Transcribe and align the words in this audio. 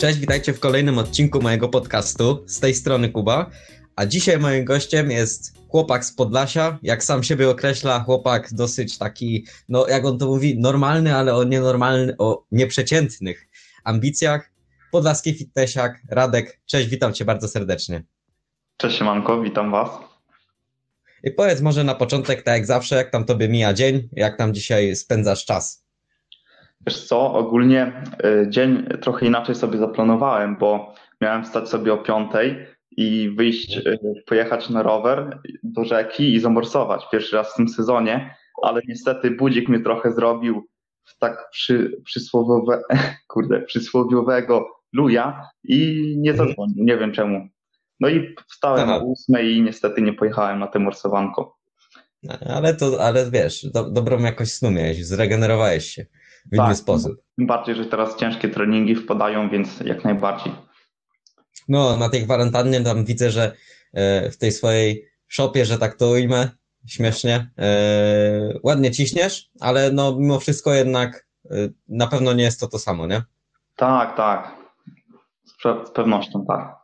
Cześć, 0.00 0.18
witajcie 0.18 0.52
w 0.52 0.60
kolejnym 0.60 0.98
odcinku 0.98 1.42
mojego 1.42 1.68
podcastu. 1.68 2.44
Z 2.46 2.60
tej 2.60 2.74
strony 2.74 3.08
Kuba. 3.08 3.50
A 3.96 4.06
dzisiaj 4.06 4.38
moim 4.38 4.64
gościem 4.64 5.10
jest 5.10 5.54
chłopak 5.68 6.04
z 6.04 6.14
Podlasia. 6.14 6.78
Jak 6.82 7.04
sam 7.04 7.22
siebie 7.22 7.50
określa, 7.50 8.00
chłopak 8.00 8.48
dosyć 8.52 8.98
taki, 8.98 9.46
no 9.68 9.88
jak 9.88 10.04
on 10.04 10.18
to 10.18 10.26
mówi, 10.26 10.58
normalny, 10.58 11.14
ale 11.14 11.34
o 11.34 11.44
nienormalny, 11.44 12.14
o 12.18 12.44
nieprzeciętnych 12.52 13.48
ambicjach. 13.84 14.50
Podlaski 14.92 15.34
fitnessiak, 15.34 16.00
Radek. 16.10 16.60
Cześć, 16.66 16.88
witam 16.88 17.12
cię 17.12 17.24
bardzo 17.24 17.48
serdecznie. 17.48 18.02
Cześć 18.76 19.00
Manko, 19.00 19.40
witam 19.40 19.70
was. 19.70 19.90
I 21.24 21.30
powiedz 21.30 21.60
może 21.60 21.84
na 21.84 21.94
początek, 21.94 22.42
tak 22.42 22.54
jak 22.54 22.66
zawsze, 22.66 22.96
jak 22.96 23.10
tam 23.10 23.24
tobie 23.24 23.48
mija 23.48 23.74
dzień, 23.74 24.08
jak 24.12 24.38
tam 24.38 24.54
dzisiaj 24.54 24.96
spędzasz 24.96 25.44
czas? 25.44 25.85
Wiesz 26.86 27.04
co, 27.06 27.32
ogólnie 27.34 28.02
y, 28.24 28.46
dzień 28.50 28.86
trochę 29.00 29.26
inaczej 29.26 29.54
sobie 29.54 29.78
zaplanowałem, 29.78 30.56
bo 30.56 30.94
miałem 31.20 31.44
wstać 31.44 31.68
sobie 31.68 31.92
o 31.92 31.98
piątej 31.98 32.66
i 32.90 33.30
wyjść, 33.36 33.76
y, 33.76 33.98
pojechać 34.26 34.70
na 34.70 34.82
rower 34.82 35.40
do 35.62 35.84
rzeki 35.84 36.34
i 36.34 36.40
zamorsować 36.40 37.02
pierwszy 37.12 37.36
raz 37.36 37.52
w 37.52 37.56
tym 37.56 37.68
sezonie, 37.68 38.34
ale 38.62 38.80
niestety 38.88 39.30
budzik 39.30 39.68
mnie 39.68 39.80
trochę 39.80 40.12
zrobił 40.12 40.68
w 41.04 41.18
tak 41.18 41.48
przy, 41.50 41.96
przysłowiowe, 42.04 42.82
kurde, 43.28 43.60
przysłowiowego 43.62 44.66
luja 44.92 45.48
i 45.64 46.14
nie 46.18 46.30
Mhm. 46.30 46.48
zadzwonił, 46.48 46.84
nie 46.84 46.96
wiem 46.96 47.12
czemu. 47.12 47.48
No 48.00 48.08
i 48.08 48.34
wstałem 48.48 48.90
Aha. 48.90 48.98
o 48.98 49.04
ósmej 49.04 49.56
i 49.56 49.62
niestety 49.62 50.02
nie 50.02 50.12
pojechałem 50.12 50.58
na 50.58 50.66
tę 50.66 50.78
morsowanko. 50.78 51.56
Ale 52.46 52.74
to, 52.74 53.00
ale 53.00 53.30
wiesz, 53.30 53.66
do, 53.66 53.90
dobrą 53.90 54.18
jakość 54.18 54.52
snu 54.52 54.70
miałeś, 54.70 55.06
zregenerowałeś 55.06 55.84
się 55.90 56.06
w 56.52 56.54
inny 56.54 56.66
Tak. 56.66 56.76
sposób. 56.76 57.12
Tym 57.38 57.46
bardziej, 57.46 57.74
że 57.74 57.86
teraz 57.86 58.16
ciężkie 58.16 58.48
treningi 58.48 58.94
wpadają, 58.96 59.50
więc 59.50 59.80
jak 59.80 60.04
najbardziej. 60.04 60.52
No, 61.68 61.96
na 61.96 62.08
tej 62.08 62.24
kwarantannie 62.24 62.80
tam 62.80 63.04
widzę, 63.04 63.30
że 63.30 63.52
e, 63.92 64.30
w 64.30 64.38
tej 64.38 64.52
swojej 64.52 65.04
szopie, 65.28 65.64
że 65.64 65.78
tak 65.78 65.94
to 65.96 66.08
ujmę, 66.08 66.50
śmiesznie, 66.86 67.50
e, 67.58 68.58
ładnie 68.62 68.90
ciśniesz, 68.90 69.50
ale 69.60 69.92
no 69.92 70.16
mimo 70.18 70.40
wszystko 70.40 70.74
jednak 70.74 71.26
e, 71.50 71.54
na 71.88 72.06
pewno 72.06 72.32
nie 72.32 72.44
jest 72.44 72.60
to 72.60 72.66
to 72.68 72.78
samo, 72.78 73.06
nie? 73.06 73.22
Tak, 73.76 74.16
tak. 74.16 74.56
Z, 75.44 75.64
pe- 75.64 75.86
z 75.86 75.90
pewnością 75.90 76.44
tak. 76.48 76.76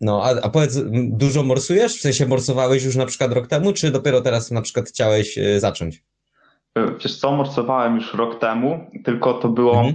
No, 0.00 0.22
a, 0.24 0.40
a 0.42 0.48
powiedz, 0.48 0.78
dużo 0.92 1.42
morsujesz? 1.42 1.98
W 1.98 2.00
sensie 2.00 2.26
morsowałeś 2.26 2.84
już 2.84 2.96
na 2.96 3.06
przykład 3.06 3.32
rok 3.32 3.46
temu, 3.46 3.72
czy 3.72 3.90
dopiero 3.90 4.20
teraz 4.20 4.50
na 4.50 4.62
przykład 4.62 4.88
chciałeś 4.88 5.38
zacząć? 5.58 6.02
Y, 6.78 6.94
Wiesz 7.04 7.16
co, 7.20 7.32
morsowałem 7.32 7.94
już 7.94 8.14
rok 8.14 8.38
temu, 8.38 8.90
tylko 9.04 9.34
to 9.34 9.48
było 9.48 9.74
Mhm. 9.76 9.94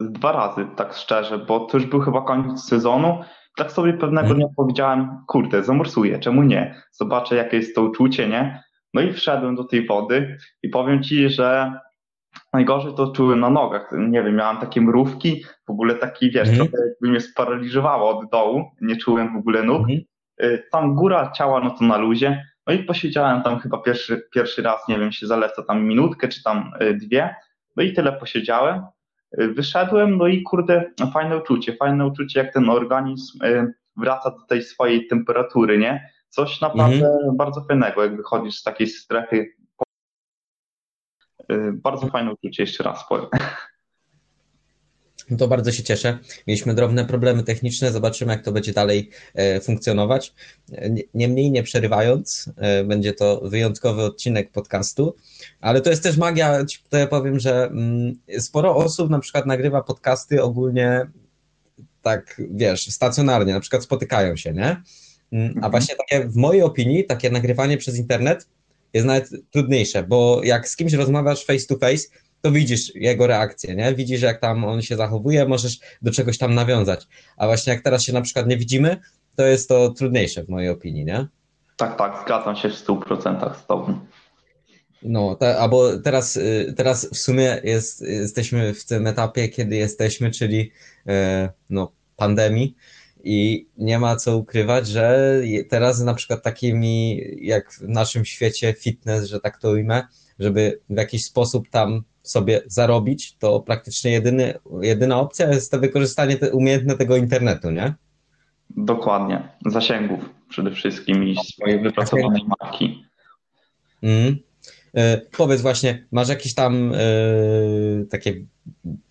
dwa 0.00 0.32
razy, 0.32 0.66
tak 0.76 0.94
szczerze, 0.94 1.38
bo 1.38 1.60
to 1.60 1.76
już 1.78 1.86
był 1.86 2.00
chyba 2.00 2.22
koniec 2.22 2.64
sezonu. 2.64 3.20
Tak 3.56 3.72
sobie 3.72 3.92
pewnego 3.92 4.20
Mhm. 4.26 4.36
dnia 4.38 4.46
powiedziałem, 4.56 5.08
kurde, 5.26 5.62
zamorsuję, 5.64 6.18
czemu 6.18 6.42
nie? 6.42 6.74
Zobaczę, 6.90 7.36
jakie 7.36 7.56
jest 7.56 7.74
to 7.74 7.82
uczucie, 7.82 8.28
nie? 8.28 8.62
No 8.94 9.00
i 9.00 9.12
wszedłem 9.12 9.54
do 9.54 9.64
tej 9.64 9.86
wody 9.86 10.36
i 10.62 10.68
powiem 10.68 11.02
ci, 11.02 11.28
że 11.28 11.72
najgorzej 12.52 12.94
to 12.94 13.12
czułem 13.12 13.40
na 13.40 13.50
nogach. 13.50 13.90
Nie 13.98 14.22
wiem, 14.22 14.36
miałem 14.36 14.56
takie 14.56 14.80
mrówki, 14.80 15.44
w 15.66 15.70
ogóle 15.70 15.94
taki, 15.94 16.30
wiesz, 16.30 16.48
Mhm. 16.48 16.68
trochę 16.68 16.86
jakby 16.88 17.08
mnie 17.08 17.20
sparaliżowało 17.20 18.18
od 18.18 18.30
dołu, 18.30 18.64
nie 18.80 18.96
czułem 18.96 19.32
w 19.32 19.36
ogóle 19.36 19.62
nóg. 19.62 19.78
Mhm. 19.80 19.98
Y, 20.42 20.62
Tam 20.72 20.94
góra 20.94 21.30
ciała, 21.30 21.60
no 21.60 21.70
to 21.70 21.84
na 21.84 21.96
luzie. 21.96 22.44
No 22.66 22.72
i 22.72 22.84
posiedziałem 22.84 23.42
tam 23.42 23.58
chyba 23.58 23.78
pierwszy, 23.78 24.28
pierwszy 24.34 24.62
raz, 24.62 24.88
nie 24.88 24.98
wiem, 24.98 25.12
się 25.12 25.26
zaleca 25.26 25.62
tam 25.62 25.84
minutkę 25.84 26.28
czy 26.28 26.42
tam 26.42 26.72
y, 26.82 26.94
dwie. 26.94 27.36
No 27.76 27.82
i 27.82 27.92
tyle 27.92 28.12
posiedziałem. 28.12 28.82
Y, 29.40 29.48
Wyszedłem, 29.48 30.18
no 30.18 30.26
i 30.26 30.42
kurde, 30.42 30.92
fajne 31.12 31.36
uczucie, 31.36 31.76
fajne 31.76 32.06
uczucie, 32.06 32.40
jak 32.40 32.52
ten 32.52 32.70
organizm 32.70 33.44
y, 33.44 33.74
wraca 33.96 34.30
do 34.30 34.46
tej 34.48 34.62
swojej 34.62 35.06
temperatury, 35.06 35.78
nie? 35.78 36.10
Coś 36.28 36.60
naprawdę 36.60 37.18
bardzo 37.34 37.64
fajnego, 37.64 38.02
jak 38.02 38.16
wychodzisz 38.16 38.56
z 38.56 38.62
takiej 38.62 38.86
strefy. 38.86 39.56
Bardzo 41.72 42.06
fajne 42.06 42.32
uczucie, 42.32 42.62
jeszcze 42.62 42.84
raz 42.84 43.08
powiem. 43.08 43.26
No 45.30 45.36
to 45.36 45.48
bardzo 45.48 45.72
się 45.72 45.82
cieszę. 45.82 46.18
Mieliśmy 46.46 46.74
drobne 46.74 47.04
problemy 47.04 47.42
techniczne, 47.42 47.92
zobaczymy 47.92 48.32
jak 48.32 48.42
to 48.44 48.52
będzie 48.52 48.72
dalej 48.72 49.10
e, 49.34 49.60
funkcjonować. 49.60 50.34
E, 50.72 50.90
nie- 50.90 51.02
Niemniej 51.14 51.50
nie 51.50 51.62
przerywając, 51.62 52.50
e, 52.56 52.84
będzie 52.84 53.12
to 53.12 53.40
wyjątkowy 53.44 54.02
odcinek 54.02 54.50
podcastu, 54.52 55.16
ale 55.60 55.80
to 55.80 55.90
jest 55.90 56.02
też 56.02 56.16
magia, 56.16 56.64
ci 56.64 56.78
tutaj 56.82 57.08
powiem, 57.08 57.40
że 57.40 57.64
mm, 57.66 58.18
sporo 58.38 58.76
osób 58.76 59.10
na 59.10 59.18
przykład 59.18 59.46
nagrywa 59.46 59.82
podcasty 59.82 60.42
ogólnie 60.42 61.06
tak, 62.02 62.40
wiesz, 62.50 62.86
stacjonarnie, 62.90 63.52
na 63.52 63.60
przykład 63.60 63.82
spotykają 63.84 64.36
się, 64.36 64.52
nie? 64.52 64.82
Mm, 65.32 65.46
A 65.46 65.54
Mhm. 65.54 65.70
właśnie 65.70 65.94
takie, 65.96 66.28
w 66.28 66.36
mojej 66.36 66.62
opinii, 66.62 67.04
takie 67.04 67.30
nagrywanie 67.30 67.76
przez 67.78 67.96
internet 67.98 68.48
jest 68.92 69.06
nawet 69.06 69.30
trudniejsze, 69.50 70.02
bo 70.02 70.40
jak 70.44 70.68
z 70.68 70.76
kimś 70.76 70.92
rozmawiasz 70.92 71.44
face 71.46 71.66
to 71.66 71.76
face, 71.78 72.06
to 72.46 72.52
widzisz 72.52 72.94
jego 72.94 73.26
reakcję, 73.26 73.74
nie? 73.74 73.94
Widzisz, 73.94 74.22
jak 74.22 74.40
tam 74.40 74.64
on 74.64 74.82
się 74.82 74.96
zachowuje, 74.96 75.48
możesz 75.48 75.80
do 76.02 76.10
czegoś 76.10 76.38
tam 76.38 76.54
nawiązać. 76.54 77.06
A 77.36 77.46
właśnie 77.46 77.72
jak 77.72 77.82
teraz 77.82 78.02
się 78.02 78.12
na 78.12 78.20
przykład 78.20 78.46
nie 78.46 78.56
widzimy, 78.56 78.96
to 79.36 79.46
jest 79.46 79.68
to 79.68 79.90
trudniejsze 79.90 80.44
w 80.44 80.48
mojej 80.48 80.68
opinii, 80.68 81.04
nie? 81.04 81.26
Tak, 81.76 81.98
tak, 81.98 82.22
zgadzam 82.24 82.56
się 82.56 82.68
w 82.68 82.72
100% 82.72 83.54
z 83.54 83.66
Tobą. 83.66 83.98
No, 85.02 85.36
te, 85.36 85.58
albo 85.58 85.98
teraz, 85.98 86.36
y, 86.36 86.74
teraz 86.76 87.10
w 87.10 87.18
sumie 87.18 87.60
jest, 87.64 88.02
jesteśmy 88.02 88.74
w 88.74 88.84
tym 88.84 89.06
etapie, 89.06 89.48
kiedy 89.48 89.76
jesteśmy, 89.76 90.30
czyli 90.30 90.72
e, 91.06 91.48
no, 91.70 91.92
pandemii 92.16 92.76
i 93.24 93.68
nie 93.78 93.98
ma 93.98 94.16
co 94.16 94.36
ukrywać, 94.36 94.88
że 94.88 95.40
teraz 95.68 96.00
na 96.00 96.14
przykład 96.14 96.42
takimi, 96.42 97.22
jak 97.40 97.72
w 97.72 97.88
naszym 97.88 98.24
świecie 98.24 98.74
fitness, 98.78 99.24
że 99.24 99.40
tak 99.40 99.58
to 99.58 99.70
ujmę, 99.70 100.06
żeby 100.38 100.80
w 100.90 100.96
jakiś 100.96 101.24
sposób 101.24 101.70
tam 101.70 102.02
sobie 102.30 102.62
zarobić, 102.66 103.36
to 103.38 103.60
praktycznie 103.60 104.10
jedyny, 104.10 104.54
jedyna 104.80 105.20
opcja 105.20 105.48
jest 105.48 105.70
to 105.70 105.78
wykorzystanie 105.78 106.36
te, 106.36 106.52
umiejętne 106.52 106.96
tego 106.96 107.16
internetu, 107.16 107.70
nie? 107.70 107.94
Dokładnie. 108.70 109.48
Zasięgów 109.66 110.30
przede 110.48 110.70
wszystkim 110.70 111.24
i 111.24 111.36
swojej 111.36 111.80
wypracowanej 111.80 112.42
marki. 112.60 113.04
Mm. 114.02 114.36
E, 114.96 115.20
powiedz 115.36 115.60
właśnie, 115.60 116.06
masz 116.12 116.28
jakieś 116.28 116.54
tam 116.54 116.92
e, 116.94 116.98
takie 118.10 118.34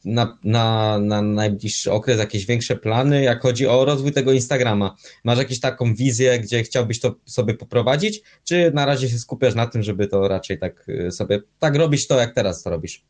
na, 0.05 0.37
na, 0.43 0.99
na 0.99 1.21
najbliższy 1.21 1.91
okres 1.91 2.19
jakieś 2.19 2.45
większe 2.45 2.75
plany, 2.75 3.23
jak 3.23 3.41
chodzi 3.41 3.67
o 3.67 3.85
rozwój 3.85 4.11
tego 4.11 4.31
Instagrama? 4.31 4.95
Masz 5.23 5.37
jakąś 5.37 5.59
taką 5.59 5.95
wizję, 5.95 6.39
gdzie 6.39 6.63
chciałbyś 6.63 6.99
to 6.99 7.15
sobie 7.25 7.53
poprowadzić, 7.53 8.21
czy 8.43 8.71
na 8.73 8.85
razie 8.85 9.09
się 9.09 9.17
skupiasz 9.17 9.55
na 9.55 9.67
tym, 9.67 9.83
żeby 9.83 10.07
to 10.07 10.27
raczej 10.27 10.59
tak 10.59 10.85
e, 11.07 11.11
sobie, 11.11 11.41
tak 11.59 11.75
robić 11.75 12.07
to, 12.07 12.19
jak 12.19 12.33
teraz 12.33 12.63
to 12.63 12.69
robisz? 12.69 13.03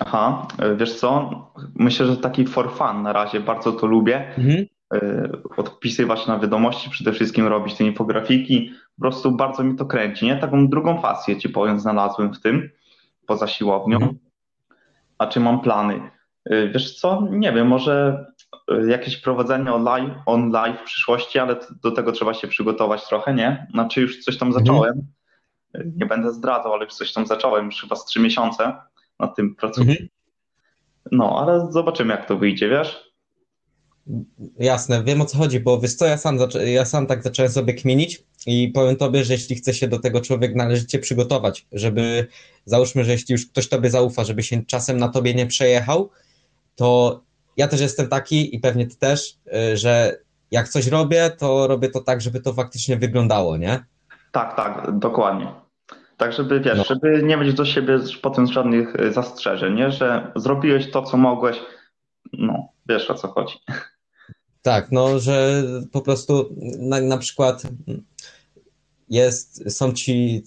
Aha, 0.00 0.48
wiesz 0.78 0.94
co? 0.94 1.30
Myślę, 1.74 2.06
że 2.06 2.16
taki 2.16 2.46
for 2.46 2.76
fun 2.76 3.02
na 3.02 3.12
razie, 3.12 3.40
bardzo 3.40 3.72
to 3.72 3.86
lubię. 3.86 4.28
Mhm. 4.38 4.66
Y, 4.94 5.30
Odpisywać 5.56 6.26
na 6.26 6.38
wiadomości, 6.38 6.90
przede 6.90 7.12
wszystkim 7.12 7.46
robić 7.46 7.74
te 7.74 7.84
infografiki. 7.84 8.72
Po 8.96 9.00
prostu 9.00 9.32
bardzo 9.32 9.64
mi 9.64 9.76
to 9.76 9.86
kręci, 9.86 10.26
nie? 10.26 10.36
Taką 10.36 10.68
drugą 10.68 11.02
pasję 11.02 11.36
ci 11.36 11.48
powiem 11.48 11.80
znalazłem 11.80 12.34
w 12.34 12.40
tym, 12.40 12.70
poza 13.26 13.46
siłownią. 13.46 13.96
Mhm. 13.96 14.18
A 15.18 15.26
czy 15.26 15.40
mam 15.40 15.60
plany? 15.60 16.00
Y, 16.52 16.70
Wiesz 16.74 16.94
co? 17.00 17.26
Nie 17.30 17.52
wiem, 17.52 17.66
może 17.66 18.26
y, 18.72 18.90
jakieś 18.90 19.16
prowadzenie 19.16 19.72
online, 19.72 20.14
online 20.26 20.76
w 20.76 20.84
przyszłości, 20.84 21.38
ale 21.38 21.56
do 21.82 21.90
tego 21.90 22.12
trzeba 22.12 22.34
się 22.34 22.48
przygotować 22.48 23.08
trochę, 23.08 23.34
nie? 23.34 23.66
Znaczy 23.70 24.00
już 24.00 24.24
coś 24.24 24.38
tam 24.38 24.48
Mhm. 24.48 24.66
zacząłem. 24.66 25.06
Nie 25.96 26.06
będę 26.06 26.32
zdradzał, 26.32 26.72
ale 26.72 26.84
już 26.84 26.94
coś 26.94 27.12
tam 27.12 27.26
zacząłem, 27.26 27.66
już 27.66 27.80
chyba 27.80 27.96
z 27.96 28.04
trzy 28.04 28.20
miesiące 28.20 28.76
nad 29.20 29.36
tym 29.36 29.54
pracuję. 29.54 29.90
Mhm. 29.90 30.08
No, 31.12 31.38
ale 31.40 31.72
zobaczymy, 31.72 32.10
jak 32.14 32.26
to 32.26 32.36
wyjdzie, 32.36 32.68
wiesz? 32.68 33.13
Jasne, 34.58 35.04
wiem 35.04 35.20
o 35.20 35.24
co 35.24 35.38
chodzi, 35.38 35.60
bo 35.60 35.80
wiesz 35.80 35.94
co, 35.94 36.06
ja 36.06 36.16
sam, 36.16 36.38
ja 36.66 36.84
sam 36.84 37.06
tak 37.06 37.22
zacząłem 37.22 37.52
sobie 37.52 37.74
kminić 37.74 38.22
i 38.46 38.68
powiem 38.68 38.96
tobie, 38.96 39.24
że 39.24 39.32
jeśli 39.32 39.56
chce 39.56 39.74
się 39.74 39.88
do 39.88 39.98
tego 39.98 40.20
człowiek 40.20 40.54
należycie 40.54 40.98
przygotować, 40.98 41.66
żeby, 41.72 42.26
załóżmy, 42.64 43.04
że 43.04 43.12
jeśli 43.12 43.32
już 43.32 43.46
ktoś 43.46 43.68
tobie 43.68 43.90
zaufa, 43.90 44.24
żeby 44.24 44.42
się 44.42 44.64
czasem 44.64 44.96
na 44.96 45.08
tobie 45.08 45.34
nie 45.34 45.46
przejechał, 45.46 46.10
to 46.76 47.20
ja 47.56 47.68
też 47.68 47.80
jestem 47.80 48.08
taki 48.08 48.56
i 48.56 48.60
pewnie 48.60 48.86
ty 48.86 48.96
też, 48.96 49.38
y, 49.72 49.76
że 49.76 50.18
jak 50.50 50.68
coś 50.68 50.86
robię, 50.86 51.30
to 51.38 51.66
robię 51.66 51.88
to 51.88 52.00
tak, 52.00 52.20
żeby 52.20 52.40
to 52.40 52.52
faktycznie 52.52 52.96
wyglądało, 52.96 53.56
nie? 53.56 53.84
Tak, 54.32 54.56
tak, 54.56 54.98
dokładnie. 54.98 55.52
Tak, 56.16 56.32
żeby 56.32 56.60
wiesz, 56.60 56.78
No. 56.78 56.84
żeby 56.84 57.22
nie 57.22 57.36
mieć 57.36 57.54
do 57.54 57.64
siebie 57.64 57.98
potem 58.22 58.46
żadnych 58.46 58.96
y, 58.96 59.12
zastrzeżeń, 59.12 59.74
nie? 59.74 59.90
Że 59.90 60.32
zrobiłeś 60.36 60.90
to, 60.90 61.02
co 61.02 61.16
mogłeś. 61.16 61.56
No, 62.32 62.68
wiesz 62.88 63.10
o 63.10 63.14
co 63.14 63.28
chodzi. 63.28 63.54
Tak, 64.64 64.92
no, 64.92 65.18
że 65.18 65.64
po 65.92 66.00
prostu 66.00 66.54
na, 66.78 67.00
na 67.00 67.18
przykład 67.18 67.62
jest, 69.10 69.64
są 69.68 69.92
ci, 69.92 70.42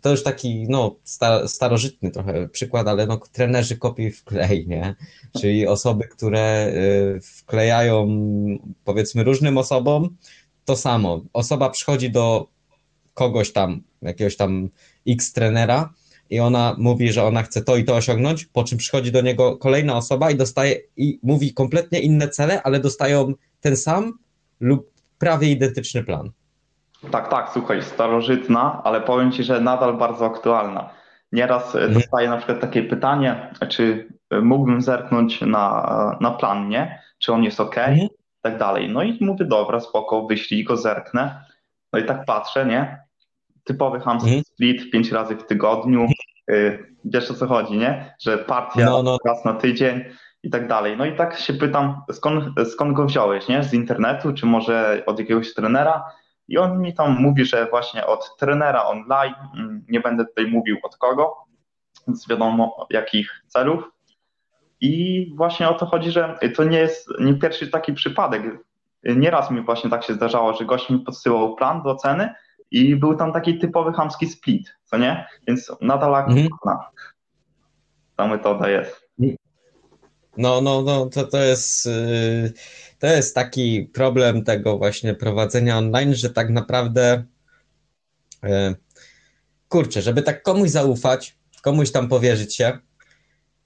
to 0.00 0.10
już 0.10 0.22
taki, 0.22 0.66
no, 0.68 0.96
starożytny 1.46 2.10
trochę 2.10 2.48
przykład, 2.48 2.88
ale 2.88 3.06
no, 3.06 3.20
trenerzy 3.32 3.76
kopiuj 3.76 4.10
w 4.10 4.24
klej, 4.24 4.66
nie? 4.68 4.94
Czyli 5.40 5.66
osoby, 5.66 6.08
które 6.08 6.72
y, 7.16 7.20
wklejają, 7.20 8.08
powiedzmy, 8.84 9.24
różnym 9.24 9.58
osobom 9.58 10.16
to 10.64 10.76
samo. 10.76 11.24
Osoba 11.32 11.70
przychodzi 11.70 12.10
do 12.10 12.48
kogoś 13.14 13.52
tam, 13.52 13.82
jakiegoś 14.02 14.36
tam 14.36 14.68
X 15.08 15.32
trenera 15.32 15.94
i 16.30 16.40
ona 16.40 16.76
mówi, 16.78 17.12
że 17.12 17.24
ona 17.24 17.42
chce 17.42 17.62
to 17.62 17.76
i 17.76 17.84
to 17.84 17.96
osiągnąć, 17.96 18.46
po 18.46 18.64
czym 18.64 18.78
przychodzi 18.78 19.12
do 19.12 19.20
niego 19.20 19.56
kolejna 19.56 19.96
osoba 19.96 20.30
i 20.30 20.36
dostaje, 20.36 20.80
i 20.96 21.18
mówi 21.22 21.54
kompletnie 21.54 22.00
inne 22.00 22.28
cele, 22.28 22.62
ale 22.62 22.80
dostają 22.80 23.34
ten 23.64 23.76
sam 23.76 24.12
lub 24.60 24.90
prawie 25.18 25.48
identyczny 25.48 26.04
plan. 26.04 26.30
Tak, 27.10 27.28
tak, 27.28 27.50
słuchaj, 27.52 27.82
starożytna, 27.82 28.80
ale 28.84 29.00
powiem 29.00 29.32
Ci, 29.32 29.44
że 29.44 29.60
nadal 29.60 29.96
bardzo 29.96 30.26
aktualna. 30.26 30.90
Nieraz 31.32 31.74
mhm. 31.74 31.94
dostaję 31.94 32.28
na 32.28 32.36
przykład 32.36 32.60
takie 32.60 32.82
pytanie, 32.82 33.54
czy 33.68 34.08
mógłbym 34.42 34.82
zerknąć 34.82 35.40
na, 35.40 36.16
na 36.20 36.30
plan, 36.30 36.68
nie? 36.68 37.02
Czy 37.18 37.32
on 37.32 37.44
jest 37.44 37.60
ok? 37.60 37.78
Mhm. 37.78 38.08
tak 38.40 38.58
dalej. 38.58 38.88
No 38.88 39.02
i 39.02 39.24
mówię, 39.24 39.44
dobra, 39.44 39.80
spoko, 39.80 40.26
wyślij 40.26 40.64
go, 40.64 40.76
zerknę. 40.76 41.44
No 41.92 41.98
i 41.98 42.04
tak 42.04 42.24
patrzę, 42.24 42.66
nie? 42.66 42.98
Typowy 43.64 44.00
hamster 44.00 44.28
mhm. 44.28 44.44
split 44.44 44.90
pięć 44.90 45.12
razy 45.12 45.36
w 45.36 45.46
tygodniu. 45.46 46.06
Y, 46.50 46.94
wiesz 47.04 47.30
o 47.30 47.34
co 47.34 47.46
chodzi, 47.46 47.78
nie? 47.78 48.14
Że 48.20 48.38
partia 48.38 48.84
no, 48.84 49.02
no. 49.02 49.18
raz 49.26 49.44
na 49.44 49.54
tydzień 49.54 50.04
i 50.44 50.50
tak 50.50 50.68
dalej. 50.68 50.96
No 50.96 51.04
i 51.04 51.16
tak 51.16 51.38
się 51.38 51.52
pytam, 51.52 52.02
skąd, 52.12 52.44
skąd 52.70 52.92
go 52.92 53.04
wziąłeś, 53.06 53.48
nie? 53.48 53.62
Z 53.62 53.74
internetu, 53.74 54.32
czy 54.32 54.46
może 54.46 55.02
od 55.06 55.18
jakiegoś 55.18 55.54
trenera? 55.54 56.04
I 56.48 56.58
on 56.58 56.80
mi 56.80 56.94
tam 56.94 57.16
mówi, 57.20 57.44
że 57.44 57.66
właśnie 57.66 58.06
od 58.06 58.36
trenera 58.36 58.84
online, 58.84 59.34
mm, 59.54 59.84
nie 59.88 60.00
będę 60.00 60.24
tutaj 60.24 60.46
mówił 60.46 60.76
od 60.82 60.96
kogo, 60.96 61.36
więc 62.06 62.28
wiadomo 62.28 62.86
jakich 62.90 63.44
celów. 63.46 63.84
I 64.80 65.32
właśnie 65.36 65.68
o 65.68 65.74
to 65.74 65.86
chodzi, 65.86 66.10
że 66.10 66.38
to 66.56 66.64
nie 66.64 66.78
jest 66.78 67.08
nie 67.20 67.34
pierwszy 67.34 67.68
taki 67.68 67.92
przypadek. 67.92 68.42
Nieraz 69.04 69.50
mi 69.50 69.60
właśnie 69.60 69.90
tak 69.90 70.04
się 70.04 70.14
zdarzało, 70.14 70.54
że 70.54 70.64
gość 70.64 70.90
mi 70.90 70.98
podsyłał 70.98 71.54
plan 71.54 71.82
do 71.82 71.90
oceny 71.90 72.34
i 72.70 72.96
był 72.96 73.16
tam 73.16 73.32
taki 73.32 73.58
typowy 73.58 73.92
hamski 73.92 74.26
split, 74.26 74.76
co 74.84 74.98
nie? 74.98 75.26
Więc 75.46 75.72
nadal 75.80 76.14
mhm. 76.14 76.48
ta 78.16 78.26
metoda 78.26 78.68
jest. 78.68 79.03
No, 80.36 80.60
no, 80.60 80.82
no, 80.82 81.06
to, 81.06 81.24
to 81.24 81.42
jest. 81.42 81.86
Yy 81.86 82.52
to 83.04 83.06
jest 83.06 83.34
taki 83.34 83.82
problem 83.82 84.44
tego 84.44 84.78
właśnie 84.78 85.14
prowadzenia 85.14 85.78
online, 85.78 86.14
że 86.14 86.30
tak 86.30 86.50
naprawdę 86.50 87.24
e, 88.42 88.74
kurczę, 89.68 90.02
żeby 90.02 90.22
tak 90.22 90.42
komuś 90.42 90.70
zaufać, 90.70 91.36
komuś 91.62 91.92
tam 91.92 92.08
powierzyć 92.08 92.56
się, 92.56 92.78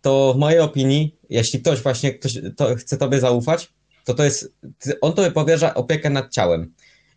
to 0.01 0.35
w 0.35 0.39
mojej 0.39 0.61
opinii, 0.61 1.19
jeśli 1.31 1.61
ktoś 1.61 1.83
właśnie 1.83 2.15
ktoś 2.15 2.39
to 2.57 2.75
chce 2.75 2.97
tobie 2.97 3.21
zaufać, 3.21 3.73
to 4.05 4.15
to 4.15 4.25
jest, 4.25 4.55
on 5.01 5.13
tobie 5.13 5.31
powierza 5.31 5.75
opiekę 5.75 6.11
nad 6.11 6.33
ciałem. 6.33 6.75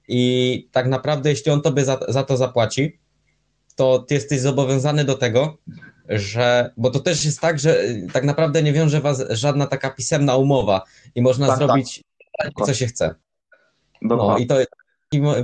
I 0.07 0.69
tak 0.71 0.87
naprawdę, 0.87 1.29
jeśli 1.29 1.51
on 1.51 1.61
tobie 1.61 1.85
za, 1.85 1.99
za 2.07 2.23
to 2.23 2.37
zapłaci, 2.37 2.99
to 3.75 3.99
ty 3.99 4.13
jesteś 4.13 4.39
zobowiązany 4.39 5.05
do 5.05 5.15
tego, 5.15 5.57
że, 6.11 6.71
bo 6.77 6.89
to 6.89 6.99
też 6.99 7.25
jest 7.25 7.39
tak, 7.39 7.59
że 7.59 7.83
tak 8.13 8.23
naprawdę 8.23 8.63
nie 8.63 8.73
wiąże 8.73 9.01
was 9.01 9.23
żadna 9.29 9.67
taka 9.67 9.89
pisemna 9.89 10.35
umowa 10.35 10.83
i 11.15 11.21
można 11.21 11.47
tak, 11.47 11.57
zrobić 11.57 12.03
co 12.65 12.73
się 12.73 12.87
chce. 12.87 13.15
No 14.01 14.37
i 14.37 14.47
to 14.47 14.55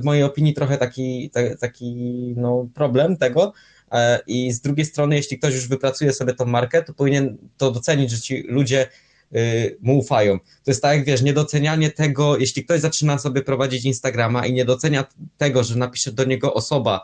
w 0.01 0.03
mojej 0.03 0.23
opinii 0.23 0.53
trochę 0.53 0.77
taki, 0.77 1.31
taki 1.59 1.95
no, 2.37 2.67
problem 2.73 3.17
tego. 3.17 3.53
E, 3.91 4.19
I 4.27 4.51
z 4.51 4.61
drugiej 4.61 4.85
strony, 4.85 5.15
jeśli 5.15 5.37
ktoś 5.37 5.53
już 5.53 5.67
wypracuje 5.67 6.13
sobie 6.13 6.33
tą 6.33 6.45
markę, 6.45 6.83
to 6.83 6.93
powinien 6.93 7.37
to 7.57 7.71
docenić, 7.71 8.11
że 8.11 8.21
ci 8.21 8.43
ludzie 8.47 8.87
y, 9.35 9.77
mu 9.81 9.97
ufają. 9.97 10.39
To 10.39 10.71
jest 10.71 10.81
tak, 10.81 10.97
jak 10.97 11.05
wiesz, 11.05 11.21
niedocenianie 11.21 11.91
tego, 11.91 12.37
jeśli 12.37 12.65
ktoś 12.65 12.81
zaczyna 12.81 13.17
sobie 13.17 13.41
prowadzić 13.41 13.85
Instagrama 13.85 14.45
i 14.45 14.53
nie 14.53 14.65
docenia 14.65 15.05
tego, 15.37 15.63
że 15.63 15.75
napisze 15.75 16.11
do 16.11 16.23
niego 16.23 16.53
osoba 16.53 17.03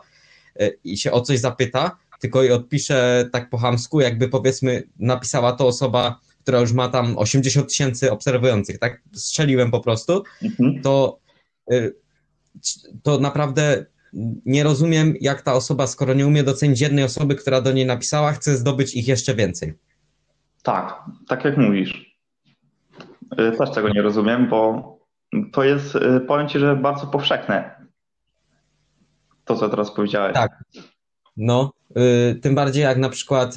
y, 0.60 0.78
i 0.84 0.98
się 0.98 1.12
o 1.12 1.20
coś 1.20 1.38
zapyta, 1.38 1.96
tylko 2.24 2.42
i 2.42 2.50
odpisze 2.50 3.28
tak 3.32 3.50
po 3.50 3.58
hamsku, 3.58 4.00
jakby 4.00 4.28
powiedzmy 4.28 4.82
napisała 4.98 5.52
to 5.52 5.66
osoba 5.66 6.20
która 6.44 6.60
już 6.60 6.72
ma 6.72 6.88
tam 6.88 7.18
80 7.18 7.68
tysięcy 7.68 8.12
obserwujących, 8.12 8.78
tak? 8.78 9.02
Strzeliłem 9.12 9.70
po 9.70 9.80
prostu, 9.80 10.22
mhm. 10.42 10.82
to, 10.82 11.18
y, 11.72 11.94
to 13.02 13.18
naprawdę 13.18 13.86
nie 14.46 14.64
rozumiem, 14.64 15.14
jak 15.20 15.42
ta 15.42 15.54
osoba, 15.54 15.86
skoro 15.86 16.14
nie 16.14 16.26
umie 16.26 16.42
docenić 16.42 16.80
jednej 16.80 17.04
osoby, 17.04 17.34
która 17.34 17.60
do 17.60 17.72
niej 17.72 17.86
napisała, 17.86 18.32
chce 18.32 18.56
zdobyć 18.56 18.94
ich 18.94 19.08
jeszcze 19.08 19.34
więcej. 19.34 19.74
Tak, 20.62 21.02
tak 21.28 21.44
jak 21.44 21.56
mówisz. 21.56 22.16
Y, 23.40 23.56
też 23.58 23.70
tego 23.70 23.88
nie 23.88 24.02
rozumiem, 24.02 24.48
bo 24.48 24.94
to 25.52 25.64
jest, 25.64 25.94
y, 25.96 26.20
powiem 26.20 26.48
Ci, 26.48 26.58
że 26.58 26.76
bardzo 26.76 27.06
powszechne. 27.06 27.86
To, 29.44 29.56
co 29.56 29.68
teraz 29.68 29.90
powiedziałeś. 29.90 30.34
Tak. 30.34 30.64
No, 31.36 31.72
tym 32.42 32.54
bardziej 32.54 32.82
jak 32.82 32.98
na 32.98 33.08
przykład 33.08 33.54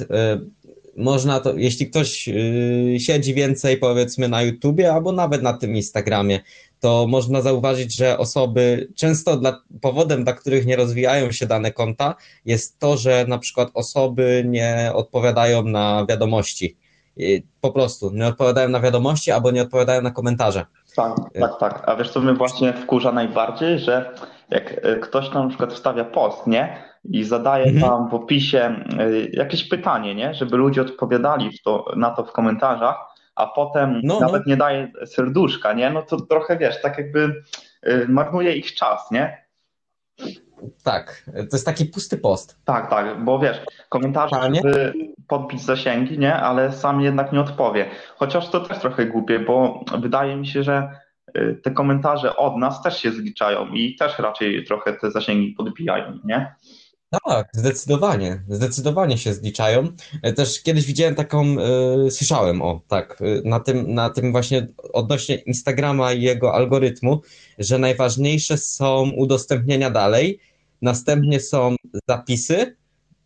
można 0.98 1.40
to, 1.40 1.54
jeśli 1.56 1.90
ktoś 1.90 2.28
yy, 2.28 3.00
siedzi 3.00 3.34
więcej 3.34 3.76
powiedzmy 3.76 4.28
na 4.28 4.42
YouTubie 4.42 4.92
albo 4.92 5.12
nawet 5.12 5.42
na 5.42 5.52
tym 5.52 5.76
Instagramie, 5.76 6.40
to 6.80 7.06
można 7.08 7.40
zauważyć, 7.40 7.96
że 7.96 8.18
osoby, 8.18 8.88
często 8.96 9.36
dla, 9.36 9.62
powodem, 9.80 10.24
dla 10.24 10.32
których 10.32 10.66
nie 10.66 10.76
rozwijają 10.76 11.32
się 11.32 11.46
dane 11.46 11.72
konta, 11.72 12.14
jest 12.44 12.78
to, 12.78 12.96
że 12.96 13.24
na 13.28 13.38
przykład 13.38 13.68
osoby 13.74 14.44
nie 14.46 14.90
odpowiadają 14.94 15.62
na 15.62 16.06
wiadomości. 16.08 16.76
Po 17.60 17.72
prostu 17.72 18.10
nie 18.14 18.26
odpowiadają 18.26 18.68
na 18.68 18.80
wiadomości 18.80 19.30
albo 19.30 19.50
nie 19.50 19.62
odpowiadają 19.62 20.02
na 20.02 20.10
komentarze. 20.10 20.66
Tak, 20.96 21.16
tak, 21.40 21.52
tak. 21.60 21.82
A 21.86 21.96
wiesz, 21.96 22.10
co 22.10 22.20
mnie 22.20 22.34
właśnie 22.34 22.72
wkurza 22.72 23.12
najbardziej, 23.12 23.78
że 23.78 24.14
jak 24.50 24.80
e, 24.82 24.96
ktoś 24.96 25.30
tam 25.30 25.42
na 25.42 25.48
przykład 25.48 25.74
wstawia 25.74 26.04
post, 26.04 26.46
nie? 26.46 26.87
I 27.04 27.24
zadaje 27.24 27.64
mhm. 27.64 27.82
tam 27.82 28.08
w 28.08 28.14
opisie 28.14 28.84
y, 29.00 29.30
jakieś 29.32 29.68
pytanie, 29.68 30.14
nie? 30.14 30.34
żeby 30.34 30.56
ludzie 30.56 30.82
odpowiadali 30.82 31.50
to, 31.64 31.92
na 31.96 32.10
to 32.10 32.24
w 32.24 32.32
komentarzach, 32.32 32.96
a 33.34 33.46
potem 33.46 34.00
no, 34.04 34.14
no. 34.14 34.20
nawet 34.20 34.46
no. 34.46 34.50
nie 34.50 34.56
daje 34.56 34.92
serduszka, 35.06 35.72
nie? 35.72 35.90
No 35.90 36.02
to 36.02 36.20
trochę 36.20 36.56
wiesz, 36.56 36.82
tak 36.82 36.98
jakby 36.98 37.42
y, 37.86 38.06
marnuje 38.08 38.56
ich 38.56 38.74
czas, 38.74 39.10
nie? 39.10 39.48
Tak, 40.82 41.24
to 41.34 41.56
jest 41.56 41.66
taki 41.66 41.84
pusty 41.84 42.18
post. 42.18 42.58
Tak, 42.64 42.90
tak, 42.90 43.24
bo 43.24 43.38
wiesz, 43.38 43.60
komentarze, 43.88 44.36
żeby 44.54 44.92
podbić 45.28 45.62
zasięgi, 45.62 46.18
nie? 46.18 46.34
Ale 46.34 46.72
sam 46.72 47.00
jednak 47.00 47.32
nie 47.32 47.40
odpowie. 47.40 47.90
Chociaż 48.16 48.50
to 48.50 48.60
też 48.60 48.78
trochę 48.78 49.06
głupie, 49.06 49.38
bo 49.38 49.84
wydaje 49.98 50.36
mi 50.36 50.46
się, 50.46 50.62
że 50.62 50.90
y, 51.36 51.60
te 51.62 51.70
komentarze 51.70 52.36
od 52.36 52.56
nas 52.56 52.82
też 52.82 52.98
się 52.98 53.10
zliczają 53.10 53.66
i 53.66 53.96
też 53.96 54.18
raczej 54.18 54.64
trochę 54.64 54.92
te 54.92 55.10
zasięgi 55.10 55.52
podbijają, 55.52 56.18
nie? 56.24 56.54
Tak, 57.10 57.48
zdecydowanie, 57.52 58.42
zdecydowanie 58.48 59.18
się 59.18 59.34
zliczają. 59.34 59.88
E, 60.22 60.32
też 60.32 60.62
kiedyś 60.62 60.86
widziałem 60.86 61.14
taką, 61.14 61.56
y, 62.06 62.10
słyszałem 62.10 62.62
o, 62.62 62.80
tak, 62.88 63.20
y, 63.20 63.42
na 63.44 63.60
tym, 63.60 63.94
na 63.94 64.10
tym 64.10 64.32
właśnie 64.32 64.66
odnośnie 64.92 65.34
Instagrama 65.36 66.12
i 66.12 66.22
jego 66.22 66.54
algorytmu, 66.54 67.20
że 67.58 67.78
najważniejsze 67.78 68.58
są 68.58 69.10
udostępnienia 69.10 69.90
dalej, 69.90 70.40
następnie 70.82 71.40
są 71.40 71.76
zapisy, 72.08 72.76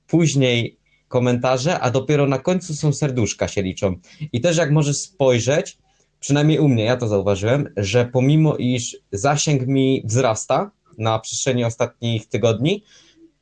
później 0.06 0.76
komentarze, 1.08 1.80
a 1.80 1.90
dopiero 1.90 2.26
na 2.26 2.38
końcu 2.38 2.74
są 2.74 2.92
serduszka 2.92 3.48
się 3.48 3.62
liczą. 3.62 3.96
I 4.32 4.40
też 4.40 4.56
jak 4.56 4.70
możesz 4.70 4.96
spojrzeć, 4.96 5.78
przynajmniej 6.20 6.58
u 6.58 6.68
mnie, 6.68 6.84
ja 6.84 6.96
to 6.96 7.08
zauważyłem, 7.08 7.68
że 7.76 8.04
pomimo 8.12 8.56
iż 8.56 8.96
zasięg 9.12 9.66
mi 9.66 10.02
wzrasta 10.04 10.70
na 10.98 11.18
przestrzeni 11.18 11.64
ostatnich 11.64 12.28
tygodni, 12.28 12.84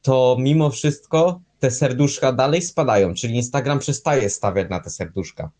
to 0.02 0.36
mimo 0.38 0.70
wszystko 0.70 1.40
te 1.58 1.70
serduszka 1.70 2.32
dalej 2.32 2.62
spadają, 2.62 3.14
czyli 3.14 3.36
Instagram 3.36 3.78
przestaje 3.78 4.30
stawiać 4.30 4.70
na 4.70 4.80
te 4.80 4.90
serduszka. 4.90 5.50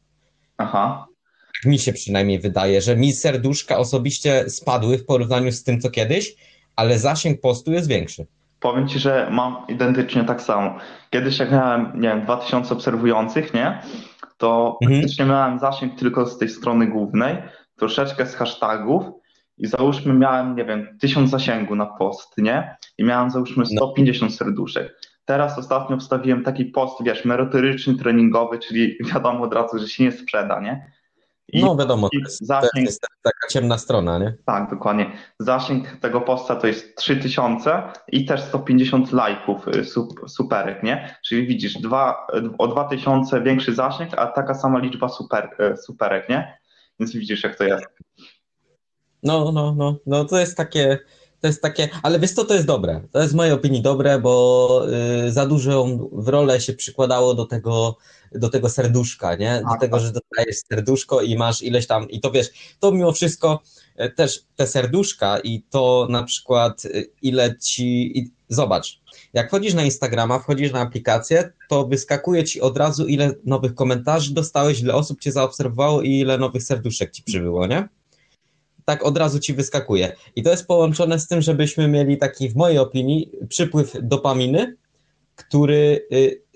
Aha. 0.59 1.07
Mi 1.65 1.79
się 1.79 1.93
przynajmniej 1.93 2.41
wydaje, 2.41 2.81
że 2.81 2.97
mi 2.97 3.13
serduszka 3.13 3.79
osobiście 3.79 4.51
spadły 4.51 4.99
w 4.99 5.07
porównaniu 5.07 5.53
z 5.53 5.65
tym, 5.65 5.81
co 5.81 5.91
kiedyś, 5.91 6.35
ale 6.77 6.99
zasięg 6.99 7.41
postu 7.41 7.73
jest 7.73 7.89
większy. 7.89 8.27
Powiem 8.61 8.89
Ci, 8.89 8.99
że 8.99 9.29
mam 9.31 9.57
identycznie 9.69 10.25
tak 10.25 10.43
samo. 10.43 10.77
Kiedyś 11.11 11.39
jak 11.39 11.53
miałem, 11.53 11.93
nie 11.95 12.09
wiem, 12.09 12.25
2000 12.25 12.75
obserwujących, 12.75 13.55
nie? 13.55 13.83
To 14.37 14.79
mhm. 14.83 15.01
praktycznie 15.01 15.25
miałem 15.25 15.59
zasięg 15.59 15.99
tylko 15.99 16.27
z 16.27 16.39
tej 16.39 16.49
strony 16.49 16.87
głównej, 16.87 17.37
troszeczkę 17.79 18.27
z 18.27 18.35
hashtagów 18.35 19.05
i 19.61 19.67
załóżmy 19.67 20.15
miałem, 20.15 20.57
nie 20.57 20.65
wiem, 20.65 20.99
tysiąc 21.01 21.31
zasięgu 21.31 21.77
na 21.77 21.87
post, 21.87 22.39
nie? 22.39 22.77
I 22.99 23.05
miałem 23.05 23.31
załóżmy 23.31 23.67
150 23.67 24.33
no. 24.33 24.37
serduszek. 24.37 25.01
Teraz 25.25 25.59
ostatnio 25.59 25.97
wstawiłem 25.97 26.45
taki 26.45 26.65
post, 26.65 27.05
wiesz, 27.05 27.25
merytoryczny, 27.25 27.95
treningowy, 27.95 28.59
czyli 28.59 28.99
wiadomo 29.15 29.45
od 29.45 29.55
razu, 29.55 29.79
że 29.79 29.89
się 29.89 30.05
nie 30.05 30.13
sprzeda, 30.13 30.61
nie? 30.61 30.93
I 31.53 31.65
no 31.65 31.77
wiadomo, 31.77 32.09
to 32.09 32.19
jest, 32.19 32.47
zasięg, 32.47 32.73
to 32.73 32.81
jest 32.81 33.07
taka 33.23 33.49
ciemna 33.51 33.79
strona, 33.79 34.19
nie? 34.19 34.35
Tak, 34.45 34.71
dokładnie. 34.71 35.13
Zasięg 35.39 35.97
tego 35.97 36.21
posta 36.21 36.57
to 36.57 36.67
jest 36.67 36.97
3000 36.97 37.83
i 38.09 38.25
też 38.25 38.43
150 38.43 39.13
lajków 39.13 39.69
y, 39.69 39.85
superek, 40.29 40.83
nie? 40.83 41.17
Czyli 41.25 41.47
widzisz, 41.47 41.75
dwa, 41.75 42.27
o 42.59 42.69
2000 42.69 43.41
większy 43.41 43.75
zasięg, 43.75 44.11
a 44.17 44.27
taka 44.27 44.55
sama 44.55 44.79
liczba 44.79 45.09
super, 45.09 45.51
y, 45.73 45.77
superek, 45.77 46.29
nie? 46.29 46.59
Więc 47.01 47.13
widzisz, 47.13 47.45
jak 47.45 47.57
to 47.57 47.65
jest. 47.65 47.87
No, 49.23 49.53
no, 49.53 49.75
no, 49.75 49.97
no 50.07 50.25
to 50.25 50.39
jest 50.39 50.57
takie, 50.57 50.99
to 51.41 51.47
jest 51.47 51.63
takie, 51.63 51.89
ale 52.03 52.19
wiesz 52.19 52.33
co, 52.33 52.45
to 52.45 52.55
jest 52.55 52.67
dobre. 52.67 53.01
To 53.13 53.21
jest 53.21 53.33
w 53.33 53.37
mojej 53.37 53.53
opinii 53.53 53.83
dobre, 53.83 54.19
bo 54.19 54.85
y, 55.27 55.33
za 55.33 55.47
dużo 55.47 55.87
w 56.13 56.29
rolę 56.29 56.61
się 56.61 56.73
przykładało 56.73 57.35
do 57.35 57.47
tego, 57.47 57.97
do 58.33 58.49
tego 58.49 58.69
serduszka, 58.69 59.35
nie? 59.35 59.61
Do 59.65 59.69
tak, 59.69 59.81
tego, 59.81 59.97
tak. 59.97 60.07
że 60.07 60.13
dostajesz 60.13 60.57
serduszko 60.69 61.21
i 61.21 61.37
masz 61.37 61.63
ileś 61.63 61.87
tam, 61.87 62.11
i 62.11 62.21
to 62.21 62.31
wiesz, 62.31 62.51
to 62.81 62.93
mimo 62.93 63.13
wszystko 63.13 63.63
e, 63.97 64.11
też 64.11 64.45
te 64.57 64.67
serduszka 64.67 65.39
i 65.39 65.63
to 65.71 66.07
na 66.11 66.23
przykład 66.23 66.85
e, 66.85 66.89
ile 67.23 67.59
ci, 67.59 68.19
i, 68.19 68.31
zobacz, 68.49 69.01
jak 69.33 69.49
wchodzisz 69.49 69.75
na 69.75 69.83
Instagrama, 69.83 70.39
wchodzisz 70.39 70.73
na 70.73 70.81
aplikację, 70.81 71.53
to 71.69 71.87
wyskakuje 71.87 72.45
ci 72.45 72.61
od 72.61 72.77
razu 72.77 73.07
ile 73.07 73.33
nowych 73.45 73.75
komentarzy 73.75 74.35
dostałeś, 74.35 74.81
ile 74.81 74.95
osób 74.95 75.21
cię 75.21 75.33
zaobserwowało 75.33 76.03
i 76.03 76.11
ile 76.19 76.39
nowych 76.39 76.63
serduszek 76.63 77.11
ci 77.11 77.23
przybyło, 77.23 77.67
nie? 77.67 77.89
Tak 78.91 79.07
od 79.07 79.19
razu 79.19 79.39
ci 79.39 79.55
wyskakuje. 79.55 80.13
I 80.37 80.43
to 80.43 80.51
jest 80.51 80.67
połączone 80.67 81.19
z 81.19 81.29
tym, 81.29 81.43
żebyśmy 81.43 81.89
mieli 81.89 82.19
taki, 82.19 82.49
w 82.49 82.57
mojej 82.57 82.79
opinii, 82.79 83.31
przypływ 83.49 83.97
dopaminy, 84.03 84.77
który 85.37 86.07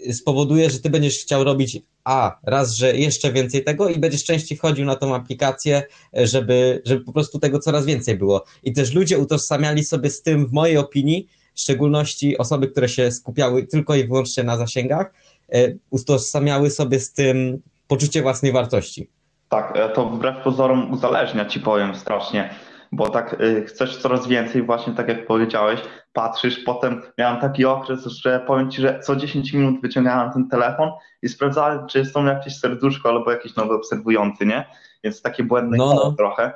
y, 0.09 0.15
spowoduje, 0.15 0.71
że 0.71 0.79
ty 0.79 0.91
będziesz 0.91 1.19
chciał 1.19 1.45
robić 1.45 1.79
a, 2.05 2.39
raz, 2.43 2.73
że 2.73 2.97
jeszcze 2.97 3.33
więcej 3.33 3.65
tego 3.65 3.89
i 3.89 3.99
będziesz 3.99 4.25
częściej 4.25 4.59
wchodził 4.59 4.85
na 4.85 4.97
tą 4.97 5.15
aplikację, 5.15 5.83
żeby, 6.13 6.83
żeby 6.85 7.05
po 7.05 7.13
prostu 7.13 7.39
tego 7.39 7.59
coraz 7.59 7.87
więcej 7.87 8.17
było. 8.17 8.45
I 8.63 8.73
też 8.73 8.95
ludzie 8.95 9.19
utożsamiali 9.19 9.85
sobie 9.85 10.11
z 10.11 10.23
tym, 10.23 10.47
w 10.47 10.53
mojej 10.53 10.77
opinii, 10.77 11.29
w 11.55 11.61
szczególności 11.61 12.39
osoby, 12.39 12.69
które 12.69 12.89
się 12.89 13.13
skupiały 13.13 13.67
tylko 13.67 13.95
i 13.95 14.05
wyłącznie 14.05 14.43
na 14.43 14.57
zasięgach, 14.57 15.13
y, 15.55 15.79
utożsamiały 15.91 16.71
sobie 16.71 17.01
z 17.01 17.13
tym 17.13 17.63
poczucie 17.89 18.23
własnej 18.23 18.53
wartości. 18.53 19.09
Tak, 19.55 19.77
e, 19.77 19.89
to 19.89 20.07
wbrew 20.07 20.37
pozorom 20.37 20.93
uzależnia, 20.93 21.45
ci 21.45 21.61
powiem 21.61 21.95
strasznie, 21.95 22.51
bo 22.93 23.09
tak 23.09 23.41
y, 23.41 23.65
chcesz 23.65 23.97
coraz 23.97 24.27
więcej, 24.27 24.63
właśnie 24.63 24.93
tak 24.93 25.09
jak 25.09 25.27
powiedziałeś, 25.27 25.81
patrzysz, 26.13 26.59
potem 26.59 27.03
miałem 27.19 27.41
taki 27.41 27.65
okres, 27.65 28.07
że 28.07 28.45
powiem 28.47 28.71
ci, 28.71 28.83
że 28.83 29.01
co 29.01 29.17
10 29.17 29.53
minut 29.53 29.81
wyciągałem 29.83 30.33
ten 30.33 30.49
telefon 30.49 30.91
i 31.23 31.29
sprawdzałem, 31.29 31.87
czy 31.87 31.99
jest 31.99 32.15
tam 32.15 32.27
jakieś 32.27 32.59
serduszko 32.59 33.09
albo 33.09 33.31
jakiś 33.31 33.57
nowy 33.57 33.75
obserwujący, 33.75 34.47
nie? 34.47 34.65
Więc 35.05 35.23
takie 35.23 35.45
błędne 35.45 35.77
no, 35.77 35.95
no. 35.95 36.13
trochę. 36.13 36.53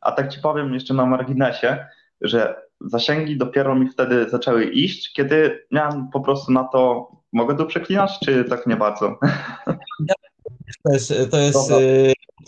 A 0.00 0.12
tak 0.12 0.32
ci 0.32 0.40
powiem 0.40 0.74
jeszcze 0.74 0.94
na 0.94 1.06
marginesie, 1.06 1.86
że 2.20 2.62
zasięgi 2.80 3.36
dopiero 3.36 3.74
mi 3.74 3.88
wtedy 3.88 4.30
zaczęły 4.30 4.64
iść, 4.64 5.12
kiedy 5.12 5.66
miałem 5.70 6.08
po 6.08 6.20
prostu 6.20 6.52
na 6.52 6.64
to, 6.64 7.10
mogę 7.32 7.56
tu 7.56 7.66
przeklinać, 7.66 8.18
czy 8.24 8.44
tak 8.44 8.66
nie 8.66 8.76
bardzo? 8.76 9.18
To 10.82 10.92
jest, 10.92 11.12
to 11.30 11.38
jest 11.38 11.72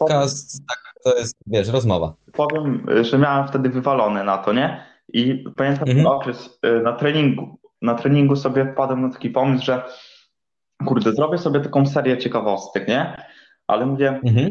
podcast, 0.03 0.63
tak, 0.69 0.95
to 1.05 1.19
jest, 1.19 1.37
wiesz, 1.47 1.69
rozmowa. 1.69 2.15
Powiem, 2.33 2.87
że 3.01 3.19
miałem 3.19 3.49
wtedy 3.49 3.69
wywalone 3.69 4.25
na 4.25 4.39
to, 4.39 4.53
nie? 4.53 4.87
I 5.13 5.45
pamiętam 5.57 5.89
mhm. 5.89 5.97
ten 5.97 6.07
okres 6.07 6.59
y, 6.67 6.83
na 6.83 6.93
treningu. 6.93 7.59
Na 7.83 7.95
treningu 7.95 8.37
sobie 8.37 8.73
wpadłem 8.73 9.03
na 9.03 9.11
taki 9.11 9.31
pomysł, 9.31 9.65
że 9.65 9.83
kurde, 10.85 11.13
zrobię 11.13 11.39
sobie 11.39 11.61
taką 11.61 11.87
serię 11.87 12.19
ciekawostek, 12.19 12.89
nie? 12.89 13.27
Ale 13.67 13.87
mówię, 13.87 14.21
mhm. 14.25 14.51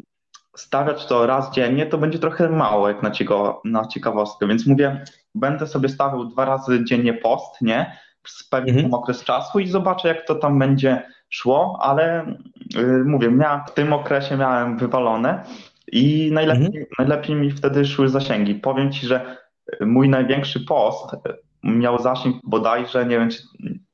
stawiać 0.56 1.06
to 1.06 1.26
raz 1.26 1.52
dziennie 1.52 1.86
to 1.86 1.98
będzie 1.98 2.20
trochę 2.20 2.50
mało 2.50 2.88
jak 2.88 3.04
na, 3.04 3.12
cieko, 3.12 3.62
na 3.66 3.88
ciekawostkę, 3.88 4.48
więc 4.48 4.68
mówię, 4.68 5.04
będę 5.36 5.68
sobie 5.68 5.90
stawiał 5.90 6.26
dwa 6.26 6.46
razy 6.46 6.84
dziennie 6.86 7.14
post, 7.14 7.62
nie? 7.62 7.98
Z 8.28 8.50
pewnym 8.50 8.76
mhm. 8.76 8.94
okres 8.94 9.24
czasu 9.24 9.60
i 9.60 9.68
zobaczę, 9.68 10.08
jak 10.08 10.28
to 10.28 10.36
tam 10.36 10.60
będzie 10.60 11.04
szło, 11.32 11.78
ale 11.82 12.36
yy, 12.76 13.04
mówię, 13.06 13.32
miałem, 13.32 13.62
w 13.68 13.74
tym 13.74 13.94
okresie 13.94 14.38
miałem 14.38 14.78
wywalone 14.78 15.44
i 15.92 16.30
najlepiej, 16.34 16.66
mhm. 16.66 16.86
najlepiej 17.00 17.36
mi 17.36 17.52
wtedy 17.52 17.86
szły 17.86 18.10
zasięgi. 18.10 18.56
Powiem 18.56 18.92
Ci, 18.92 19.08
że 19.08 19.38
mój 19.82 20.10
największy 20.10 20.60
post 20.60 21.16
miał 21.64 22.00
zasięg 22.00 22.36
bodajże, 22.44 23.06
nie 23.06 23.20
wiem, 23.20 23.30
czy, 23.30 23.44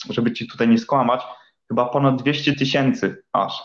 żeby 0.10 0.34
Ci 0.34 0.48
tutaj 0.48 0.68
nie 0.68 0.78
skłamać, 0.78 1.22
chyba 1.68 1.86
ponad 1.86 2.22
200 2.22 2.56
tysięcy 2.56 3.24
aż. 3.34 3.64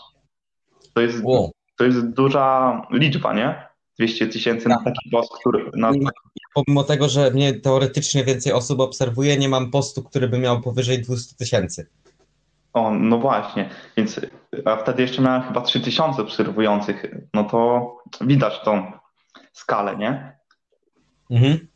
To 0.93 1.01
jest, 1.01 1.23
wow. 1.23 1.51
to 1.77 1.85
jest 1.85 2.09
duża 2.09 2.81
liczba, 2.91 3.33
nie? 3.33 3.67
200 3.99 4.27
tysięcy 4.27 4.69
na 4.69 4.75
tak. 4.75 4.85
taki 4.85 5.09
post, 5.09 5.31
który... 5.39 5.71
Na... 5.73 5.91
Pomimo 6.53 6.83
tego, 6.83 7.09
że 7.09 7.31
mnie 7.31 7.53
teoretycznie 7.53 8.23
więcej 8.23 8.53
osób 8.53 8.79
obserwuje, 8.79 9.37
nie 9.37 9.49
mam 9.49 9.71
postu, 9.71 10.03
który 10.03 10.27
by 10.27 10.39
miał 10.39 10.61
powyżej 10.61 11.01
200 11.01 11.35
tysięcy. 11.35 11.87
O, 12.73 12.91
no 12.91 13.17
właśnie, 13.17 13.69
więc 13.97 14.19
a 14.65 14.75
wtedy 14.75 15.01
jeszcze 15.01 15.21
miałem 15.21 15.41
chyba 15.41 15.61
3000 15.61 16.21
obserwujących, 16.21 17.05
no 17.33 17.43
to 17.43 17.91
widać 18.21 18.61
tą 18.63 18.91
skalę, 19.53 19.97
nie? 19.97 20.37
Mhm. 21.31 21.67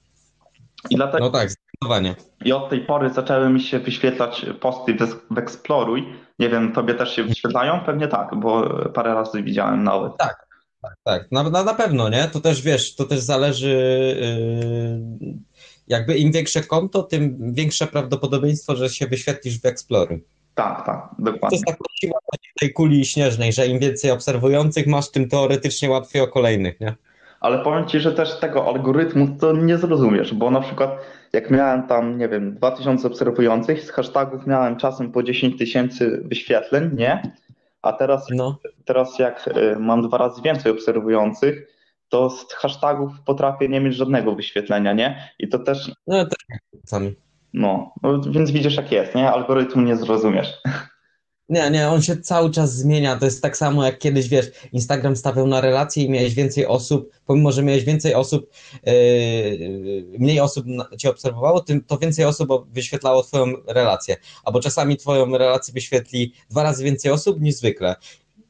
I 0.89 0.95
dlatego, 0.95 1.25
no 1.25 1.31
tak, 1.31 1.49
zdecydowanie. 1.49 2.15
I 2.45 2.51
od 2.51 2.69
tej 2.69 2.81
pory 2.81 3.09
zaczęły 3.09 3.49
mi 3.49 3.61
się 3.61 3.79
wyświetlać 3.79 4.45
posty 4.61 4.97
w 5.31 5.37
Exploruj. 5.37 6.13
Nie 6.39 6.49
wiem, 6.49 6.73
tobie 6.73 6.93
też 6.93 7.15
się 7.15 7.23
wyświetlają? 7.23 7.79
Pewnie 7.79 8.07
tak, 8.07 8.35
bo 8.35 8.69
parę 8.89 9.13
razy 9.13 9.43
widziałem 9.43 9.83
nawet. 9.83 10.17
Tak, 10.17 10.47
tak, 10.81 10.95
tak. 11.03 11.31
Na, 11.31 11.43
na, 11.43 11.63
na 11.63 11.73
pewno, 11.73 12.09
nie? 12.09 12.27
To 12.27 12.39
też 12.39 12.61
wiesz, 12.61 12.95
to 12.95 13.05
też 13.05 13.19
zależy. 13.19 13.77
Yy, 15.21 15.37
jakby 15.87 16.17
im 16.17 16.31
większe 16.31 16.63
konto, 16.63 17.03
tym 17.03 17.53
większe 17.53 17.87
prawdopodobieństwo, 17.87 18.75
że 18.75 18.89
się 18.89 19.07
wyświetlisz 19.07 19.61
w 19.61 19.65
Exploruj. 19.65 20.23
Tak, 20.57 20.85
tak, 20.85 21.09
dokładnie. 21.19 21.49
To 21.49 21.55
jest 21.55 21.65
taka 21.65 21.83
siła 22.01 22.19
tej 22.59 22.73
kuli 22.73 23.05
śnieżnej, 23.05 23.53
że 23.53 23.67
im 23.67 23.79
więcej 23.79 24.11
obserwujących 24.11 24.87
masz, 24.87 25.11
tym 25.11 25.29
teoretycznie 25.29 25.89
łatwiej 25.89 26.21
o 26.21 26.27
kolejnych, 26.27 26.79
nie? 26.79 26.95
Ale 27.39 27.59
powiem 27.59 27.87
Ci, 27.87 27.99
że 27.99 28.11
też 28.11 28.39
tego 28.39 28.67
algorytmu 28.67 29.27
to 29.39 29.53
nie 29.53 29.77
zrozumiesz, 29.77 30.33
bo 30.33 30.51
na 30.51 30.61
przykład 30.61 30.91
jak 31.33 31.51
miałem 31.51 31.87
tam, 31.87 32.17
nie 32.17 32.29
wiem, 32.29 32.55
2000 32.55 33.07
obserwujących, 33.07 33.83
z 33.83 33.89
hashtagów 33.89 34.47
miałem 34.47 34.77
czasem 34.77 35.11
po 35.11 35.23
10 35.23 35.57
tysięcy 35.57 36.21
wyświetleń, 36.25 36.89
nie? 36.93 37.31
A 37.81 37.93
teraz, 37.93 38.27
no. 38.29 38.59
teraz 38.85 39.19
jak 39.19 39.47
y, 39.47 39.79
mam 39.79 40.07
dwa 40.07 40.17
razy 40.17 40.41
więcej 40.41 40.71
obserwujących, 40.71 41.67
to 42.09 42.29
z 42.29 42.53
hashtagów 42.53 43.11
potrafię 43.25 43.69
nie 43.69 43.81
mieć 43.81 43.95
żadnego 43.95 44.35
wyświetlenia, 44.35 44.93
nie? 44.93 45.33
I 45.39 45.47
to 45.47 45.59
też... 45.59 45.91
No, 46.07 46.25
tak, 46.25 46.59
sami. 46.85 47.15
No, 47.53 47.93
no, 48.03 48.21
więc 48.31 48.51
widzisz 48.51 48.75
jak 48.75 48.91
jest, 48.91 49.15
nie? 49.15 49.31
Algorytm 49.31 49.85
nie 49.85 49.95
zrozumiesz. 49.95 50.53
Nie, 51.49 51.69
nie, 51.71 51.89
on 51.89 52.01
się 52.01 52.17
cały 52.17 52.51
czas 52.51 52.75
zmienia. 52.75 53.15
To 53.15 53.25
jest 53.25 53.41
tak 53.41 53.57
samo 53.57 53.85
jak 53.85 53.99
kiedyś, 53.99 54.29
wiesz, 54.29 54.51
Instagram 54.71 55.15
stawiał 55.15 55.47
na 55.47 55.61
relacje 55.61 56.03
i 56.03 56.09
miałeś 56.09 56.33
więcej 56.33 56.65
osób, 56.65 57.11
pomimo, 57.25 57.51
że 57.51 57.63
miałeś 57.63 57.83
więcej 57.83 58.15
osób, 58.15 58.51
yy, 58.85 60.05
mniej 60.19 60.39
osób 60.39 60.65
cię 60.97 61.09
obserwowało, 61.09 61.61
tym 61.61 61.83
to 61.83 61.97
więcej 61.97 62.25
osób 62.25 62.49
wyświetlało 62.71 63.23
twoją 63.23 63.45
relację. 63.67 64.15
Albo 64.43 64.59
czasami 64.59 64.97
twoją 64.97 65.37
relację 65.37 65.73
wyświetli 65.73 66.33
dwa 66.49 66.63
razy 66.63 66.83
więcej 66.83 67.11
osób 67.11 67.41
niż 67.41 67.55
zwykle. 67.55 67.95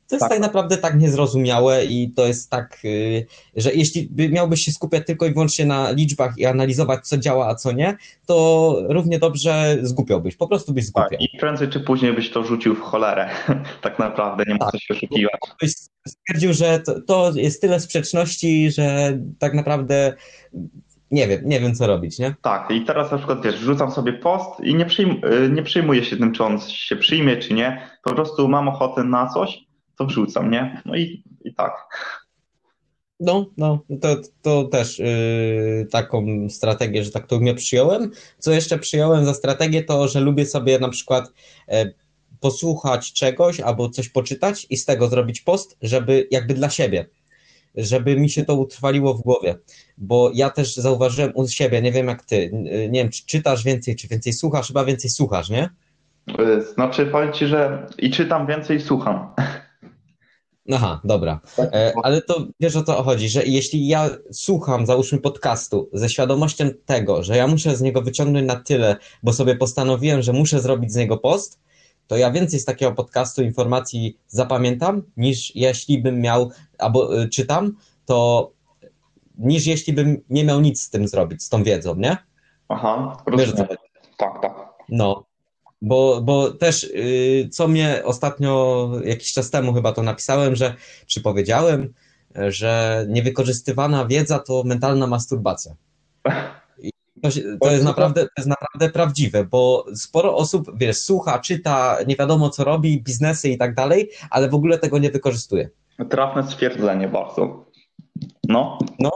To 0.10 0.16
jest 0.16 0.20
tak. 0.20 0.30
tak. 0.30 0.40
naprawdę 0.40 0.78
tak 0.78 1.00
niezrozumiałe 1.00 1.86
i 1.86 2.12
to 2.12 2.26
jest 2.28 2.50
tak, 2.50 2.78
y, 2.86 3.26
że 3.56 3.74
jeśli 3.74 4.10
miałbyś 4.32 4.62
się 4.62 4.72
skupiać 4.72 5.06
tylko 5.06 5.26
i 5.26 5.34
wyłącznie 5.34 5.66
na 5.66 5.92
liczbach 5.92 6.38
i 6.38 6.46
analizować, 6.46 7.08
co 7.08 7.18
działa, 7.18 7.48
a 7.48 7.56
co 7.56 7.72
nie, 7.72 7.98
to 8.26 8.76
równie 8.90 9.20
dobrze 9.20 9.78
zgupiałbyś, 9.82 10.36
po 10.36 10.48
prostu 10.48 10.74
byś 10.74 10.86
zgupiał. 10.86 11.10
Tak, 11.10 11.22
I 11.22 11.38
prędzej 11.40 11.70
czy 11.70 11.80
później 11.80 12.14
byś 12.14 12.30
to 12.30 12.44
rzucił 12.44 12.76
w 12.76 12.82
cholerę, 12.82 13.30
tak 13.82 14.00
naprawdę, 14.00 14.44
nie 14.48 14.54
ma 14.54 14.60
tak. 14.60 14.72
co 14.72 14.80
się 14.80 14.94
oszukiwać. 14.94 15.40
Byś 15.62 15.74
stwierdził, 16.08 16.54
że 16.54 16.80
to, 16.80 17.02
to 17.02 17.32
jest 17.36 17.62
tyle 17.62 17.80
sprzeczności, 17.80 18.72
że 18.72 19.18
tak 19.40 19.54
naprawdę 19.54 20.14
nie 21.12 21.28
wiem, 21.28 21.42
nie 21.46 21.60
wiem 21.60 21.76
co 21.76 21.88
robić, 21.88 22.20
nie? 22.20 22.36
Tak, 22.42 22.72
i 22.72 22.82
teraz 22.82 23.12
na 23.12 23.18
przykład 23.18 23.42
wiesz, 23.42 23.60
wrzucam 23.60 23.92
sobie 23.92 24.14
post 24.14 24.60
i 24.64 24.76
nie, 24.76 24.86
przyjm 24.86 25.22
y, 25.46 25.50
nie 25.50 25.64
przyjmuję 25.64 26.04
się 26.04 26.18
tym, 26.18 26.34
czy 26.34 26.44
on 26.44 26.60
się 26.60 26.96
przyjmie, 26.96 27.38
czy 27.38 27.54
nie. 27.54 27.82
Po 28.04 28.14
prostu 28.14 28.48
mam 28.48 28.68
ochotę 28.68 29.04
na 29.04 29.28
coś 29.28 29.67
to 29.98 30.06
wrzucam, 30.06 30.52
nie? 30.52 30.82
No 30.86 30.96
i, 30.96 31.24
i 31.46 31.54
tak. 31.54 31.74
No, 33.20 33.46
no, 33.58 33.80
to, 34.02 34.16
to 34.42 34.64
też 34.64 35.00
yy, 35.00 35.88
taką 35.92 36.50
strategię, 36.50 37.04
że 37.04 37.12
tak 37.12 37.28
to 37.28 37.40
mnie 37.40 37.54
przyjąłem. 37.54 38.12
Co 38.38 38.52
jeszcze 38.52 38.80
przyjąłem 38.80 39.26
za 39.26 39.34
strategię, 39.34 39.84
to 39.84 40.08
że 40.08 40.20
lubię 40.20 40.46
sobie 40.46 40.80
na 40.80 40.90
przykład 40.90 41.32
e, 41.68 41.92
posłuchać 42.40 43.14
czegoś 43.14 43.60
albo 43.60 43.90
coś 43.90 44.10
poczytać 44.10 44.68
i 44.70 44.78
z 44.78 44.86
tego 44.86 45.08
zrobić 45.08 45.42
post, 45.42 45.78
żeby 45.82 46.28
jakby 46.32 46.54
dla 46.54 46.70
siebie, 46.70 47.06
żeby 47.76 48.16
mi 48.16 48.30
się 48.30 48.46
to 48.46 48.56
utrwaliło 48.56 49.14
w 49.14 49.22
głowie. 49.22 49.56
Bo 49.98 50.32
ja 50.34 50.50
też 50.50 50.76
zauważyłem 50.76 51.32
u 51.36 51.48
siebie, 51.48 51.82
nie 51.82 51.92
wiem 51.92 52.08
jak 52.08 52.26
ty, 52.26 52.50
nie 52.90 53.00
wiem, 53.00 53.10
czy 53.10 53.26
czytasz 53.26 53.64
więcej, 53.64 53.96
czy 53.96 54.08
więcej 54.08 54.34
słuchasz, 54.34 54.68
chyba 54.68 54.86
więcej 54.86 55.10
słuchasz, 55.10 55.50
nie? 55.50 55.70
Znaczy 56.74 57.06
powiem 57.06 57.34
ci, 57.34 57.48
że 57.48 57.88
i 57.98 58.12
czytam 58.12 58.48
więcej 58.48 58.78
i 58.78 58.82
słucham. 58.82 59.30
Aha, 60.74 61.02
dobra. 61.04 61.40
E, 61.60 61.94
ale 62.04 62.22
to 62.22 62.48
wiesz 62.60 62.76
o 62.76 62.84
to 62.84 63.04
chodzi, 63.04 63.30
że 63.30 63.44
jeśli 63.46 63.88
ja 63.88 64.10
słucham, 64.32 64.86
załóżmy 64.86 65.18
podcastu 65.20 65.90
ze 65.94 66.10
świadomością 66.10 66.70
tego, 66.86 67.24
że 67.24 67.38
ja 67.38 67.48
muszę 67.48 67.76
z 67.76 67.82
niego 67.82 68.02
wyciągnąć 68.02 68.48
na 68.48 68.56
tyle, 68.56 68.96
bo 69.24 69.34
sobie 69.34 69.56
postanowiłem, 69.56 70.22
że 70.22 70.34
muszę 70.34 70.60
zrobić 70.62 70.92
z 70.94 70.96
niego 70.96 71.18
post, 71.18 71.60
to 72.08 72.18
ja 72.18 72.32
więcej 72.32 72.60
z 72.60 72.66
takiego 72.66 72.92
podcastu 72.92 73.44
informacji 73.44 74.18
zapamiętam, 74.28 75.04
niż 75.18 75.56
jeśli 75.56 76.02
bym 76.02 76.22
miał, 76.22 76.52
albo 76.78 77.22
y, 77.22 77.30
czytam, 77.30 77.76
to 78.06 78.52
niż 79.38 79.68
jeśli 79.68 79.94
bym 79.94 80.22
nie 80.30 80.44
miał 80.44 80.62
nic 80.62 80.82
z 80.82 80.90
tym 80.90 81.08
zrobić, 81.08 81.44
z 81.44 81.50
tą 81.50 81.64
wiedzą, 81.64 81.96
nie? 81.96 82.18
Aha, 82.70 83.18
Wiesz, 83.28 83.50
rozumiem. 83.52 83.68
co- 83.68 83.76
Tak, 84.18 84.42
tak. 84.42 84.68
No, 84.90 85.24
bo, 85.82 86.22
bo 86.22 86.52
też 86.52 86.84
y, 86.84 87.50
co 87.52 87.68
mnie 87.68 88.02
ostatnio, 88.06 88.92
jakiś 89.04 89.34
czas 89.34 89.50
temu 89.50 89.74
chyba 89.74 89.92
to 89.92 90.04
napisałem, 90.04 90.56
że, 90.56 90.76
czy 91.08 91.22
powiedziałem, 91.22 91.94
że 92.48 93.06
niewykorzystywana 93.10 94.06
wiedza 94.06 94.40
to 94.40 94.64
mentalna 94.66 95.08
masturbacja. 95.08 95.76
I 96.82 96.92
to, 97.22 97.30
to, 97.62 97.72
jest 97.72 97.84
naprawdę, 97.84 98.22
to 98.22 98.32
jest 98.38 98.50
naprawdę 98.50 98.90
prawdziwe, 98.94 99.44
bo 99.44 99.86
sporo 99.96 100.36
osób, 100.36 100.72
wiesz, 100.76 100.98
słucha, 100.98 101.40
czyta, 101.40 101.98
nie 102.08 102.16
wiadomo 102.16 102.50
co 102.50 102.64
robi, 102.64 103.04
biznesy 103.04 103.50
i 103.50 103.58
tak 103.58 103.76
dalej, 103.76 104.10
ale 104.30 104.50
w 104.50 104.56
ogóle 104.56 104.80
tego 104.80 105.00
nie 105.00 105.12
wykorzystuje. 105.12 105.70
Trafne 106.10 106.44
stwierdzenie 106.44 107.08
bardzo. 107.08 107.66
No, 108.48 108.80
No, 109.00 109.12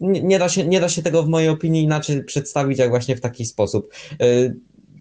nie, 0.00 0.22
nie 0.22 0.38
da 0.38 0.48
się, 0.48 0.64
nie 0.64 0.80
da 0.80 0.88
się 0.88 1.02
tego 1.02 1.22
w 1.22 1.28
mojej 1.28 1.48
opinii 1.48 1.82
inaczej 1.82 2.24
przedstawić, 2.24 2.78
jak 2.78 2.90
właśnie 2.90 3.16
w 3.16 3.20
taki 3.20 3.44
sposób. 3.44 3.94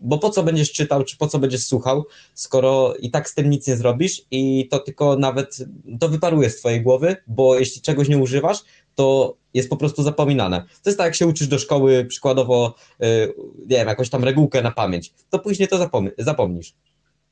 Bo 0.01 0.17
po 0.17 0.29
co 0.29 0.43
będziesz 0.43 0.71
czytał, 0.71 1.03
czy 1.03 1.17
po 1.17 1.27
co 1.27 1.39
będziesz 1.39 1.65
słuchał, 1.65 2.05
skoro 2.33 2.93
i 2.99 3.11
tak 3.11 3.29
z 3.29 3.33
tym 3.35 3.49
nic 3.49 3.67
nie 3.67 3.75
zrobisz 3.77 4.21
i 4.31 4.67
to 4.71 4.79
tylko 4.79 5.15
nawet, 5.15 5.57
to 5.99 6.09
wyparuje 6.09 6.49
z 6.49 6.57
twojej 6.59 6.81
głowy, 6.81 7.15
bo 7.27 7.59
jeśli 7.59 7.81
czegoś 7.81 8.09
nie 8.09 8.17
używasz, 8.17 8.57
to 8.95 9.35
jest 9.53 9.69
po 9.69 9.77
prostu 9.77 10.03
zapominane. 10.03 10.63
To 10.83 10.89
jest 10.89 10.97
tak, 10.97 11.05
jak 11.05 11.15
się 11.15 11.27
uczysz 11.27 11.47
do 11.47 11.59
szkoły, 11.59 12.05
przykładowo, 12.05 12.75
y, 13.03 13.33
nie 13.69 13.77
wiem, 13.77 13.87
jakąś 13.87 14.09
tam 14.09 14.23
regułkę 14.23 14.61
na 14.61 14.71
pamięć, 14.71 15.13
to 15.29 15.39
później 15.39 15.67
to 15.67 15.77
zapomni- 15.77 16.11
zapomnisz. 16.17 16.73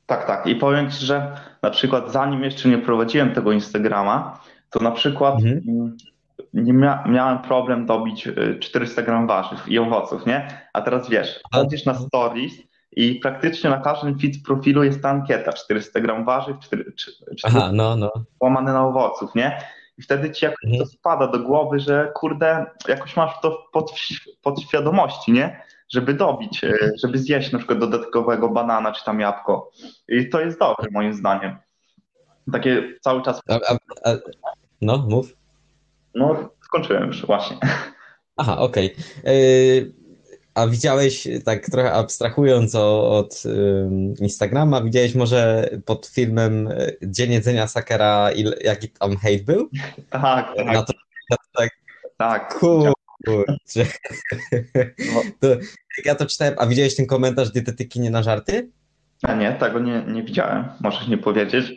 tak, 0.06 0.26
tak. 0.26 0.46
I 0.46 0.54
powiem 0.56 0.90
Ci, 0.90 1.06
że 1.06 1.40
na 1.62 1.70
przykład 1.70 2.12
zanim 2.12 2.42
jeszcze 2.44 2.68
nie 2.68 2.78
prowadziłem 2.78 3.34
tego 3.34 3.52
Instagrama, 3.52 4.40
to 4.70 4.80
na 4.80 4.90
przykład 4.90 5.34
Mhm. 5.34 5.96
Nie 6.54 6.72
mia 6.72 7.04
miałem 7.06 7.38
problem 7.38 7.86
dobić 7.86 8.26
y, 8.26 8.58
400 8.60 9.02
gram 9.02 9.26
warzyw 9.26 9.68
i 9.68 9.78
owoców, 9.78 10.26
nie? 10.26 10.60
A 10.72 10.80
teraz 10.82 11.08
wiesz, 11.08 11.40
chodzisz 11.52 11.84
na 11.84 11.94
stories 11.94 12.52
i 12.92 13.14
praktycznie 13.14 13.70
na 13.70 13.78
każdym 13.80 14.18
feed 14.18 14.34
profilu 14.46 14.84
jest 14.84 15.02
ta 15.02 15.10
ankieta 15.10 15.52
400 15.52 16.00
gram 16.00 16.24
warzyw, 16.24 16.58
4, 16.58 16.92
czy- 16.92 17.12
400 17.36 17.48
Aha, 17.48 17.70
no, 17.72 17.96
no. 17.96 18.12
łamane 18.40 18.72
na 18.72 18.86
owoców, 18.86 19.34
nie? 19.34 19.58
I 19.98 20.02
wtedy 20.02 20.30
ci 20.30 20.44
jakoś 20.44 20.64
Mhm. 20.64 20.82
to 20.84 20.86
spada 20.90 21.26
do 21.26 21.38
głowy, 21.38 21.80
że 21.80 22.12
kurde, 22.14 22.66
jakoś 22.88 23.16
masz 23.16 23.40
to 23.42 23.50
w 23.50 23.70
pod, 23.72 23.92
podświadomości, 24.42 25.32
nie? 25.32 25.62
Żeby 25.88 26.14
dobić, 26.14 26.64
e, 26.64 26.74
żeby 27.02 27.18
zjeść 27.18 27.52
na 27.52 27.58
przykład 27.58 27.78
dodatkowego 27.78 28.48
banana 28.48 28.92
czy 28.92 29.04
tam 29.04 29.20
jabłko. 29.20 29.70
I 30.08 30.28
to 30.28 30.40
jest 30.40 30.58
dobre 30.58 30.86
moim 30.92 31.14
zdaniem. 31.14 31.56
Takie 32.52 32.82
cały 33.00 33.22
czas, 33.22 33.40
A, 33.48 33.54
a, 33.54 33.76
a, 34.10 34.16
no, 34.80 34.98
mów. 34.98 35.32
No 36.18 36.50
skończyłem 36.64 37.06
już 37.06 37.26
właśnie. 37.26 37.56
Aha, 38.36 38.58
okej. 38.58 38.94
Yy, 39.24 39.92
A 40.54 40.66
widziałeś, 40.66 41.28
tak 41.44 41.66
trochę 41.66 41.92
abstrahując 41.92 42.74
o, 42.74 43.18
od 43.18 43.42
Instagrama, 44.20 44.82
widziałeś 44.82 45.14
może 45.14 45.70
pod 45.84 46.06
filmem 46.06 46.66
y, 46.68 46.96
Dzień 47.02 47.32
Jedzenia 47.32 47.66
Sakera, 47.66 48.30
il, 48.32 48.54
jaki 48.64 48.88
tam 48.88 49.16
hejt 49.16 49.44
był? 49.44 49.70
Tak, 50.10 50.22
Na 50.56 50.64
tak, 50.64 50.74
na 50.74 50.82
to 50.82 50.92
tak, 51.56 51.70
tak. 52.18 52.54
kurczę. 52.58 52.92
No. 53.26 53.34
To, 55.40 55.48
ja 56.04 56.14
to 56.14 56.26
czytałem, 56.26 56.54
a 56.58 56.66
widziałeś 56.66 56.96
ten 56.96 57.06
komentarz 57.06 57.50
dietetyki 57.50 58.00
nie 58.00 58.10
na 58.10 58.22
żarty? 58.22 58.70
A 59.22 59.34
nie, 59.34 59.52
tego 59.52 59.78
nie, 59.78 60.04
nie 60.08 60.22
widziałem. 60.22 60.64
Możesz 60.80 61.08
nie 61.08 61.18
powiedzieć. 61.18 61.72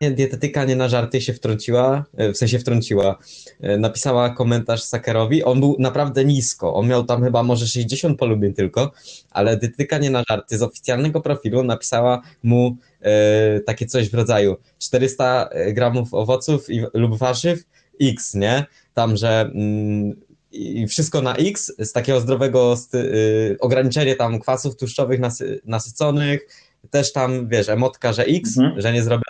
Nie, 0.00 0.10
dietetyka 0.10 0.64
nie 0.64 0.76
na 0.76 0.88
żarty 0.88 1.20
się 1.20 1.32
wtrąciła, 1.34 2.04
e, 2.16 2.32
w 2.32 2.36
sensie 2.36 2.58
wtrąciła, 2.58 3.18
e, 3.60 3.78
napisała 3.78 4.30
komentarz 4.30 4.82
Sakerowi, 4.82 5.44
on 5.44 5.60
był 5.60 5.76
naprawdę 5.78 6.24
nisko, 6.24 6.74
on 6.74 6.88
miał 6.88 7.04
tam 7.04 7.24
chyba 7.24 7.42
może 7.42 7.66
60 7.66 8.18
polubień 8.18 8.54
tylko, 8.54 8.92
ale 9.30 9.56
dietetyka 9.56 9.98
nie 9.98 10.10
na 10.10 10.24
żarty. 10.28 10.58
Z 10.58 10.62
oficjalnego 10.62 11.20
profilu 11.20 11.62
napisała 11.62 12.22
mu 12.42 12.76
e, 13.00 13.60
takie 13.60 13.86
coś 13.86 14.10
w 14.10 14.14
rodzaju 14.14 14.56
400 14.78 15.48
gramów 15.72 16.14
owoców 16.14 16.70
i, 16.70 16.84
lub 16.94 17.18
warzyw 17.18 17.64
X, 18.00 18.34
nie? 18.34 18.64
Tam, 18.94 19.16
że 19.16 19.40
mm, 19.40 20.26
i 20.52 20.86
wszystko 20.86 21.22
na 21.22 21.36
X 21.36 21.72
z 21.78 21.92
takiego 21.92 22.20
zdrowego 22.20 22.76
y, 22.94 23.56
ograniczenie 23.60 24.16
tam 24.16 24.40
kwasów 24.40 24.76
tłuszczowych 24.76 25.20
nasy, 25.20 25.60
nasyconych, 25.64 26.46
też 26.90 27.12
tam, 27.12 27.48
wiesz, 27.48 27.68
emotka, 27.68 28.12
że 28.12 28.24
X, 28.24 28.58
Mhm. 28.58 28.80
że 28.80 28.92
nie 28.92 29.02
zrobię 29.02 29.22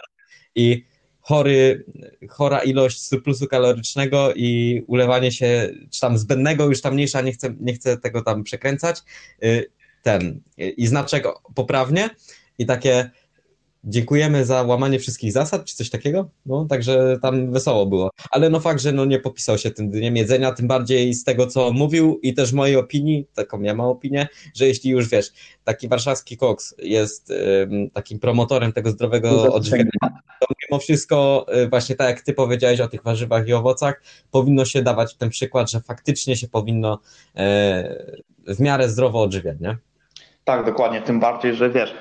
i 0.57 0.85
chory, 1.21 1.85
chora 2.29 2.59
ilość 2.59 3.03
surplusu 3.03 3.47
kalorycznego 3.47 4.35
i 4.35 4.83
ulewanie 4.87 5.33
się, 5.33 5.71
czy 5.91 6.01
tam 6.01 6.19
zbędnego, 6.19 6.67
już 6.67 6.81
tam 6.81 6.95
mniejsza, 6.95 7.21
nie 7.21 7.33
chcę, 7.33 7.55
nie 7.61 7.75
chcę 7.75 7.99
tego 7.99 8.23
tam 8.23 8.45
przekręcać, 8.45 9.03
y, 9.45 9.71
ten, 10.03 10.41
y, 10.61 10.71
i 10.71 10.87
znaczek 10.87 11.25
poprawnie. 11.55 12.11
I 12.59 12.67
takie 12.67 13.11
dziękujemy 13.85 14.45
za 14.45 14.63
łamanie 14.63 14.99
wszystkich 14.99 15.33
zasad, 15.33 15.65
czy 15.65 15.77
coś 15.77 15.91
takiego, 15.91 16.31
no, 16.47 16.65
także 16.65 17.19
tam 17.23 17.53
wesoło 17.53 17.87
było, 17.87 18.11
ale 18.31 18.51
no 18.51 18.61
fakt, 18.61 18.81
że 18.81 18.93
no 18.93 19.05
nie 19.05 19.21
popisał 19.21 19.59
się 19.59 19.71
tym 19.71 19.91
dniem 19.91 20.17
jedzenia, 20.17 20.53
tym 20.53 20.69
bardziej 20.69 21.15
z 21.15 21.25
tego, 21.25 21.47
co 21.47 21.73
mówił 21.73 22.21
i 22.23 22.35
też 22.35 22.53
mojej 22.53 22.77
opinii, 22.77 23.27
taką 23.35 23.63
ja 23.63 23.75
mam 23.75 23.87
opinię, 23.87 24.29
że 24.55 24.67
jeśli 24.67 24.91
już, 24.91 25.09
wiesz, 25.09 25.33
taki 25.65 25.89
warszawski 25.89 26.37
koks 26.37 26.75
jest 26.79 27.33
takim 27.93 28.19
promotorem 28.19 28.73
tego 28.73 28.91
zdrowego 28.91 29.55
odżywiania, 29.55 29.91
to 30.41 30.47
mimo 30.63 30.81
wszystko, 30.81 31.47
y, 31.65 31.69
właśnie 31.69 31.97
tak 31.97 32.09
jak 32.09 32.21
ty 32.21 32.33
powiedziałeś 32.33 32.81
o 32.81 32.89
tych 32.89 33.03
warzywach 33.03 33.49
i 33.49 33.53
owocach, 33.53 34.03
powinno 34.31 34.65
się 34.65 34.83
dawać 34.83 35.15
ten 35.15 35.31
przykład, 35.31 35.71
że 35.71 35.81
faktycznie 35.81 36.37
się 36.37 36.49
powinno 36.49 37.01
e, 37.37 38.05
w 38.47 38.61
miarę 38.61 38.89
zdrowo 38.89 39.23
odżywiać, 39.23 39.61
nie? 39.61 39.79
Tak, 40.47 40.65
dokładnie. 40.67 41.01
Tym 41.03 41.21
bardziej, 41.21 41.55
że 41.55 41.71
wiesz, 41.71 41.95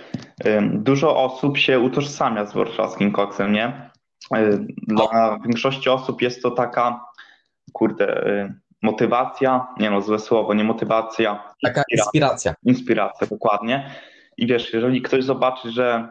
dużo 0.74 1.24
osób 1.24 1.58
się 1.58 1.80
utożsamia 1.80 2.46
z 2.46 2.54
warszawskim 2.54 3.12
koksem, 3.12 3.52
nie? 3.54 3.90
Y, 4.38 4.66
Dla 4.88 5.40
większości 5.44 5.90
osób 5.90 6.22
jest 6.22 6.44
to 6.44 6.52
taka, 6.52 7.06
kurde, 7.74 8.28
y, 8.28 8.54
motywacja, 8.82 9.68
nie 9.80 9.90
no, 9.90 10.02
złe 10.02 10.20
słowo, 10.20 10.54
nie 10.54 10.64
motywacja, 10.64 11.54
Taka 11.64 11.82
inspiracja. 11.92 12.54
inspiracja, 12.64 13.28
dokładnie. 13.28 13.92
I 14.38 14.48
wiesz, 14.48 14.74
jeżeli 14.74 15.02
ktoś 15.02 15.24
zobaczy, 15.24 15.72
że 15.72 16.08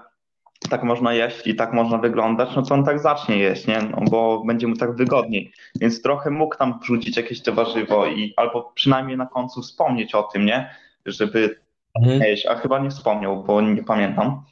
tak 0.70 0.82
można 0.82 1.12
jeść 1.12 1.46
i 1.46 1.54
tak 1.54 1.72
można 1.72 1.98
wyglądać, 1.98 2.48
no 2.56 2.62
to 2.62 2.74
on 2.74 2.84
tak 2.84 2.98
zacznie 3.00 3.36
jeść, 3.38 3.66
nie? 3.66 3.78
No, 3.82 3.98
bo 4.10 4.44
będzie 4.46 4.66
mu 4.66 4.76
tak 4.76 4.96
wygodniej. 4.96 5.52
Więc 5.80 6.02
trochę 6.02 6.30
mógł 6.30 6.56
tam 6.56 6.78
wrzucić 6.82 7.16
jakieś 7.16 7.42
to 7.42 7.52
warzywo 7.52 8.06
i 8.06 8.32
albo 8.36 8.72
przynajmniej 8.74 9.16
na 9.16 9.26
końcu 9.26 9.62
wspomnieć 9.62 10.14
o 10.14 10.22
tym, 10.22 10.46
nie? 10.46 10.74
Żeby 11.06 11.63
Mhm. 12.02 12.22
a 12.48 12.54
chyba 12.54 12.78
nie 12.78 12.90
wspomniał, 12.90 13.44
bo 13.44 13.60
nie 13.60 13.84
pamiętam. 13.84 14.44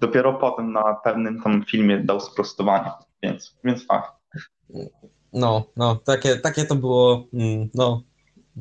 Dopiero 0.00 0.34
potem 0.34 0.72
na 0.72 0.94
pewnym 1.04 1.42
tam 1.42 1.64
filmie 1.64 1.98
dał 1.98 2.20
sprostowanie, 2.20 2.90
więc, 3.22 3.56
więc 3.64 3.86
tak. 3.86 4.12
No, 5.32 5.64
no, 5.76 5.96
takie, 5.96 6.36
takie 6.36 6.64
to 6.64 6.74
było, 6.74 7.26
mm, 7.32 7.68
no, 7.74 8.02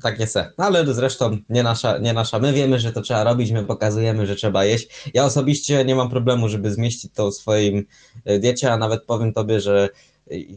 takie 0.01 0.27
se. 0.27 0.51
No, 0.57 0.65
ale 0.65 0.93
zresztą 0.93 1.37
nie 1.49 1.63
nasza, 1.63 1.97
nie 1.97 2.13
nasza. 2.13 2.39
My 2.39 2.53
wiemy, 2.53 2.79
że 2.79 2.93
to 2.93 3.01
trzeba 3.01 3.23
robić, 3.23 3.51
my 3.51 3.63
pokazujemy, 3.63 4.25
że 4.25 4.35
trzeba 4.35 4.65
jeść. 4.65 5.11
Ja 5.13 5.25
osobiście 5.25 5.85
nie 5.85 5.95
mam 5.95 6.09
problemu, 6.09 6.49
żeby 6.49 6.71
zmieścić 6.71 7.13
to 7.13 7.31
w 7.31 7.35
swoim 7.35 7.85
e, 8.25 8.39
diecie, 8.39 8.71
a 8.71 8.77
nawet 8.77 9.05
powiem 9.05 9.33
tobie, 9.33 9.59
że 9.59 9.89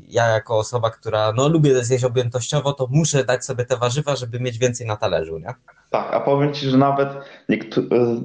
ja 0.09 0.27
jako 0.29 0.59
osoba, 0.59 0.91
która 0.91 1.33
no 1.33 1.49
lubię 1.49 1.85
zjeść 1.85 2.05
objętościowo, 2.05 2.73
to 2.73 2.87
muszę 2.91 3.25
dać 3.25 3.45
sobie 3.45 3.65
te 3.65 3.77
warzywa, 3.77 4.17
żeby 4.17 4.41
mieć 4.41 4.59
więcej 4.59 4.87
na 4.87 4.97
talerzu, 4.97 5.39
nie? 5.39 5.55
Tak, 5.91 6.15
a 6.15 6.21
powiem 6.21 6.55
Ci, 6.55 6.67
że 6.71 6.79
nawet 6.79 7.09
niektó- 7.49 7.83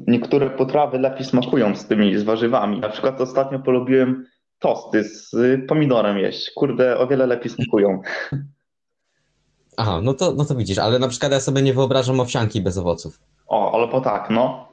niektóre 0.08 0.50
potrawy 0.50 1.00
lepiej 1.00 1.26
smakują 1.26 1.76
z 1.76 1.86
tymi, 1.88 2.18
z 2.18 2.24
warzywami. 2.24 2.80
Na 2.80 2.90
przykład 2.90 3.22
ostatnio 3.22 3.60
polubiłem 3.60 4.26
tosty 4.60 5.04
z 5.04 5.32
pomidorem 5.68 6.18
jeść. 6.18 6.52
Kurde, 6.56 6.98
o 6.98 7.08
wiele 7.08 7.28
lepiej 7.28 7.52
smakują. 7.52 8.02
Aha, 9.78 10.00
no 10.04 10.14
to, 10.14 10.34
no 10.34 10.46
to 10.46 10.56
widzisz, 10.56 10.78
ale 10.78 11.00
na 11.00 11.08
przykład 11.08 11.32
ja 11.32 11.40
sobie 11.40 11.62
nie 11.62 11.74
wyobrażam 11.74 12.20
owsianki 12.20 12.62
bez 12.62 12.78
owoców. 12.78 13.20
O, 13.48 13.76
ale 13.76 13.88
po 13.88 14.02
tak, 14.02 14.30
no. 14.30 14.72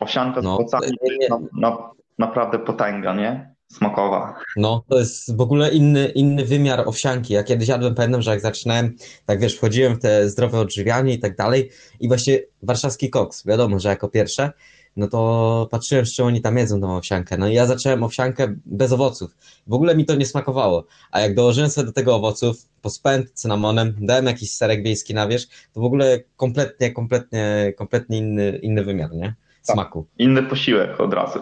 Owsianka 0.00 0.40
z 0.40 0.44
No, 0.44 0.54
owocami 0.54 0.86
to 0.86 0.92
nie- 1.04 1.16
jest 1.16 1.30
na, 1.30 1.38
na, 1.70 1.90
naprawdę 2.18 2.58
potęga, 2.58 3.14
nie? 3.14 3.53
Smakowa. 3.72 4.34
No, 4.56 4.84
to 4.88 4.98
jest 4.98 5.36
w 5.36 5.40
ogóle 5.40 5.70
inny, 5.70 6.08
inny 6.08 6.44
wymiar 6.44 6.88
owsianki. 6.88 7.34
Ja 7.34 7.44
kiedyś 7.44 7.68
jadłem, 7.68 7.94
pamiętam, 7.94 8.22
że 8.22 8.30
jak 8.30 8.40
zaczynałem, 8.40 8.96
tak 9.26 9.40
wiesz, 9.40 9.56
wchodziłem 9.56 9.94
w 9.94 9.98
te 9.98 10.28
zdrowe 10.28 10.60
odżywianie 10.60 11.14
i 11.14 11.18
tak 11.18 11.36
dalej 11.36 11.70
i 12.00 12.08
właśnie 12.08 12.40
warszawski 12.62 13.10
koks, 13.10 13.46
wiadomo, 13.46 13.78
że 13.78 13.88
jako 13.88 14.08
pierwsze, 14.08 14.52
no 14.96 15.08
to 15.08 15.68
patrzyłem, 15.70 16.06
z 16.06 16.14
czym 16.14 16.26
oni 16.26 16.40
tam 16.40 16.58
jedzą 16.58 16.80
tą 16.80 16.96
owsiankę. 16.96 17.38
No 17.38 17.48
i 17.48 17.54
ja 17.54 17.66
zacząłem 17.66 18.02
owsiankę 18.02 18.54
bez 18.66 18.92
owoców. 18.92 19.36
W 19.66 19.72
ogóle 19.72 19.96
mi 19.96 20.04
to 20.04 20.14
nie 20.14 20.26
smakowało. 20.26 20.86
A 21.10 21.20
jak 21.20 21.34
dołożyłem 21.34 21.70
sobie 21.70 21.86
do 21.86 21.92
tego 21.92 22.14
owoców, 22.14 22.56
pospęd 22.82 23.30
cynamonem, 23.30 23.94
dałem 24.00 24.26
jakiś 24.26 24.52
serek 24.52 24.82
wiejski 24.82 25.14
na 25.14 25.28
wierzch, 25.28 25.48
to 25.72 25.80
w 25.80 25.84
ogóle 25.84 26.20
kompletnie, 26.36 26.92
kompletnie, 26.92 27.72
kompletnie 27.76 28.18
inny, 28.18 28.58
inny 28.62 28.84
wymiar, 28.84 29.12
nie? 29.12 29.34
Tak. 29.66 29.74
Smaku. 29.74 30.06
Inny 30.18 30.42
posiłek 30.42 31.00
od 31.00 31.14
razu. 31.14 31.38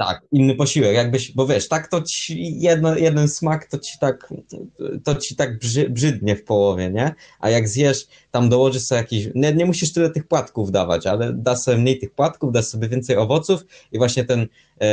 Tak, 0.00 0.22
inny 0.32 0.54
posiłek, 0.54 0.94
jakbyś, 0.94 1.32
bo 1.32 1.46
wiesz, 1.46 1.68
tak 1.68 1.88
to 1.88 2.02
ci 2.02 2.60
jedno, 2.60 2.96
jeden 2.96 3.28
smak 3.28 3.66
to 3.66 3.78
ci 3.78 3.98
tak, 3.98 4.28
to 5.04 5.14
ci 5.14 5.36
tak 5.36 5.58
brzy, 5.58 5.90
brzydnie 5.90 6.36
w 6.36 6.44
połowie, 6.44 6.90
nie? 6.90 7.14
A 7.40 7.50
jak 7.50 7.68
zjesz, 7.68 8.06
tam 8.30 8.48
dołożysz 8.48 8.82
sobie 8.82 9.00
jakiś, 9.00 9.28
nie, 9.34 9.54
nie 9.54 9.66
musisz 9.66 9.92
tyle 9.92 10.10
tych 10.10 10.28
płatków 10.28 10.70
dawać, 10.70 11.06
ale 11.06 11.32
dasz 11.32 11.58
sobie 11.58 11.76
mniej 11.76 11.98
tych 11.98 12.14
płatków, 12.14 12.52
dasz 12.52 12.64
sobie 12.64 12.88
więcej 12.88 13.16
owoców 13.16 13.60
i 13.92 13.98
właśnie 13.98 14.24
ten, 14.24 14.46
e, 14.80 14.88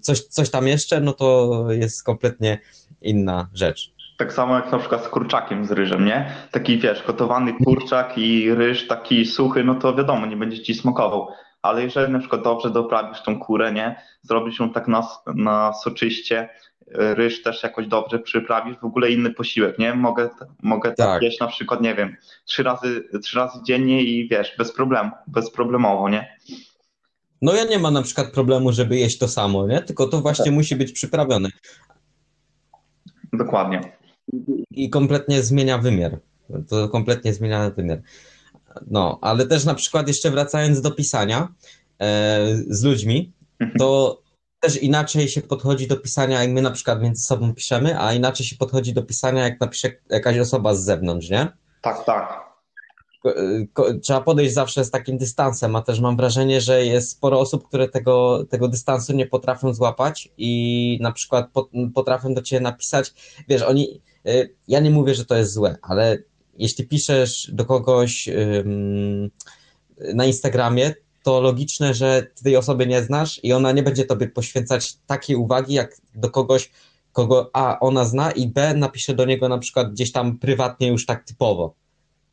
coś, 0.00 0.20
coś 0.20 0.50
tam 0.50 0.68
jeszcze, 0.68 1.00
no 1.00 1.12
to 1.12 1.66
jest 1.70 2.04
kompletnie 2.04 2.58
inna 3.02 3.48
rzecz. 3.54 3.92
Tak 4.18 4.32
samo 4.32 4.56
jak 4.56 4.72
na 4.72 4.78
przykład 4.78 5.04
z 5.04 5.08
kurczakiem 5.08 5.66
z 5.66 5.70
ryżem, 5.70 6.04
nie? 6.04 6.32
Taki 6.50 6.78
wiesz, 6.78 7.02
gotowany 7.06 7.52
kurczak 7.64 8.18
i 8.18 8.54
ryż 8.54 8.88
taki 8.88 9.26
suchy, 9.26 9.64
no 9.64 9.74
to 9.74 9.94
wiadomo, 9.94 10.26
nie 10.26 10.36
będzie 10.36 10.62
ci 10.62 10.74
smakował 10.74 11.28
ale 11.62 11.82
jeżeli 11.82 12.12
na 12.12 12.18
przykład 12.18 12.42
dobrze 12.42 12.70
doprawisz 12.70 13.22
tą 13.22 13.40
kurę, 13.40 13.72
nie, 13.72 14.02
zrobisz 14.22 14.58
ją 14.58 14.72
tak 14.72 14.88
na, 14.88 15.08
na 15.26 15.72
soczyście, 15.72 16.48
ryż 16.90 17.42
też 17.42 17.62
jakoś 17.62 17.86
dobrze 17.86 18.18
przyprawisz, 18.18 18.76
w 18.78 18.84
ogóle 18.84 19.10
inny 19.10 19.30
posiłek, 19.30 19.78
nie? 19.78 19.94
Mogę, 19.94 20.30
mogę 20.62 20.88
tak, 20.88 20.96
tak 20.96 21.22
jeść 21.22 21.40
na 21.40 21.46
przykład, 21.46 21.80
nie 21.80 21.94
wiem, 21.94 22.16
trzy 22.44 22.62
razy, 22.62 23.08
trzy 23.22 23.36
razy 23.36 23.58
dziennie 23.66 24.02
i 24.02 24.28
wiesz, 24.28 24.54
bez 24.58 24.72
problemu, 24.72 25.10
bezproblemowo, 25.26 26.08
nie? 26.08 26.36
No 27.42 27.54
ja 27.54 27.64
nie 27.64 27.78
mam 27.78 27.94
na 27.94 28.02
przykład 28.02 28.32
problemu, 28.32 28.72
żeby 28.72 28.96
jeść 28.96 29.18
to 29.18 29.28
samo, 29.28 29.66
nie? 29.66 29.82
Tylko 29.82 30.06
to 30.06 30.20
właśnie 30.20 30.44
tak. 30.44 30.54
musi 30.54 30.76
być 30.76 30.92
przyprawione. 30.92 31.48
Dokładnie. 33.32 33.92
I 34.70 34.90
kompletnie 34.90 35.42
zmienia 35.42 35.78
wymiar. 35.78 36.18
To 36.68 36.88
kompletnie 36.88 37.34
zmienia 37.34 37.70
wymiar. 37.70 38.02
No, 38.86 39.18
ale 39.20 39.46
też 39.46 39.64
na 39.64 39.74
przykład 39.74 40.08
jeszcze 40.08 40.30
wracając 40.30 40.80
do 40.80 40.90
pisania 40.90 41.48
e, 42.00 42.38
z 42.68 42.82
ludźmi, 42.82 43.32
mhm. 43.60 43.78
to 43.78 44.20
też 44.60 44.82
inaczej 44.82 45.28
się 45.28 45.40
podchodzi 45.40 45.86
do 45.86 45.96
pisania, 45.96 46.42
jak 46.42 46.50
my 46.50 46.62
na 46.62 46.70
przykład 46.70 47.02
między 47.02 47.22
sobą 47.22 47.54
piszemy, 47.54 48.00
a 48.00 48.12
inaczej 48.12 48.46
się 48.46 48.56
podchodzi 48.56 48.92
do 48.92 49.02
pisania, 49.02 49.44
jak 49.44 49.60
napisze 49.60 49.90
jakaś 50.10 50.38
osoba 50.38 50.74
z 50.74 50.84
zewnątrz, 50.84 51.30
nie? 51.30 51.48
Tak, 51.80 52.04
tak. 52.04 52.50
Trzeba 54.02 54.20
podejść 54.20 54.54
zawsze 54.54 54.84
z 54.84 54.90
takim 54.90 55.18
dystansem, 55.18 55.76
a 55.76 55.82
też 55.82 56.00
mam 56.00 56.16
wrażenie, 56.16 56.60
że 56.60 56.86
jest 56.86 57.10
sporo 57.10 57.40
osób, 57.40 57.68
które 57.68 57.88
tego, 57.88 58.44
tego 58.50 58.68
dystansu 58.68 59.12
nie 59.12 59.26
potrafią 59.26 59.74
złapać 59.74 60.28
i 60.36 60.98
na 61.02 61.12
przykład 61.12 61.46
potrafią 61.94 62.34
do 62.34 62.42
ciebie 62.42 62.60
napisać, 62.60 63.14
wiesz, 63.48 63.62
oni, 63.62 64.02
e, 64.26 64.48
ja 64.68 64.80
nie 64.80 64.90
mówię, 64.90 65.14
że 65.14 65.24
to 65.24 65.36
jest 65.36 65.52
złe, 65.52 65.76
ale 65.82 66.18
jeśli 66.60 66.86
piszesz 66.86 67.50
do 67.52 67.64
kogoś 67.64 68.28
na 70.14 70.24
Instagramie, 70.24 70.94
to 71.22 71.40
logiczne, 71.40 71.94
że 71.94 72.22
ty 72.22 72.44
tej 72.44 72.56
osoby 72.56 72.86
nie 72.86 73.02
znasz 73.02 73.40
i 73.44 73.52
ona 73.52 73.72
nie 73.72 73.82
będzie 73.82 74.04
tobie 74.04 74.28
poświęcać 74.28 74.96
takiej 75.06 75.36
uwagi, 75.36 75.74
jak 75.74 75.96
do 76.14 76.30
kogoś, 76.30 76.70
kogo 77.12 77.50
A 77.52 77.78
ona 77.80 78.04
zna 78.04 78.30
i 78.30 78.48
B 78.48 78.74
napisze 78.74 79.14
do 79.14 79.24
niego 79.24 79.48
na 79.48 79.58
przykład 79.58 79.92
gdzieś 79.92 80.12
tam 80.12 80.38
prywatnie 80.38 80.88
już 80.88 81.06
tak 81.06 81.24
typowo. 81.24 81.74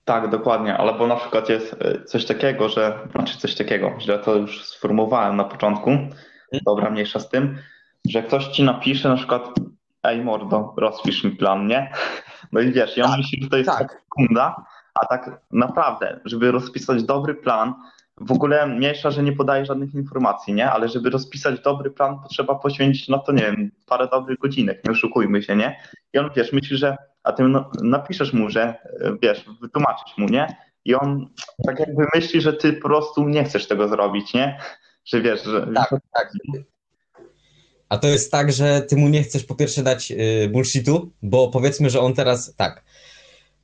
Tak, 0.06 0.30
dokładnie, 0.30 0.78
ale 0.78 0.94
bo 0.94 1.08
na 1.08 1.16
przykład 1.16 1.50
jest 1.50 1.76
e, 1.80 2.04
coś 2.04 2.26
takiego, 2.26 2.70
że, 2.70 3.00
znaczy 3.12 3.38
coś 3.38 3.56
takiego, 3.56 3.92
źle 4.00 4.20
to 4.20 4.36
już 4.36 4.66
sformułowałem 4.66 5.36
na 5.36 5.44
początku, 5.44 5.86
hmm? 5.86 6.10
dobra, 6.66 6.90
mniejsza 6.90 7.20
z 7.20 7.30
tym, 7.30 7.58
że 8.10 8.24
ktoś 8.24 8.48
ci 8.48 8.63
napisze 8.63 9.10
na 9.10 9.16
przykład 9.16 9.50
ej 10.08 10.24
mordo, 10.24 10.74
rozpisz 10.78 11.24
mi 11.24 11.32
plan, 11.32 11.67
nie? 11.67 11.91
No 12.52 12.60
i 12.60 12.72
wiesz, 12.72 12.98
on 12.98 13.10
tak, 13.10 13.17
myśli, 13.17 13.43
że 13.43 13.50
to 13.50 13.58
jest 13.58 13.70
tak. 13.70 13.91
sekunda, 13.91 14.65
a 14.93 15.06
tak 15.06 15.41
naprawdę, 15.52 16.20
żeby 16.26 16.52
rozpisać 16.52 17.04
dobry 17.04 17.36
plan, 17.36 17.74
w 18.22 18.32
ogóle 18.32 18.67
mniejsza, 18.67 19.12
że 19.12 19.24
nie 19.24 19.32
podaje 19.32 19.65
żadnych 19.65 19.93
informacji, 19.93 20.54
nie? 20.54 20.72
Ale 20.72 20.89
żeby 20.89 21.10
rozpisać 21.10 21.60
dobry 21.60 21.91
plan, 21.91 22.20
potrzeba 22.20 22.56
poświęcić 22.56 23.08
na 23.10 23.20
to, 23.20 23.32
nie 23.32 23.41
wiem, 23.41 23.72
parę 23.86 24.08
dobrych 24.08 24.39
godzinek, 24.39 24.82
nie 24.86 24.91
oszukujmy 24.91 25.43
się, 25.43 25.56
nie? 25.56 25.80
I 26.13 26.17
on, 26.17 26.30
wiesz, 26.36 26.54
myśli, 26.54 26.78
że, 26.78 26.98
a 27.24 27.32
ty 27.32 27.43
no, 27.43 27.72
napiszesz 27.82 28.34
mu, 28.34 28.50
że, 28.50 28.76
wiesz, 29.22 29.46
wytłumaczysz 29.62 30.17
mu, 30.17 30.26
nie? 30.26 30.58
I 30.86 30.96
on 30.96 31.28
tak 31.65 31.80
jakby 31.80 32.06
myśli, 32.15 32.41
że 32.41 32.54
ty 32.54 32.74
po 32.74 32.88
prostu 32.88 33.30
nie 33.30 33.43
chcesz 33.43 33.67
tego 33.67 33.88
zrobić, 33.88 34.34
nie? 34.34 34.60
Że 35.06 35.22
wiesz, 35.22 35.43
że... 35.43 35.67
Tak, 35.76 35.89
tak. 35.89 36.32
A 37.89 37.97
to 37.97 38.08
jest 38.08 38.32
tak, 38.32 38.52
że 38.52 38.82
ty 38.82 38.95
mu 38.95 39.10
nie 39.10 39.23
chcesz 39.23 39.43
po 39.43 39.56
pierwsze 39.56 39.84
dać 39.84 40.12
y, 40.12 40.50
bullshitu, 40.50 41.12
bo 41.21 41.47
powiedzmy, 41.47 41.89
że 41.89 42.00
on 42.00 42.13
teraz 42.13 42.54
tak. 42.56 42.84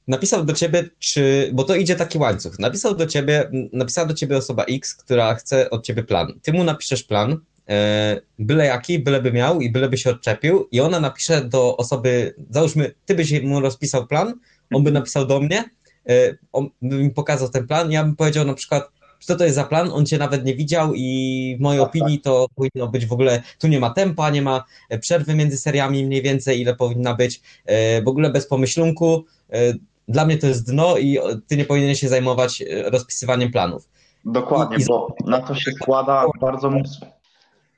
Napisał 0.07 0.45
do 0.45 0.53
ciebie, 0.53 0.89
czy. 0.99 1.49
Bo 1.53 1.63
to 1.63 1.75
idzie 1.75 1.95
taki 1.95 2.17
łańcuch. 2.17 2.59
Napisał 2.59 2.95
do 2.95 3.05
ciebie, 3.05 3.51
napisała 3.73 4.07
do 4.07 4.13
ciebie 4.13 4.37
osoba 4.37 4.63
X, 4.63 4.95
która 4.95 5.35
chce 5.35 5.69
od 5.69 5.85
ciebie 5.85 6.03
plan. 6.03 6.39
Ty 6.41 6.53
mu 6.53 6.63
napiszesz 6.63 7.03
plan, 7.03 7.37
e, 7.69 8.21
byle 8.39 8.65
jaki, 8.65 8.99
byle 8.99 9.21
by 9.21 9.31
miał 9.31 9.61
i 9.61 9.71
byle 9.71 9.89
by 9.89 9.97
się 9.97 10.09
odczepił, 10.09 10.67
i 10.71 10.81
ona 10.81 10.99
napisze 10.99 11.45
do 11.45 11.77
osoby, 11.77 12.35
załóżmy, 12.49 12.93
ty 13.05 13.15
byś 13.15 13.41
mu 13.41 13.59
rozpisał 13.59 14.07
plan, 14.07 14.33
on 14.73 14.83
by 14.83 14.91
napisał 14.91 15.25
do 15.25 15.39
mnie, 15.39 15.63
e, 16.09 16.37
on 16.51 16.69
by 16.81 16.95
mi 16.95 17.09
pokazał 17.09 17.49
ten 17.49 17.67
plan, 17.67 17.91
ja 17.91 18.03
bym 18.03 18.15
powiedział 18.15 18.45
na 18.45 18.53
przykład, 18.53 18.89
co 19.25 19.35
to 19.35 19.43
jest 19.43 19.55
za 19.55 19.63
plan, 19.63 19.89
on 19.91 20.05
cię 20.05 20.17
nawet 20.17 20.45
nie 20.45 20.55
widział 20.55 20.93
i 20.95 21.55
w 21.59 21.61
mojej 21.61 21.81
tak, 21.81 21.89
opinii 21.89 22.17
tak. 22.17 22.23
to 22.23 22.47
powinno 22.55 22.87
być 22.87 23.05
w 23.05 23.13
ogóle, 23.13 23.41
tu 23.59 23.67
nie 23.67 23.79
ma 23.79 23.89
tempa, 23.89 24.29
nie 24.29 24.41
ma 24.41 24.63
e, 24.89 24.99
przerwy 24.99 25.35
między 25.35 25.57
seriami 25.57 26.05
mniej 26.05 26.21
więcej, 26.21 26.61
ile 26.61 26.75
powinna 26.75 27.13
być, 27.13 27.41
e, 27.65 28.01
w 28.01 28.07
ogóle 28.07 28.29
bez 28.29 28.47
pomyślunku, 28.47 29.25
e, 29.49 29.73
dla 30.07 30.25
mnie 30.25 30.37
to 30.37 30.47
jest 30.47 30.67
dno 30.71 30.97
i 30.97 31.17
ty 31.47 31.57
nie 31.57 31.65
powinieneś 31.65 31.99
się 31.99 32.09
zajmować 32.09 32.63
rozpisywaniem 32.85 33.51
planów. 33.51 33.89
Dokładnie, 34.25 34.77
I, 34.77 34.85
bo 34.85 35.15
na 35.25 35.41
to 35.41 35.55
się 35.55 35.71
składa 35.71 36.25
bardzo 36.41 36.69
mocno. 36.69 37.07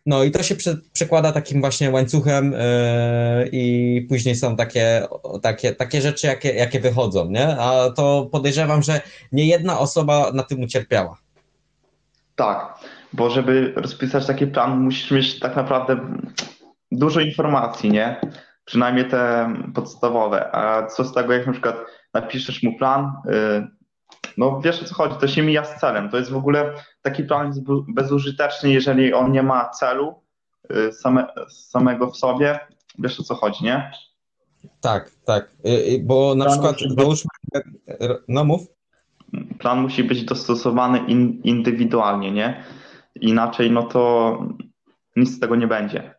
No 0.06 0.24
i 0.24 0.32
to 0.32 0.44
się 0.44 0.56
prze, 0.56 0.78
przekłada 0.94 1.32
takim 1.32 1.62
właśnie 1.62 1.92
łańcuchem 1.92 2.52
yy, 2.52 3.50
i 3.52 4.06
później 4.10 4.36
są 4.36 4.56
takie, 4.56 5.08
takie, 5.42 5.76
takie 5.76 6.02
rzeczy, 6.02 6.28
jakie, 6.28 6.54
jakie 6.54 6.80
wychodzą, 6.80 7.30
nie? 7.30 7.58
A 7.58 7.90
to 7.92 8.30
podejrzewam, 8.32 8.84
że 8.84 9.02
nie 9.32 9.46
jedna 9.46 9.80
osoba 9.80 10.32
na 10.34 10.44
tym 10.44 10.64
ucierpiała. 10.64 11.18
Tak, 12.36 12.80
bo 13.14 13.30
żeby 13.30 13.74
rozpisać 13.76 14.26
taki 14.26 14.48
plan, 14.48 14.80
musisz 14.80 15.12
mieć 15.12 15.40
tak 15.40 15.56
naprawdę 15.56 15.98
dużo 16.92 17.20
informacji, 17.20 17.92
nie? 17.92 18.22
Przynajmniej 18.66 19.10
te 19.10 19.54
podstawowe. 19.76 20.56
A 20.56 20.88
co 20.88 21.04
z 21.04 21.14
tego, 21.14 21.34
jak 21.34 21.48
na 21.48 21.52
przykład 21.52 21.76
napiszesz 22.14 22.64
mu 22.64 22.78
plan, 22.78 23.12
y, 23.30 23.68
no 24.38 24.62
wiesz 24.62 24.82
o 24.82 24.86
co 24.86 24.96
chodzi, 24.96 25.16
to 25.20 25.28
się 25.28 25.42
mija 25.42 25.64
z 25.64 25.80
celem. 25.80 26.10
To 26.10 26.18
jest 26.18 26.32
w 26.32 26.38
ogóle 26.38 26.74
taki 27.02 27.24
plan 27.24 27.48
jest 27.48 27.62
bezużyteczny, 27.88 28.70
jeżeli 28.70 29.14
on 29.14 29.32
nie 29.32 29.44
ma 29.44 29.70
celu 29.70 30.22
y, 30.72 30.92
same, 30.92 31.28
samego 31.50 32.12
w 32.12 32.18
sobie. 32.18 32.60
Wiesz 33.00 33.20
o 33.20 33.24
co 33.24 33.36
chodzi, 33.36 33.64
nie? 33.64 33.92
Tak, 34.82 35.12
tak. 35.26 35.52
Y, 35.66 36.00
bo 36.04 36.36
na 36.36 36.46
plan 36.46 36.76
przykład, 36.76 36.98
załóżmy, 36.98 37.30
no 38.28 38.44
mów 38.44 38.75
plan 39.60 39.82
musi 39.82 40.04
być 40.04 40.24
dostosowany 40.24 41.00
in, 41.08 41.42
indywidualnie, 41.44 42.32
nie? 42.32 42.64
Inaczej, 43.22 43.72
no 43.72 43.84
to 43.84 44.38
nic 45.16 45.30
z 45.30 45.40
tego 45.40 45.56
nie 45.56 45.68
będzie. 45.68 46.16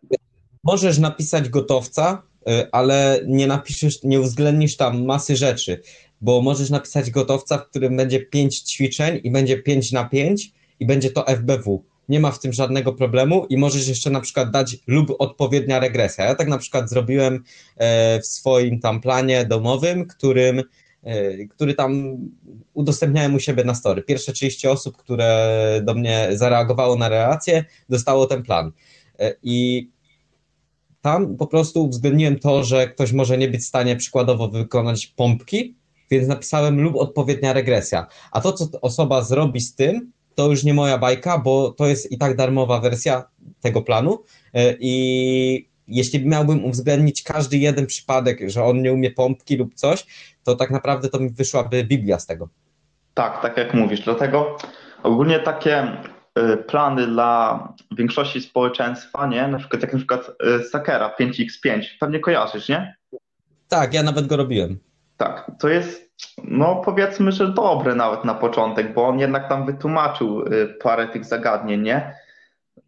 Możesz 0.65 0.99
napisać 0.99 1.49
gotowca, 1.49 2.23
y, 2.49 2.71
ale 2.73 3.21
nie 3.27 3.47
napiszesz, 3.47 4.03
nie 4.03 4.21
uwzględnisz 4.21 4.77
tam 4.77 5.05
masy 5.05 5.37
rzeczy, 5.37 5.83
bo 6.21 6.43
możesz 6.43 6.71
napisać 6.71 7.11
gotowca, 7.11 7.59
w 7.59 7.69
którym 7.69 7.97
będzie 7.97 8.21
pięć 8.21 8.61
ćwiczeń 8.61 9.21
i 9.25 9.31
będzie 9.31 9.63
5 9.63 9.93
na 9.93 10.05
5 10.05 10.53
i 10.81 10.87
będzie 10.87 11.11
to 11.11 11.27
FBW. 11.27 11.85
Nie 12.09 12.21
ma 12.21 12.31
w 12.31 12.39
tym 12.39 12.53
żadnego 12.53 12.93
problemu 12.93 13.47
i 13.49 13.57
możesz 13.57 13.89
jeszcze 13.89 14.11
na 14.11 14.21
przykład 14.21 14.51
dać 14.51 14.77
lub 14.87 15.11
odpowiednia 15.19 15.81
regresja. 15.81 16.25
Ja 16.25 16.35
tak 16.35 16.49
na 16.49 16.59
przykład 16.59 16.91
zrobiłem 16.91 17.45
e, 17.77 18.21
w 18.21 18.27
swoim 18.27 18.81
tam 18.81 19.01
planie 19.01 19.45
domowym, 19.45 20.07
którym 20.07 20.63
który 21.51 21.75
tam 21.75 22.17
udostępniałem 22.75 23.35
u 23.35 23.41
siebie 23.41 23.65
na 23.65 23.75
story. 23.75 24.03
Pierwsze 24.03 24.33
30 24.33 24.69
osób, 24.69 24.97
które 24.97 25.81
do 25.85 25.95
mnie 25.95 26.29
zareagowało 26.33 26.97
na 26.97 27.09
relację, 27.09 27.65
dostało 27.89 28.27
ten 28.27 28.43
plan. 28.43 28.73
E, 29.19 29.35
I 29.43 29.89
tam 31.01 31.37
po 31.37 31.47
prostu 31.47 31.85
uwzględniłem 31.85 32.39
to, 32.39 32.65
że 32.65 32.89
ktoś 32.89 33.13
może 33.13 33.39
nie 33.39 33.49
być 33.49 33.61
w 33.61 33.67
stanie 33.67 33.97
przykładowo 33.97 34.49
wykonać 34.49 35.07
pompki, 35.07 35.77
więc 36.11 36.29
napisałem 36.29 36.81
lub 36.81 36.97
odpowiednia 36.97 37.53
regresja. 37.53 38.07
A 38.33 38.41
to, 38.41 38.53
co 38.53 38.81
osoba 38.81 39.23
zrobi 39.23 39.61
z 39.61 39.75
tym, 39.75 40.13
to 40.35 40.51
już 40.51 40.65
nie 40.65 40.75
moja 40.75 40.99
bajka, 40.99 41.39
bo 41.39 41.71
to 41.71 41.87
jest 41.87 42.13
i 42.13 42.19
tak 42.19 42.37
darmowa 42.37 42.81
wersja 42.81 43.25
tego 43.61 43.83
planu 43.83 44.19
e, 44.55 44.77
i 44.81 45.69
jeśli 45.89 46.27
miałbym 46.27 46.65
uwzględnić 46.65 47.23
każdy 47.23 47.57
jeden 47.57 47.87
przypadek, 47.87 48.39
że 48.47 48.65
on 48.65 48.83
nie 48.83 48.93
umie 48.93 49.11
pompki 49.11 49.57
lub 49.57 49.75
coś, 49.75 50.07
to 50.45 50.57
tak 50.57 50.71
naprawdę 50.71 51.09
to 51.09 51.19
mi 51.19 51.31
wyszłaby 51.31 51.85
Biblia 51.85 52.19
z 52.19 52.27
tego. 52.27 52.49
Tak, 53.15 53.43
tak 53.43 53.57
jak 53.57 53.75
mówisz. 53.75 54.01
Dlatego 54.01 54.57
ogólnie 55.03 55.41
takie 55.41 55.85
y, 56.39 56.57
plany 56.57 57.07
dla 57.07 57.69
większości 57.99 58.41
społeczeństwa, 58.41 59.27
nie? 59.27 59.49
Na 59.49 59.59
przykład 59.59 59.83
jak 59.83 59.93
na 59.93 59.99
przykład 59.99 60.29
y, 60.61 60.65
Sakera 60.65 61.15
5x5, 61.21 61.83
pewnie 62.01 62.21
kojarzysz, 62.21 62.69
nie? 62.69 62.97
Tak, 63.69 63.95
ja 63.95 64.03
nawet 64.03 64.27
go 64.27 64.37
robiłem. 64.37 64.79
Tak, 65.17 65.51
to 65.61 65.69
jest, 65.69 66.13
no 66.45 66.83
powiedzmy, 66.85 67.33
że 67.33 67.53
dobre 67.53 67.95
nawet 67.95 68.25
na 68.25 68.35
początek, 68.35 68.95
bo 68.95 69.09
on 69.09 69.19
jednak 69.19 69.49
tam 69.49 69.67
wytłumaczył 69.67 70.43
y, 70.43 70.75
parę 70.83 71.09
tych 71.09 71.25
zagadnień, 71.25 71.83
nie? 71.83 72.15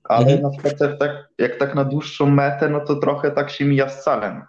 Ale 0.08 0.20
Mhm. 0.26 0.42
na 0.42 0.50
przykład 0.50 0.98
tak, 0.98 1.28
jak 1.38 1.58
tak 1.58 1.74
na 1.74 1.84
dłuższą 1.84 2.26
metę, 2.30 2.68
no 2.68 2.80
to 2.80 2.96
trochę 2.96 3.30
tak 3.30 3.50
się 3.50 3.64
mija 3.64 3.88
z 3.88 4.04
celem. 4.04 4.42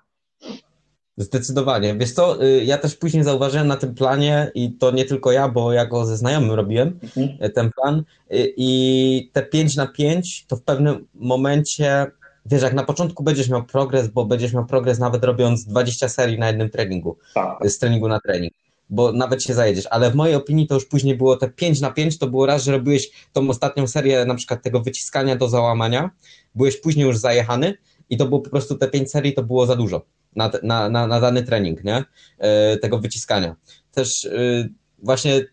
Zdecydowanie. 1.17 1.95
Wiesz 1.95 2.11
co, 2.11 2.43
y, 2.43 2.63
ja 2.65 2.77
też 2.77 2.95
później 2.95 3.23
zauważyłem 3.23 3.67
na 3.67 3.77
tym 3.77 3.95
planie 3.95 4.51
i 4.55 4.71
to 4.71 4.91
nie 4.91 5.05
tylko 5.05 5.31
ja, 5.31 5.49
bo 5.49 5.73
ja 5.73 5.85
go 5.85 6.05
ze 6.05 6.17
znajomym 6.17 6.51
robiłem, 6.51 6.99
Mhm. 7.03 7.29
y, 7.43 7.49
ten 7.49 7.69
plan 7.71 7.99
y, 7.99 8.53
i 8.57 9.29
te 9.33 9.43
5 9.43 9.75
na 9.75 9.87
5 9.87 10.45
to 10.47 10.55
w 10.55 10.61
pewnym 10.63 11.07
momencie, 11.13 12.05
wiesz, 12.45 12.61
jak 12.61 12.73
na 12.73 12.83
początku 12.83 13.23
będziesz 13.23 13.49
miał 13.49 13.63
progres, 13.63 14.07
bo 14.07 14.25
będziesz 14.25 14.53
miał 14.53 14.65
progres 14.65 14.99
nawet 14.99 15.23
robiąc 15.23 15.65
20 15.65 16.09
serii 16.09 16.39
na 16.39 16.47
jednym 16.47 16.69
treningu, 16.69 17.17
Tak, 17.33 17.69
z 17.69 17.79
treningu 17.79 18.07
na 18.07 18.19
trening, 18.19 18.53
bo 18.89 19.11
nawet 19.11 19.43
się 19.43 19.53
zajedziesz, 19.53 19.87
ale 19.91 20.11
w 20.11 20.15
mojej 20.15 20.35
opinii 20.35 20.67
to 20.67 20.75
już 20.75 20.85
później 20.85 21.17
było 21.17 21.37
te 21.37 21.49
5 21.49 21.81
na 21.81 21.91
5, 21.91 22.17
to 22.17 22.27
było 22.27 22.45
raz, 22.45 22.63
że 22.63 22.71
robiłeś 22.71 23.11
tą 23.33 23.49
ostatnią 23.49 23.87
serię 23.87 24.25
na 24.25 24.35
przykład 24.35 24.63
tego 24.63 24.81
wyciskania 24.81 25.35
do 25.35 25.49
załamania, 25.49 26.09
byłeś 26.55 26.77
później 26.81 27.05
już 27.05 27.17
zajechany 27.17 27.73
i 28.09 28.17
to 28.17 28.25
było 28.25 28.41
po 28.41 28.49
prostu 28.49 28.75
te 28.75 28.87
5 28.87 29.11
serii, 29.11 29.33
to 29.33 29.43
było 29.43 29.65
za 29.65 29.75
dużo 29.75 30.05
na, 30.35 30.51
na, 30.63 30.89
na, 30.89 31.07
na 31.07 31.19
dany 31.19 31.43
trening, 31.43 31.83
nie? 31.83 32.03
E, 32.37 32.77
tego 32.77 32.99
wyciskania. 32.99 33.55
Też 33.91 34.25
e, 34.25 34.69
właśnie 35.03 35.45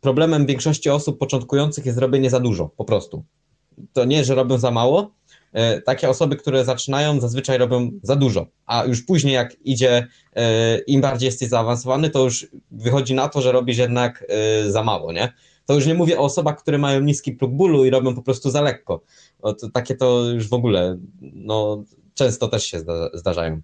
problemem 0.00 0.46
większości 0.46 0.90
osób 0.90 1.18
początkujących 1.18 1.86
jest 1.86 1.98
robienie 1.98 2.30
za 2.30 2.40
dużo, 2.40 2.68
po 2.76 2.84
prostu. 2.84 3.24
To 3.92 4.04
nie, 4.04 4.24
że 4.24 4.34
robią 4.34 4.58
za 4.58 4.70
mało. 4.70 5.15
E, 5.56 5.80
Takie 5.82 6.08
osoby, 6.08 6.36
które 6.36 6.64
zaczynają, 6.64 7.20
zazwyczaj 7.20 7.58
robią 7.58 7.90
za 8.02 8.16
dużo, 8.16 8.46
a 8.66 8.84
już 8.84 9.02
później, 9.02 9.34
jak 9.34 9.56
idzie, 9.64 10.06
e, 10.36 10.78
im 10.78 11.00
bardziej 11.00 11.26
jesteś 11.26 11.48
zaawansowany, 11.48 12.10
to 12.10 12.24
już 12.24 12.46
wychodzi 12.70 13.14
na 13.14 13.28
to, 13.28 13.40
że 13.40 13.52
robisz 13.52 13.78
jednak 13.78 14.24
e, 14.28 14.70
za 14.70 14.82
mało, 14.82 15.12
nie? 15.12 15.32
To 15.66 15.74
już 15.74 15.86
nie 15.86 15.94
mówię 15.94 16.18
o 16.18 16.22
osobach, 16.22 16.56
które 16.58 16.78
mają 16.78 17.00
niski 17.00 17.32
próg 17.32 17.52
bólu 17.52 17.84
i 17.84 17.90
robią 17.90 18.14
po 18.14 18.22
prostu 18.22 18.50
za 18.50 18.60
lekko. 18.60 19.02
O, 19.42 19.52
to, 19.52 19.70
takie 19.70 19.94
to 19.94 20.24
już 20.24 20.48
w 20.48 20.52
ogóle, 20.52 20.98
no, 21.20 21.84
często 22.14 22.48
też 22.48 22.66
się 22.66 22.78
zda, 22.78 22.92
zdarzają. 23.14 23.60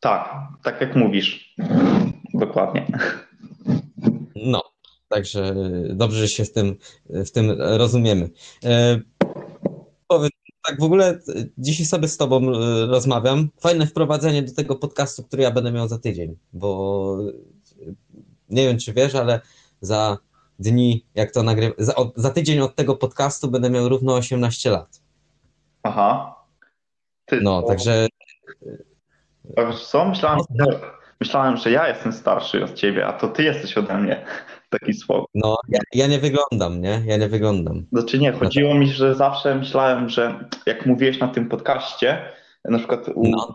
tak, 0.00 0.34
tak 0.62 0.80
jak 0.80 0.96
mówisz. 0.96 1.54
Dokładnie. 2.34 2.86
No, 4.36 4.62
także 5.08 5.54
dobrze, 5.90 6.18
że 6.18 6.28
się 6.28 6.44
z 6.44 6.52
tym, 6.52 6.76
w 7.10 7.30
tym 7.30 7.50
rozumiemy. 7.60 8.30
Tak 10.66 10.80
w 10.80 10.82
ogóle 10.82 11.08
e, 11.10 11.18
dzisiaj 11.58 11.86
sobie 11.86 12.08
z 12.08 12.16
Tobą 12.16 12.36
e, 12.52 12.86
rozmawiam. 12.86 13.48
Fajne 13.60 13.86
wprowadzenie 13.86 14.42
do 14.42 14.54
tego 14.54 14.76
podcastu, 14.76 15.22
który 15.22 15.42
ja 15.42 15.50
będę 15.50 15.72
miał 15.72 15.88
za 15.88 15.98
tydzień, 15.98 16.36
bo 16.52 17.18
e, 17.88 17.92
nie 18.50 18.66
wiem, 18.68 18.78
czy 18.78 18.92
wiesz, 18.92 19.14
ale 19.14 19.40
za 19.80 20.18
dni, 20.58 21.04
jak 21.14 21.30
to 21.30 21.42
nagrywam, 21.42 21.74
za, 21.78 21.94
za 22.16 22.30
tydzień 22.30 22.60
od 22.60 22.74
tego 22.74 22.96
podcastu 22.96 23.50
będę 23.50 23.70
miał 23.70 23.88
równo 23.88 24.14
18 24.14 24.70
lat. 24.70 25.00
Aha. 25.82 26.36
Ty, 27.26 27.40
No, 27.42 27.62
to- 27.62 27.68
także 27.68 28.06
co? 29.90 30.04
Myślałem, 30.08 30.40
że, 30.60 30.80
myślałem, 31.20 31.56
że 31.56 31.70
ja 31.70 31.88
jestem 31.88 32.12
starszy 32.12 32.64
od 32.64 32.74
ciebie, 32.74 33.06
a 33.06 33.12
to 33.12 33.28
ty 33.28 33.42
jesteś 33.42 33.78
ode 33.78 33.98
mnie. 33.98 34.24
Taki 34.70 34.94
słabo. 34.94 35.26
no, 35.34 35.56
ja, 35.68 35.78
ja 35.94 36.06
nie 36.06 36.18
wyglądam, 36.18 36.80
nie? 36.80 37.02
Ja 37.06 37.16
nie 37.16 37.28
wyglądam. 37.28 37.86
Znaczy 37.92 38.18
nie, 38.18 38.32
chodziło 38.32 38.74
mi, 38.74 38.88
że 38.88 39.14
zawsze 39.14 39.54
myślałem, 39.54 40.08
że 40.08 40.48
jak 40.66 40.86
mówiłeś 40.86 41.18
na 41.18 41.28
tym 41.28 41.48
podcaście, 41.48 42.18
na 42.64 42.78
przykład 42.78 43.08
u, 43.14 43.28
No. 43.28 43.54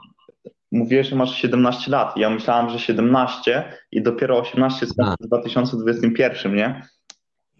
mówiłeś, 0.71 1.07
że 1.09 1.15
masz 1.15 1.35
17 1.35 1.91
lat. 1.91 2.17
Ja 2.17 2.29
myślałem, 2.29 2.69
że 2.69 2.79
17 2.79 3.63
i 3.91 4.03
dopiero 4.03 4.37
18 4.39 4.85
jest 4.85 4.99
A. 4.99 5.15
w 5.21 5.27
2021, 5.27 6.55
nie? 6.55 6.87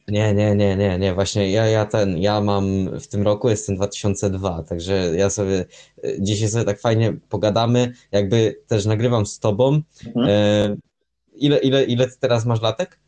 Nie, 0.08 0.34
nie, 0.34 0.56
nie, 0.56 0.76
nie, 0.78 1.00
nie, 1.00 1.14
właśnie 1.14 1.52
ja, 1.52 1.66
ja 1.66 1.86
ten, 1.86 2.18
ja 2.18 2.42
mam 2.42 2.66
w 3.00 3.08
tym 3.08 3.22
roku 3.24 3.50
jestem 3.50 3.76
2002, 3.76 4.64
także 4.64 4.94
ja 5.18 5.30
sobie 5.30 5.66
e, 6.04 6.22
dzisiaj 6.22 6.48
sobie 6.50 6.66
tak 6.66 6.80
fajnie 6.80 7.14
pogadamy, 7.30 7.94
jakby 8.12 8.56
też 8.68 8.86
nagrywam 8.86 9.26
z 9.26 9.40
tobą. 9.40 9.82
Mhm. 10.08 10.28
E, 10.30 10.76
ile, 11.36 11.58
ile, 11.58 11.84
ile 11.84 12.08
ty 12.08 12.14
teraz 12.20 12.46
masz 12.46 12.62
latek? 12.62 13.00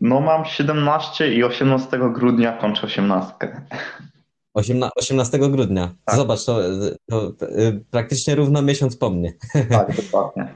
No 0.00 0.20
mam 0.20 0.44
17 0.44 1.34
i 1.34 1.44
18 1.44 1.98
grudnia 2.12 2.52
kończę 2.52 2.82
18. 2.82 3.34
Osiemna, 4.54 4.90
18 4.96 5.38
grudnia. 5.38 5.94
Tak. 6.04 6.16
Zobacz, 6.16 6.44
to, 6.44 6.60
to 7.10 7.32
e, 7.40 7.72
praktycznie 7.90 8.34
równo 8.34 8.62
miesiąc 8.62 8.96
po 8.96 9.10
mnie. 9.10 9.32
Tak, 9.70 9.96
dokładnie. 10.02 10.54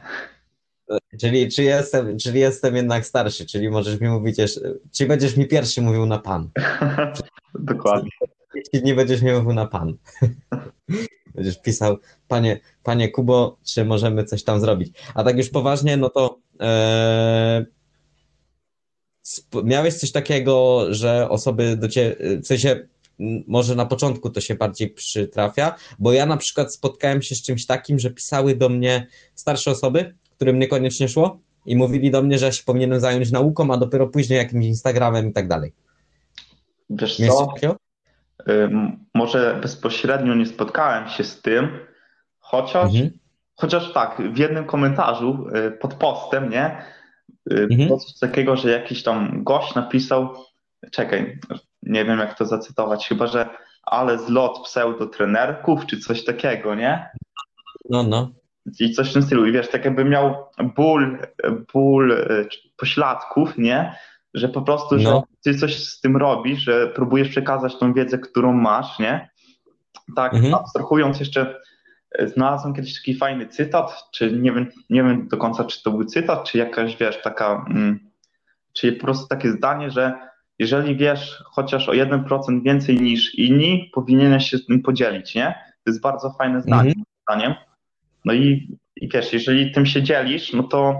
Czyli, 1.20 1.48
czy 1.48 1.62
jestem, 1.62 2.18
czyli 2.18 2.40
jestem 2.40 2.76
jednak 2.76 3.06
starszy, 3.06 3.46
czyli 3.46 3.70
możesz 3.70 4.00
mi 4.00 4.08
mówić 4.08 4.38
jeszcze, 4.38 4.60
czy 4.92 5.06
będziesz 5.06 5.36
mi 5.36 5.46
pierwszy 5.46 5.82
mówił 5.82 6.06
na 6.06 6.18
pan. 6.18 6.50
Dokładnie. 7.54 8.10
Jeśli 8.54 8.82
nie 8.82 8.94
będziesz 8.94 9.22
mnie 9.22 9.34
mówił 9.34 9.52
na 9.52 9.66
pan. 9.66 9.96
Będziesz 11.34 11.62
pisał, 11.62 11.98
panie, 12.28 12.60
panie 12.82 13.08
Kubo, 13.08 13.58
czy 13.64 13.84
możemy 13.84 14.24
coś 14.24 14.44
tam 14.44 14.60
zrobić. 14.60 14.98
A 15.14 15.24
tak 15.24 15.36
już 15.36 15.48
poważnie, 15.48 15.96
no 15.96 16.10
to 16.10 16.38
sp- 17.64 17.81
miałeś 19.64 19.94
coś 19.94 20.12
takiego, 20.12 20.86
że 20.94 21.28
osoby 21.28 21.76
do 21.76 21.88
ciebie, 21.88 22.16
w 22.42 22.46
sensie 22.46 22.86
może 23.46 23.74
na 23.74 23.86
początku 23.86 24.30
to 24.30 24.40
się 24.40 24.54
bardziej 24.54 24.90
przytrafia, 24.90 25.74
bo 25.98 26.12
ja 26.12 26.26
na 26.26 26.36
przykład 26.36 26.74
spotkałem 26.74 27.22
się 27.22 27.34
z 27.34 27.42
czymś 27.42 27.66
takim, 27.66 27.98
że 27.98 28.10
pisały 28.10 28.56
do 28.56 28.68
mnie 28.68 29.06
starsze 29.34 29.70
osoby, 29.70 30.14
którym 30.36 30.58
niekoniecznie 30.58 31.08
szło 31.08 31.38
i 31.66 31.76
mówili 31.76 32.10
do 32.10 32.22
mnie, 32.22 32.38
że 32.38 32.46
ja 32.46 32.52
się 32.52 32.64
powinienem 32.64 33.00
zająć 33.00 33.30
nauką, 33.30 33.70
a 33.74 33.76
dopiero 33.76 34.06
później 34.06 34.36
jakimś 34.38 34.66
Instagramem 34.66 35.28
i 35.28 35.32
tak 35.32 35.48
dalej. 35.48 35.72
Wiesz 36.90 37.18
Miałeś 37.18 37.60
co? 37.60 37.76
Ym, 38.48 39.04
Może 39.14 39.58
bezpośrednio 39.62 40.34
nie 40.34 40.46
spotkałem 40.46 41.08
się 41.08 41.24
z 41.24 41.42
tym, 41.42 41.68
chociaż, 42.38 42.84
Mhm. 42.94 43.10
chociaż 43.54 43.92
tak, 43.92 44.22
w 44.34 44.38
jednym 44.38 44.64
komentarzu 44.64 45.46
y, 45.68 45.70
pod 45.70 45.94
postem, 45.94 46.50
nie? 46.50 46.76
Y, 47.52 47.68
Mhm. 47.70 47.88
Coś 47.98 48.18
takiego, 48.18 48.56
że 48.56 48.70
jakiś 48.70 49.02
tam 49.02 49.44
gość 49.44 49.74
napisał, 49.74 50.34
czekaj, 50.92 51.38
nie 51.82 52.04
wiem 52.04 52.18
jak 52.18 52.38
to 52.38 52.44
zacytować, 52.46 53.08
chyba 53.08 53.26
że 53.26 53.48
ale 53.82 54.18
zlot 54.18 54.60
pseudotrenerków, 54.64 55.86
czy 55.86 55.98
coś 56.00 56.24
takiego, 56.24 56.74
nie? 56.74 57.08
No, 57.90 58.02
no. 58.02 58.30
I 58.80 58.92
coś 58.92 59.10
w 59.10 59.12
tym 59.12 59.22
stylu. 59.22 59.46
I 59.46 59.52
wiesz, 59.52 59.68
tak 59.68 59.84
jakby 59.84 60.04
miał 60.04 60.34
ból, 60.76 61.18
ból 61.72 62.12
y, 62.12 62.48
pośladków, 62.76 63.58
nie? 63.58 63.96
Że 64.34 64.48
po 64.48 64.62
prostu, 64.62 64.98
że 64.98 65.08
No. 65.10 65.24
ty 65.44 65.54
coś 65.54 65.84
z 65.84 66.00
tym 66.00 66.16
robisz, 66.16 66.60
że 66.60 66.86
próbujesz 66.86 67.28
przekazać 67.28 67.76
tą 67.78 67.92
wiedzę, 67.92 68.18
którą 68.18 68.52
masz, 68.52 68.98
nie? 68.98 69.30
Tak, 70.16 70.34
Mhm. 70.34 70.54
abstrahując 70.54 71.20
jeszcze, 71.20 71.60
znalazłem 72.26 72.74
kiedyś 72.74 72.94
taki 72.94 73.14
fajny 73.14 73.46
cytat, 73.48 74.04
czy 74.12 74.32
nie 74.32 74.52
wiem, 74.52 74.66
nie 74.90 75.02
wiem 75.02 75.28
do 75.28 75.36
końca, 75.36 75.64
czy 75.64 75.82
to 75.82 75.90
był 75.90 76.04
cytat, 76.04 76.44
czy 76.44 76.58
jakaś, 76.58 76.96
wiesz, 76.96 77.22
taka, 77.22 77.64
mm, 77.70 78.00
czy 78.72 78.92
po 78.92 79.00
prostu 79.04 79.26
takie 79.28 79.50
zdanie, 79.50 79.90
że 79.90 80.18
jeżeli 80.58 80.96
wiesz 80.96 81.42
chociaż 81.44 81.88
o 81.88 81.92
1% 81.92 82.62
więcej 82.62 83.00
niż 83.00 83.34
inni, 83.34 83.90
powinieneś 83.94 84.50
się 84.50 84.58
z 84.58 84.66
tym 84.66 84.82
podzielić, 84.82 85.34
nie? 85.34 85.54
To 85.84 85.90
jest 85.90 86.00
bardzo 86.00 86.30
fajne 86.38 86.62
zdanie, 86.62 86.90
Mhm. 86.90 86.94
moim 86.96 87.06
zdaniem. 87.40 87.54
No 88.24 88.32
i, 88.32 88.76
i 88.96 89.08
wiesz, 89.08 89.32
jeżeli 89.32 89.72
tym 89.72 89.86
się 89.86 90.02
dzielisz, 90.02 90.52
no 90.52 90.62
to 90.62 90.96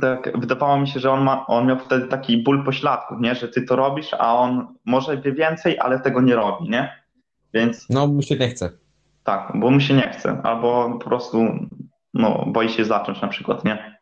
tak 0.00 0.40
wydawało 0.40 0.80
mi 0.80 0.88
się, 0.88 1.00
że 1.00 1.10
on, 1.10 1.22
ma, 1.24 1.46
on 1.46 1.66
miał 1.66 1.78
wtedy 1.78 2.06
taki 2.06 2.42
ból 2.42 2.64
pośladków, 2.64 3.20
nie? 3.20 3.34
Że 3.34 3.48
ty 3.48 3.62
to 3.62 3.76
robisz, 3.76 4.14
a 4.18 4.34
on 4.38 4.74
może 4.84 5.16
wie 5.20 5.32
więcej, 5.32 5.78
ale 5.78 6.00
tego 6.00 6.20
nie 6.20 6.34
robi, 6.34 6.68
nie? 6.70 7.02
Więc 7.54 7.86
No, 7.90 8.06
mu 8.06 8.22
się 8.22 8.36
nie 8.36 8.48
chce. 8.48 8.70
Tak, 9.26 9.52
bo 9.54 9.70
mu 9.70 9.80
się 9.80 9.94
nie 9.94 10.08
chce, 10.18 10.40
albo 10.42 10.98
po 10.98 11.04
prostu 11.08 11.38
no, 12.14 12.44
boi 12.46 12.68
się 12.68 12.84
zacząć 12.84 13.22
na 13.22 13.28
przykład, 13.28 13.64
nie? 13.64 13.98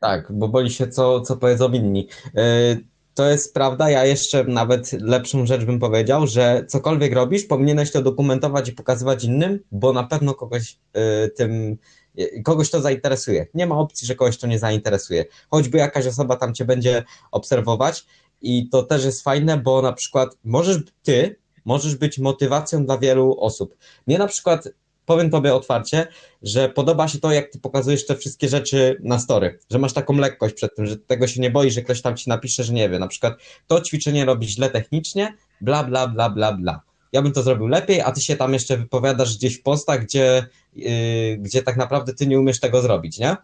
Tak, 0.00 0.32
bo 0.32 0.48
boi 0.48 0.70
się, 0.70 0.88
co, 0.88 1.20
co 1.20 1.36
powiedzą 1.36 1.72
inni. 1.72 2.08
Yy, 2.34 2.84
To 3.14 3.28
jest 3.30 3.54
prawda, 3.54 3.90
ja 3.90 4.04
jeszcze 4.04 4.44
nawet 4.44 4.92
lepszą 4.92 5.46
rzecz 5.46 5.64
bym 5.64 5.78
powiedział, 5.78 6.26
że 6.26 6.64
cokolwiek 6.68 7.14
robisz, 7.14 7.44
powinieneś 7.44 7.92
to 7.92 8.02
dokumentować 8.02 8.68
i 8.68 8.72
pokazywać 8.72 9.24
innym, 9.24 9.60
bo 9.72 9.92
na 9.92 10.02
pewno 10.02 10.34
kogoś 10.34 10.78
yy, 10.94 11.30
tym, 11.36 11.78
yy, 12.14 12.42
kogoś 12.42 12.70
to 12.70 12.80
zainteresuje. 12.80 13.46
Nie 13.54 13.66
ma 13.66 13.78
opcji, 13.78 14.06
że 14.06 14.14
kogoś 14.14 14.38
to 14.38 14.46
nie 14.46 14.58
zainteresuje. 14.58 15.24
Choćby 15.50 15.78
jakaś 15.78 16.06
osoba 16.06 16.36
tam 16.36 16.54
cię 16.54 16.64
będzie 16.64 17.04
obserwować 17.30 18.06
i 18.42 18.68
to 18.68 18.82
też 18.82 19.04
jest 19.04 19.24
fajne, 19.24 19.58
bo 19.58 19.82
na 19.82 19.92
przykład 19.92 20.36
możesz 20.44 20.78
ty, 21.02 21.36
możesz 21.66 21.96
być 21.96 22.18
motywacją 22.18 22.86
dla 22.86 22.98
wielu 22.98 23.40
osób. 23.40 23.76
Mnie 24.06 24.18
na 24.18 24.26
przykład 24.26 24.68
powiem 25.06 25.30
tobie 25.30 25.54
otwarcie, 25.54 26.06
że 26.42 26.68
podoba 26.68 27.08
się 27.08 27.18
to, 27.18 27.32
jak 27.32 27.50
ty 27.50 27.58
pokazujesz 27.58 28.06
te 28.06 28.16
wszystkie 28.16 28.48
rzeczy 28.48 29.00
na 29.02 29.18
story, 29.18 29.58
że 29.70 29.78
masz 29.78 29.92
taką 29.92 30.16
lekkość 30.16 30.54
przed 30.54 30.74
tym, 30.74 30.86
że 30.86 30.96
tego 30.96 31.26
się 31.26 31.40
nie 31.40 31.50
boisz, 31.50 31.74
że 31.74 31.82
ktoś 31.82 32.02
tam 32.02 32.16
ci 32.16 32.28
napisze, 32.28 32.64
że 32.64 32.72
nie 32.72 32.88
wie, 32.88 32.98
na 32.98 33.08
przykład 33.08 33.34
to 33.66 33.80
ćwiczenie 33.80 34.24
robisz 34.24 34.50
źle 34.50 34.70
technicznie, 34.70 35.34
bla, 35.60 35.84
bla, 35.84 36.08
bla, 36.08 36.30
bla, 36.30 36.52
bla. 36.52 36.80
Ja 37.12 37.22
bym 37.22 37.32
to 37.32 37.42
zrobił 37.42 37.66
lepiej, 37.66 38.00
a 38.00 38.12
ty 38.12 38.20
się 38.20 38.36
tam 38.36 38.52
jeszcze 38.52 38.76
wypowiadasz 38.76 39.36
gdzieś 39.36 39.58
w 39.58 39.62
postach, 39.62 40.04
gdzie, 40.04 40.46
yy, 40.76 41.38
gdzie 41.38 41.62
tak 41.62 41.76
naprawdę 41.76 42.14
ty 42.14 42.26
nie 42.26 42.40
umiesz 42.40 42.60
tego 42.60 42.82
zrobić, 42.82 43.18
nie? 43.18 43.36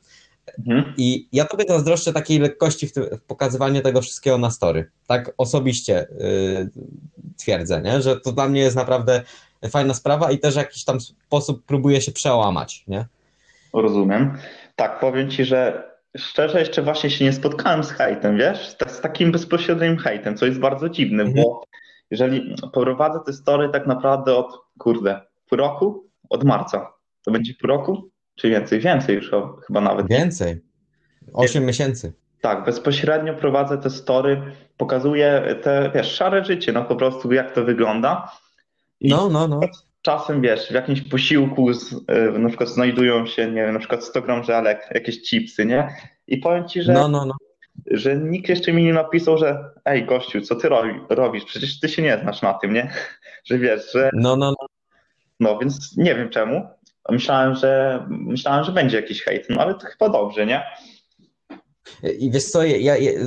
Mhm. 0.58 0.94
I 0.96 1.28
ja 1.32 1.44
tobie 1.44 1.64
zazdroszczę 1.68 2.12
takiej 2.12 2.38
lekkości 2.38 2.86
w, 2.86 2.92
w 2.92 3.22
pokazywaniu 3.26 3.80
tego 3.80 4.02
wszystkiego 4.02 4.38
na 4.38 4.50
story. 4.50 4.90
Tak 5.06 5.32
osobiście 5.38 6.06
yy, 6.18 6.70
twierdzę, 7.36 7.82
nie? 7.82 8.02
że 8.02 8.20
to 8.20 8.32
dla 8.32 8.48
mnie 8.48 8.60
jest 8.60 8.76
naprawdę 8.76 9.22
fajna 9.70 9.94
sprawa 9.94 10.30
i 10.30 10.38
też 10.38 10.54
w 10.54 10.56
jakiś 10.56 10.84
tam 10.84 11.00
sposób 11.00 11.66
próbuje 11.66 12.00
się 12.00 12.12
przełamać. 12.12 12.84
Nie? 12.88 13.06
Rozumiem. 13.72 14.38
Tak, 14.76 15.00
powiem 15.00 15.30
ci, 15.30 15.44
że 15.44 15.90
szczerze 16.16 16.60
jeszcze 16.60 16.82
właśnie 16.82 17.10
się 17.10 17.24
nie 17.24 17.32
spotkałem 17.32 17.84
z 17.84 17.90
hejtem, 17.90 18.38
wiesz? 18.38 18.76
Z 18.86 19.00
takim 19.00 19.32
bezpośrednim 19.32 19.96
hejtem, 19.96 20.36
co 20.36 20.46
jest 20.46 20.58
bardzo 20.58 20.88
dziwne, 20.88 21.22
mhm. 21.22 21.44
bo 21.44 21.64
jeżeli 22.10 22.54
prowadzę 22.72 23.18
te 23.26 23.32
story 23.32 23.68
tak 23.68 23.86
naprawdę 23.86 24.36
od, 24.36 24.58
kurde, 24.78 25.20
pół 25.48 25.58
roku? 25.58 26.08
Od 26.30 26.44
marca. 26.44 26.92
To 27.24 27.30
będzie 27.30 27.54
pół 27.60 27.68
roku? 27.68 28.11
Czy 28.42 28.50
więcej? 28.50 28.80
Więcej 28.80 29.16
już 29.16 29.30
chyba 29.66 29.80
nawet. 29.80 30.08
Więcej. 30.08 30.60
Osiem 31.32 31.66
miesięcy. 31.66 32.12
Tak, 32.40 32.64
bezpośrednio 32.64 33.34
prowadzę 33.34 33.78
te 33.78 33.90
story, 33.90 34.42
pokazuję 34.76 35.56
te, 35.62 35.90
wiesz, 35.94 36.14
szare 36.14 36.44
życie, 36.44 36.72
no 36.72 36.84
po 36.84 36.96
prostu 36.96 37.32
jak 37.32 37.54
to 37.54 37.64
wygląda. 37.64 38.32
I 39.00 39.08
no, 39.08 39.28
no, 39.28 39.48
no. 39.48 39.60
Czasem, 40.02 40.40
wiesz, 40.40 40.68
w 40.68 40.74
jakimś 40.74 41.00
posiłku 41.00 41.72
z, 41.72 41.92
y, 41.92 42.38
na 42.38 42.48
przykład 42.48 42.68
znajdują 42.68 43.26
się, 43.26 43.46
nie 43.46 43.62
wiem, 43.62 43.72
na 43.72 43.78
przykład 43.78 44.04
100 44.04 44.22
gram 44.22 44.44
żelek, 44.44 44.88
jakieś 44.94 45.22
chipsy, 45.22 45.66
nie? 45.66 45.88
I 46.26 46.38
powiem 46.38 46.68
ci, 46.68 46.82
że, 46.82 46.92
no, 46.92 47.08
no, 47.08 47.26
no. 47.26 47.34
że 47.90 48.16
nikt 48.16 48.48
jeszcze 48.48 48.72
mi 48.72 48.84
nie 48.84 48.92
napisał, 48.92 49.38
że 49.38 49.70
ej, 49.84 50.06
gościu, 50.06 50.40
co 50.40 50.56
ty 50.56 50.68
robisz? 51.08 51.44
Przecież 51.44 51.80
ty 51.80 51.88
się 51.88 52.02
nie 52.02 52.18
znasz 52.22 52.42
na 52.42 52.54
tym, 52.54 52.72
nie? 52.72 52.90
Że 53.44 53.58
wiesz, 53.58 53.92
że... 53.92 54.10
No, 54.12 54.36
no, 54.36 54.50
no. 54.50 54.66
No, 55.40 55.58
więc 55.58 55.96
nie 55.96 56.14
wiem 56.14 56.30
czemu. 56.30 56.68
Myślałem, 57.10 57.54
że 57.54 58.02
myślałem, 58.08 58.64
że 58.64 58.72
będzie 58.72 58.96
jakiś 58.96 59.22
hejt, 59.22 59.46
no 59.50 59.60
ale 59.60 59.74
to 59.74 59.86
chyba 59.86 60.08
dobrze, 60.08 60.46
nie? 60.46 60.62
I 62.18 62.30
wiesz 62.30 62.44
co, 62.44 62.64
ja, 62.64 62.76
ja, 62.76 62.96
yy, 62.96 63.22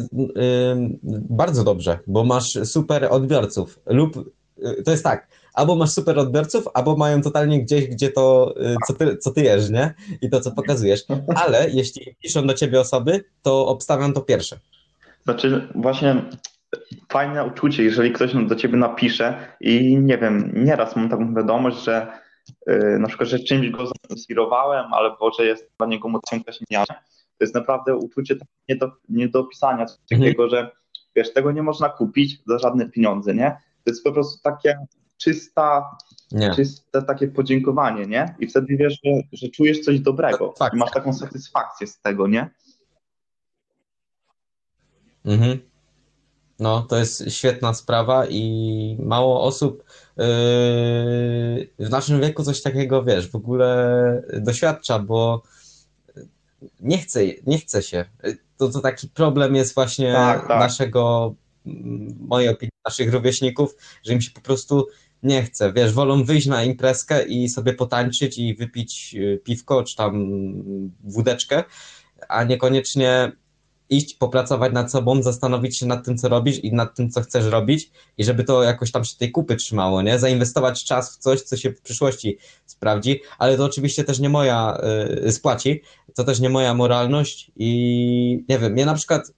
bardzo 1.30 1.64
dobrze, 1.64 2.00
bo 2.08 2.24
masz 2.24 2.58
super 2.64 3.08
odbiorców 3.10 3.80
lub 3.86 4.34
yy, 4.58 4.84
to 4.84 4.92
jest 4.92 5.04
tak, 5.04 5.28
albo 5.54 5.76
masz 5.76 5.90
super 5.90 6.20
odbiorców, 6.20 6.68
albo 6.74 6.98
mają 6.98 7.22
totalnie 7.22 7.64
gdzieś, 7.64 7.88
gdzie 7.88 8.10
to, 8.10 8.56
yy, 8.58 8.76
co 8.88 8.94
ty, 8.94 9.18
co 9.18 9.32
ty 9.32 9.44
jesz, 9.44 9.70
nie? 9.70 9.94
I 10.22 10.30
to, 10.30 10.42
co 10.42 10.52
pokazujesz. 10.52 11.04
Ale 11.36 11.70
jeśli 11.70 12.16
piszą 12.24 12.48
do 12.48 12.54
ciebie 12.54 12.80
osoby, 12.80 13.24
to 13.42 13.68
obstawiam 13.68 14.14
to 14.14 14.22
pierwsze. 14.22 14.60
Znaczy, 15.24 15.68
właśnie 15.76 16.16
fajne 17.10 17.46
uczucie, 17.46 17.84
jeżeli 17.84 18.12
ktoś 18.12 18.34
do 18.48 18.56
ciebie 18.56 18.78
napisze 18.78 19.38
i 19.60 19.98
nie 19.98 20.18
wiem, 20.18 20.52
nieraz 20.56 20.96
mam 20.96 21.10
taką 21.10 21.36
wiadomość, 21.36 21.84
że 21.84 22.08
Y, 22.08 22.25
na 23.00 23.08
przykład, 23.08 23.30
że 23.30 23.40
czymś 23.40 23.70
go 23.70 23.88
zainspirowałem, 24.10 24.94
albo 24.94 25.32
że 25.32 25.46
jest 25.46 25.72
dla 25.78 25.88
niego 25.88 26.10
mocą 26.10 26.40
śmiania. 26.52 26.86
To 27.38 27.44
jest 27.44 27.56
naprawdę 27.56 27.96
uczucie 27.96 28.36
nie 28.70 28.76
do, 28.76 28.92
nie 29.10 29.30
do 29.30 29.40
opisania, 29.40 29.86
coś 29.86 29.98
mhm. 30.12 30.22
takiego, 30.22 30.50
że 30.50 30.72
wiesz, 31.16 31.34
tego 31.34 31.52
nie 31.52 31.64
można 31.64 31.90
kupić 31.90 32.44
za 32.48 32.60
żadne 32.60 32.90
pieniądze, 32.90 33.34
nie? 33.34 33.58
To 33.84 33.92
jest 33.92 34.04
po 34.04 34.12
prostu 34.12 34.42
takie 34.44 34.78
czysta, 35.18 35.98
nie. 36.32 36.56
czyste 36.56 37.02
takie 37.02 37.28
podziękowanie, 37.28 38.06
nie? 38.06 38.36
I 38.40 38.48
wtedy 38.48 38.78
wiesz, 38.78 39.00
że, 39.06 39.12
że 39.34 39.50
czujesz 39.50 39.80
coś 39.80 40.00
dobrego 40.00 40.54
i 40.74 40.78
masz 40.78 40.92
taką 40.92 41.14
satysfakcję 41.14 41.88
z 41.88 42.02
tego, 42.02 42.28
nie? 42.28 42.50
Mhm. 45.26 45.60
No, 46.60 46.82
to 46.82 46.98
jest 46.98 47.32
świetna 47.32 47.74
sprawa 47.74 48.26
i 48.26 48.98
mało 49.00 49.44
osób 49.44 49.84
w 50.18 51.90
naszym 51.90 52.22
wieku 52.22 52.44
coś 52.44 52.62
takiego, 52.62 53.04
wiesz, 53.04 53.32
w 53.32 53.36
ogóle 53.36 54.24
doświadcza, 54.40 55.00
bo 55.00 55.44
nie 56.80 56.98
chce, 56.98 57.20
nie 57.46 57.58
chce 57.58 57.84
się. 57.84 58.06
To, 58.58 58.70
to 58.70 58.80
taki 58.80 59.08
problem 59.08 59.56
jest 59.56 59.76
właśnie 59.76 60.14
tak, 60.14 60.48
tak. 60.48 60.60
naszego, 60.60 61.36
mojej 62.20 62.50
opinii, 62.50 62.72
naszych 62.86 63.14
rówieśników, 63.14 63.76
że 64.04 64.14
im 64.14 64.22
się 64.22 64.32
po 64.32 64.42
prostu 64.42 64.88
nie 65.24 65.44
chce. 65.44 65.74
Wiesz, 65.74 65.94
wolą 65.94 66.24
wyjść 66.24 66.48
na 66.48 66.64
imprezkę 66.64 67.26
i 67.26 67.50
sobie 67.50 67.74
potańczyć 67.74 68.38
i 68.38 68.56
wypić 68.56 69.14
yy, 69.14 69.38
piwko 69.38 69.84
czy 69.84 69.96
tam 69.96 70.30
wódeczkę, 71.04 71.64
a 72.30 72.44
niekoniecznie 72.44 73.32
iść, 73.90 74.14
popracować 74.14 74.74
nad 74.74 74.92
sobą, 74.92 75.24
zastanowić 75.24 75.78
się 75.78 75.86
nad 75.86 76.06
tym, 76.06 76.18
co 76.18 76.30
robisz 76.30 76.64
i 76.64 76.74
nad 76.74 76.96
tym, 76.96 77.10
co 77.10 77.22
chcesz 77.22 77.46
robić 77.46 77.92
i 78.18 78.24
żeby 78.24 78.44
to 78.44 78.64
jakoś 78.64 78.92
tam 78.92 79.06
się 79.06 79.18
tej 79.18 79.32
kupy 79.32 79.56
trzymało, 79.56 80.02
nie? 80.02 80.20
Zainwestować 80.20 80.84
czas 80.84 81.16
w 81.16 81.18
coś, 81.18 81.42
co 81.42 81.58
się 81.58 81.70
w 81.70 81.82
przyszłości 81.82 82.38
sprawdzi, 82.66 83.22
ale 83.40 83.58
to 83.58 83.66
oczywiście 83.66 84.04
też 84.04 84.20
nie 84.20 84.30
moja 84.30 84.78
y, 85.26 85.32
spłaci, 85.32 85.82
to 86.16 86.24
też 86.24 86.40
nie 86.40 86.50
moja 86.50 86.74
moralność 86.74 87.52
i 87.56 88.46
nie 88.50 88.60
wiem, 88.60 88.72
mnie 88.72 88.86
na 88.86 88.94
przykład 88.94 89.32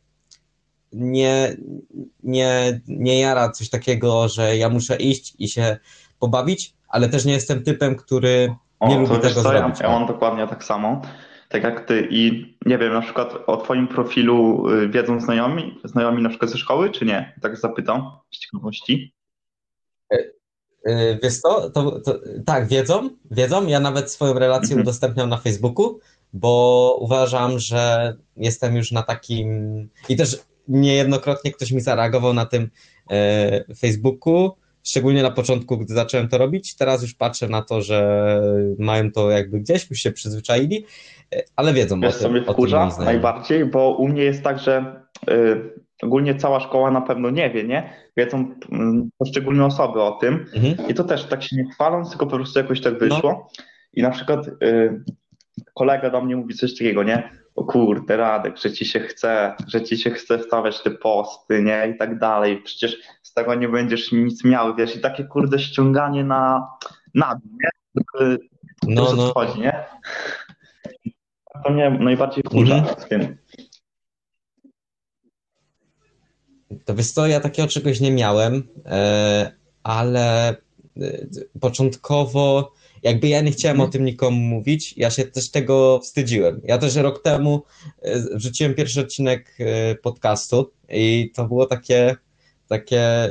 nie, 0.93 1.57
nie, 2.23 2.81
nie 2.87 3.19
jara 3.19 3.51
coś 3.51 3.69
takiego, 3.69 4.27
że 4.27 4.57
ja 4.57 4.69
muszę 4.69 4.95
iść 4.95 5.35
i 5.39 5.49
się 5.49 5.77
pobawić, 6.19 6.73
ale 6.87 7.09
też 7.09 7.25
nie 7.25 7.33
jestem 7.33 7.63
typem, 7.63 7.95
który 7.95 8.55
nie 8.81 8.97
o, 8.97 8.99
lubi 8.99 9.21
tego 9.21 9.33
co, 9.33 9.41
zrobić. 9.41 9.79
Ja, 9.79 9.87
ja 9.87 9.99
mam 9.99 10.07
dokładnie 10.07 10.47
tak 10.47 10.63
samo 10.63 11.01
tak 11.49 11.63
jak 11.63 11.87
ty. 11.87 12.07
I 12.11 12.55
nie 12.65 12.77
wiem, 12.77 12.93
na 12.93 13.01
przykład 13.01 13.33
o 13.47 13.57
twoim 13.57 13.87
profilu 13.87 14.69
y, 14.69 14.89
wiedzą 14.89 15.21
znajomi, 15.21 15.79
znajomi 15.83 16.23
na 16.23 16.29
przykład 16.29 16.51
ze 16.51 16.57
szkoły, 16.57 16.89
czy 16.89 17.05
nie? 17.05 17.33
Tak 17.41 17.57
zapytam 17.57 18.11
z 18.31 18.39
ciekawości. 18.39 19.13
E, 20.13 20.17
e, 20.85 21.19
wiesz 21.23 21.37
co, 21.37 21.69
to, 21.69 21.99
to, 21.99 22.19
tak, 22.45 22.67
wiedzą, 22.67 23.09
wiedzą. 23.31 23.67
Ja 23.67 23.79
nawet 23.79 24.11
swoją 24.11 24.33
relację 24.33 24.69
mhm. 24.69 24.81
udostępniam 24.81 25.29
na 25.29 25.37
Facebooku, 25.37 25.99
bo 26.33 26.97
uważam, 26.99 27.59
że 27.59 28.13
jestem 28.37 28.75
już 28.75 28.91
na 28.91 29.03
takim 29.03 29.89
i 30.09 30.15
też 30.15 30.37
niejednokrotnie 30.67 31.51
ktoś 31.51 31.71
mi 31.71 31.81
zareagował 31.81 32.33
na 32.33 32.45
tym 32.45 32.69
e, 33.09 33.75
Facebooku, 33.75 34.51
szczególnie 34.83 35.23
na 35.23 35.31
początku, 35.31 35.77
gdy 35.77 35.93
zacząłem 35.93 36.29
to 36.29 36.37
robić. 36.37 36.75
Teraz 36.75 37.01
już 37.01 37.13
patrzę 37.13 37.47
na 37.47 37.61
to, 37.61 37.81
że 37.81 38.41
mają 38.79 39.11
to 39.11 39.31
jakby 39.31 39.59
gdzieś, 39.59 39.89
już 39.89 39.99
się 39.99 40.11
przyzwyczaili, 40.11 40.85
ale 41.55 41.73
wiedzą 41.73 41.99
Wiesz, 41.99 42.15
o 42.15 42.19
tym. 42.19 42.21
co 42.21 42.29
mnie 42.29 42.41
wkurza 42.41 42.89
najbardziej, 42.99 43.65
bo 43.65 43.97
u 43.97 44.07
mnie 44.07 44.23
jest 44.23 44.43
tak, 44.43 44.59
że 44.59 45.01
y, 45.29 45.73
ogólnie 46.03 46.35
cała 46.35 46.59
szkoła 46.59 46.91
na 46.91 47.01
pewno 47.01 47.29
nie 47.29 47.49
wie, 47.49 47.63
nie? 47.63 47.93
Wiedzą 48.17 48.41
y, 48.41 48.55
poszczególne 49.17 49.65
osoby 49.65 50.01
o 50.01 50.11
tym 50.11 50.45
mhm. 50.55 50.89
i 50.89 50.93
to 50.93 51.03
też 51.03 51.25
tak 51.25 51.43
się 51.43 51.55
nie 51.55 51.71
chwalą, 51.71 52.09
tylko 52.09 52.27
po 52.27 52.35
prostu 52.35 52.59
jakoś 52.59 52.81
tak 52.81 52.99
wyszło. 52.99 53.29
No. 53.29 53.47
I 53.93 54.01
na 54.01 54.09
przykład 54.09 54.47
y, 54.47 55.03
kolega 55.73 56.09
do 56.09 56.21
mnie 56.21 56.35
mówi 56.35 56.53
coś 56.53 56.71
takiego, 56.73 57.03
nie? 57.03 57.29
O 57.55 57.63
kurde, 57.63 58.17
Radek, 58.17 58.57
że 58.57 58.71
ci 58.71 58.85
się 58.85 58.99
chce, 58.99 59.55
że 59.67 59.81
ci 59.81 59.97
się 59.97 60.11
chce 60.11 60.43
stawiać 60.43 60.83
te 60.83 60.91
posty, 60.91 61.63
nie? 61.63 61.91
I 61.95 61.97
tak 61.97 62.19
dalej. 62.19 62.61
Przecież 62.63 62.97
z 63.21 63.33
tego 63.33 63.55
nie 63.55 63.69
będziesz 63.69 64.11
nic 64.11 64.43
miał, 64.43 64.75
wiesz? 64.75 64.95
I 64.95 64.99
takie 64.99 65.23
kurde 65.23 65.59
ściąganie 65.59 66.23
na, 66.23 66.67
na 67.15 67.35
dół, 67.35 67.51
nie? 67.63 67.69
No, 68.87 69.13
no. 69.17 69.31
Chodzi, 69.33 69.59
nie? 69.59 69.85
To 71.65 71.71
mnie 71.71 71.89
najbardziej 71.89 72.43
wkurza 72.43 72.75
mhm. 72.75 72.95
w 72.95 73.05
tym. 73.05 73.37
To 76.85 76.95
wiesz 76.95 77.11
co, 77.11 77.27
ja 77.27 77.39
takiego 77.39 77.67
czegoś 77.67 77.99
nie 77.99 78.11
miałem, 78.11 78.67
e, 78.85 79.51
ale 79.83 80.49
e, 80.49 80.55
początkowo 81.59 82.73
jakby 83.03 83.27
ja 83.27 83.41
nie 83.41 83.51
chciałem 83.51 83.75
mhm. 83.75 83.89
o 83.89 83.91
tym 83.91 84.05
nikomu 84.05 84.37
mówić, 84.37 84.97
ja 84.97 85.09
się 85.09 85.23
też 85.25 85.51
tego 85.51 85.99
wstydziłem. 85.99 86.61
Ja 86.63 86.77
też 86.77 86.95
rok 86.95 87.23
temu 87.23 87.63
e, 88.01 88.19
wrzuciłem 88.19 88.73
pierwszy 88.73 89.01
odcinek 89.01 89.57
podcastu 90.01 90.71
i 90.89 91.31
to 91.35 91.45
było 91.45 91.65
takie, 91.65 92.15
takie 92.67 93.29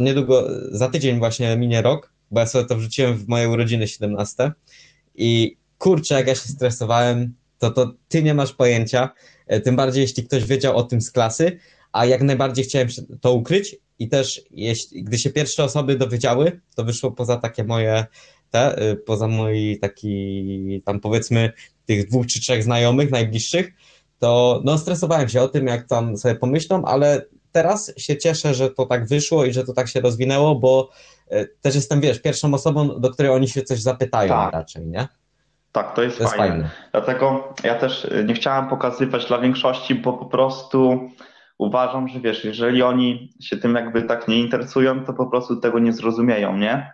niedługo, 0.00 0.48
za 0.70 0.88
tydzień 0.88 1.18
właśnie 1.18 1.56
minie 1.56 1.82
rok, 1.82 2.12
bo 2.30 2.40
ja 2.40 2.46
sobie 2.46 2.64
to 2.64 2.76
wrzuciłem 2.76 3.14
w 3.14 3.28
moje 3.28 3.48
urodziny 3.48 3.88
17 3.88 4.52
i 5.14 5.56
kurczę, 5.78 6.14
jak 6.14 6.26
ja 6.26 6.34
się 6.34 6.48
stresowałem, 6.48 7.34
to, 7.58 7.70
to 7.70 7.92
ty 8.08 8.22
nie 8.22 8.34
masz 8.34 8.52
pojęcia, 8.52 9.10
e, 9.46 9.60
tym 9.60 9.76
bardziej 9.76 10.00
jeśli 10.00 10.24
ktoś 10.24 10.44
wiedział 10.44 10.76
o 10.76 10.82
tym 10.82 11.00
z 11.00 11.10
klasy, 11.10 11.58
a 11.92 12.06
jak 12.06 12.22
najbardziej 12.22 12.64
chciałem 12.64 12.88
to 13.20 13.32
ukryć 13.32 13.76
i 13.98 14.08
też 14.08 14.42
jeśli, 14.50 15.04
gdy 15.04 15.18
się 15.18 15.30
pierwsze 15.30 15.64
osoby 15.64 15.96
dowiedziały, 15.96 16.60
to 16.74 16.84
wyszło 16.84 17.10
poza 17.10 17.36
takie 17.36 17.64
moje, 17.64 18.06
te, 18.50 18.76
e, 18.76 18.96
poza 18.96 19.28
moi 19.28 19.78
taki 19.78 20.82
tam 20.84 21.00
powiedzmy 21.00 21.52
tych 21.86 22.08
dwóch 22.08 22.26
czy 22.26 22.40
trzech 22.40 22.62
znajomych 22.62 23.10
najbliższych, 23.10 23.72
to 24.18 24.62
no 24.64 24.78
stresowałem 24.78 25.28
się 25.28 25.42
o 25.42 25.48
tym, 25.48 25.66
jak 25.66 25.88
tam 25.88 26.16
sobie 26.16 26.34
pomyślą, 26.34 26.84
ale 26.84 27.24
teraz 27.52 27.92
się 27.96 28.16
cieszę, 28.16 28.54
że 28.54 28.70
to 28.70 28.86
tak 28.86 29.06
wyszło 29.06 29.44
i 29.44 29.52
że 29.52 29.64
to 29.64 29.72
tak 29.72 29.88
się 29.88 30.00
rozwinęło, 30.00 30.54
bo 30.54 30.90
e, 31.28 31.46
też 31.46 31.74
jestem, 31.74 32.00
wiesz, 32.00 32.20
pierwszą 32.20 32.54
osobą, 32.54 33.00
do 33.00 33.10
której 33.10 33.32
oni 33.32 33.48
się 33.48 33.62
coś 33.62 33.80
zapytają 33.80 34.28
tak. 34.28 34.52
raczej, 34.52 34.86
nie? 34.86 35.08
Tak, 35.78 35.94
to 35.94 36.02
jest, 36.02 36.18
to 36.18 36.24
jest 36.24 36.36
fajne. 36.36 36.54
fajne. 36.54 36.70
Dlatego 36.92 37.54
ja 37.64 37.74
też 37.74 38.04
e, 38.04 38.24
nie 38.24 38.34
chciałem 38.34 38.68
pokazywać 38.68 39.26
dla 39.26 39.38
większości, 39.38 39.94
bo 39.94 40.12
po 40.12 40.26
prostu 40.26 41.10
uważam, 41.58 42.08
że 42.08 42.20
wiesz, 42.20 42.44
jeżeli 42.44 42.82
oni 42.82 43.32
się 43.40 43.56
tym 43.56 43.74
jakby 43.74 44.02
tak 44.02 44.28
nie 44.28 44.40
interesują, 44.40 45.04
to 45.04 45.12
po 45.12 45.26
prostu 45.26 45.56
tego 45.56 45.78
nie 45.78 45.92
zrozumieją, 45.92 46.56
nie? 46.56 46.92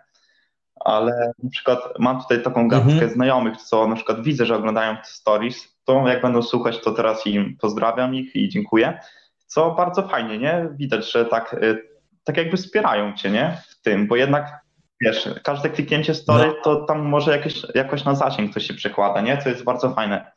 Ale 0.79 1.31
na 1.43 1.49
przykład 1.49 1.79
mam 1.99 2.21
tutaj 2.21 2.43
taką 2.43 2.61
mhm. 2.61 3.09
znajomych, 3.09 3.57
co 3.57 3.87
na 3.87 3.95
przykład 3.95 4.23
widzę, 4.23 4.45
że 4.45 4.55
oglądają 4.55 4.97
stories, 5.03 5.77
to 5.83 6.07
jak 6.07 6.21
będą 6.21 6.41
słuchać, 6.41 6.81
to 6.81 6.91
teraz 6.91 7.27
im 7.27 7.57
pozdrawiam 7.61 8.15
ich 8.15 8.35
i 8.35 8.49
dziękuję. 8.49 8.99
Co 9.47 9.71
bardzo 9.71 10.07
fajnie, 10.07 10.37
nie? 10.37 10.69
Widać, 10.71 11.11
że 11.11 11.25
tak, 11.25 11.53
y, 11.53 11.81
tak 12.23 12.37
jakby 12.37 12.57
wspierają 12.57 13.13
cię, 13.13 13.31
nie? 13.31 13.57
W 13.69 13.81
tym, 13.81 14.07
bo 14.07 14.15
jednak 14.15 14.64
wiesz, 15.01 15.29
każde 15.43 15.69
kliknięcie 15.69 16.15
story, 16.15 16.47
no. 16.47 16.53
to 16.63 16.85
tam 16.85 17.01
może 17.01 17.31
jakieś, 17.31 17.65
jakoś 17.75 18.05
na 18.05 18.15
zasięg 18.15 18.53
to 18.53 18.59
się 18.59 18.73
przekłada, 18.73 19.21
nie? 19.21 19.37
Co 19.37 19.49
jest 19.49 19.63
bardzo 19.63 19.93
fajne. 19.93 20.31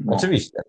No. 0.00 0.16
Oczywiście. 0.16 0.62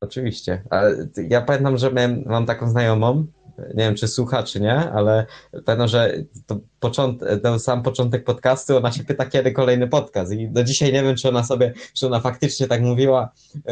Oczywiście. 0.00 0.62
Ale 0.70 0.96
ja 1.28 1.42
pamiętam, 1.42 1.78
że 1.78 1.92
miałem, 1.92 2.22
mam 2.26 2.46
taką 2.46 2.70
znajomą, 2.70 3.26
nie 3.58 3.84
wiem, 3.84 3.94
czy 3.94 4.08
słucha, 4.08 4.42
czy 4.42 4.60
nie, 4.60 4.74
ale 4.74 5.26
pamiętam, 5.64 5.88
że 5.88 6.14
to, 6.46 6.58
począt, 6.80 7.22
to 7.42 7.58
sam 7.58 7.82
początek 7.82 8.24
podcastu, 8.24 8.76
ona 8.76 8.92
się 8.92 9.04
pyta, 9.04 9.26
kiedy 9.26 9.52
kolejny 9.52 9.88
podcast 9.88 10.32
i 10.32 10.48
do 10.48 10.64
dzisiaj 10.64 10.92
nie 10.92 11.02
wiem, 11.02 11.16
czy 11.16 11.28
ona 11.28 11.44
sobie, 11.44 11.72
czy 11.94 12.06
ona 12.06 12.20
faktycznie 12.20 12.66
tak 12.66 12.82
mówiła, 12.82 13.32
yy, 13.54 13.62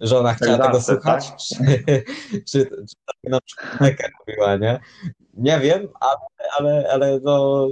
że 0.00 0.18
ona 0.18 0.34
chciała 0.34 0.58
tak 0.58 0.66
tego 0.66 0.80
zawsze, 0.80 0.92
słuchać, 0.94 1.28
tak? 1.28 1.38
czy, 1.38 1.54
czy, 2.50 2.64
czy 2.64 2.96
tak 3.06 3.30
na 3.30 3.38
przykład 3.40 4.10
mówiła, 4.26 4.56
nie? 4.56 4.80
Nie 5.34 5.60
wiem, 5.60 5.88
ale, 6.00 6.18
ale, 6.58 6.90
ale 6.92 7.20
no, 7.22 7.68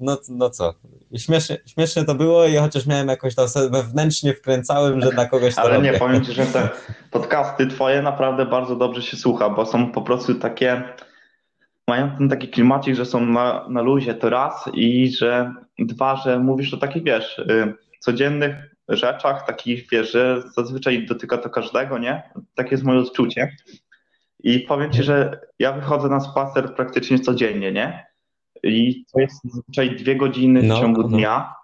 no, 0.00 0.18
no 0.28 0.50
co, 0.50 0.74
śmiesznie, 1.16 1.58
śmiesznie 1.66 2.04
to 2.04 2.14
było 2.14 2.46
i 2.46 2.56
chociaż 2.56 2.86
miałem 2.86 3.08
jakoś 3.08 3.34
tam 3.34 3.48
sobie 3.48 3.70
wewnętrznie 3.70 4.34
wkręcałem, 4.34 5.00
że 5.00 5.10
dla 5.10 5.26
kogoś 5.26 5.54
to 5.54 5.60
Ale 5.60 5.74
robię. 5.74 5.92
nie, 5.92 5.98
powiem 5.98 6.24
Ci, 6.24 6.32
że 6.32 6.46
te 6.46 6.68
podcasty 7.10 7.66
Twoje 7.66 8.02
naprawdę 8.02 8.46
bardzo 8.46 8.76
dobrze 8.76 9.02
się 9.02 9.16
słucha, 9.16 9.50
bo 9.50 9.66
są 9.66 9.92
po 9.92 10.02
prostu 10.02 10.34
takie, 10.34 10.82
mają 11.88 12.16
ten 12.16 12.28
taki 12.28 12.48
klimacik, 12.48 12.94
że 12.94 13.06
są 13.06 13.26
na, 13.26 13.66
na 13.68 13.82
luzie 13.82 14.14
to 14.14 14.30
raz 14.30 14.70
i 14.74 15.12
że 15.16 15.52
dwa, 15.78 16.16
że 16.16 16.38
mówisz 16.38 16.74
o 16.74 16.76
takich, 16.76 17.02
wiesz, 17.04 17.38
y, 17.38 17.74
codziennych 18.00 18.54
rzeczach, 18.88 19.46
takich, 19.46 19.88
wiesz, 19.90 20.12
że 20.12 20.42
zazwyczaj 20.56 21.06
dotyka 21.06 21.38
to 21.38 21.50
każdego, 21.50 21.98
nie? 21.98 22.22
Takie 22.54 22.70
jest 22.70 22.84
moje 22.84 23.00
odczucie. 23.00 23.56
I 24.40 24.60
powiem 24.60 24.92
Ci, 24.92 25.02
że 25.02 25.40
ja 25.58 25.72
wychodzę 25.72 26.08
na 26.08 26.20
spacer 26.20 26.74
praktycznie 26.74 27.18
codziennie, 27.18 27.72
nie? 27.72 28.07
I 28.62 29.04
to 29.12 29.20
jest 29.20 29.44
zazwyczaj 29.44 29.96
dwie 29.96 30.16
godziny 30.16 30.60
w 30.62 30.64
no, 30.64 30.80
ciągu 30.80 31.02
no. 31.02 31.08
dnia. 31.08 31.54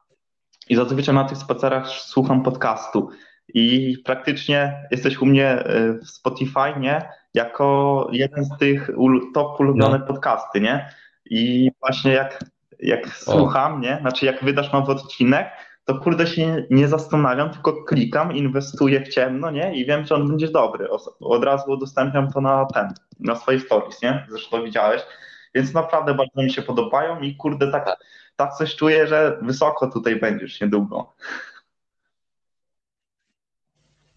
I 0.68 0.76
zazwyczaj 0.76 1.14
na 1.14 1.24
tych 1.24 1.38
spacerach 1.38 1.88
słucham 1.88 2.42
podcastu. 2.42 3.09
I 3.55 3.97
praktycznie 4.05 4.86
jesteś 4.90 5.18
u 5.18 5.26
mnie 5.26 5.49
e, 5.49 5.92
w 5.92 6.09
Spotify, 6.09 6.80
nie? 6.80 7.09
Jako 7.34 8.09
jeden 8.12 8.45
z 8.45 8.59
tych 8.59 8.90
top 9.34 9.61
ulubione 9.61 9.99
no. 9.99 10.07
podcasty, 10.07 10.61
nie? 10.61 10.90
I 11.24 11.70
właśnie 11.80 12.12
jak, 12.12 12.45
jak 12.80 13.09
słucham, 13.09 13.80
nie? 13.80 13.99
Znaczy 14.01 14.26
jak 14.26 14.45
wydasz 14.45 14.72
nowy 14.72 14.92
odcinek, 14.92 15.47
to 15.84 15.99
kurde 15.99 16.26
się 16.26 16.66
nie 16.70 16.88
zastanawiam, 16.88 17.51
tylko 17.51 17.84
klikam, 17.84 18.32
inwestuję 18.32 19.01
w 19.01 19.09
ciemno, 19.09 19.51
nie? 19.51 19.76
I 19.76 19.86
wiem, 19.86 20.07
że 20.07 20.14
on 20.14 20.28
będzie 20.28 20.49
dobry. 20.49 20.88
Od 21.20 21.45
razu 21.45 21.70
udostępniam 21.70 22.32
to 22.32 22.40
na 22.40 22.66
ten, 22.74 22.88
na 23.20 23.36
swoje 23.36 23.61
stories, 23.61 24.03
nie? 24.03 24.26
Zresztą 24.30 24.64
widziałeś. 24.64 25.03
Więc 25.55 25.74
naprawdę 25.74 26.14
bardzo 26.14 26.42
mi 26.42 26.52
się 26.52 26.62
podobają 26.62 27.20
i 27.20 27.36
kurde, 27.36 27.72
tak, 27.72 27.96
tak 28.36 28.55
coś 28.55 28.76
czuję, 28.76 29.07
że 29.07 29.38
wysoko 29.42 29.90
tutaj 29.90 30.20
będziesz 30.20 30.61
niedługo. 30.61 31.12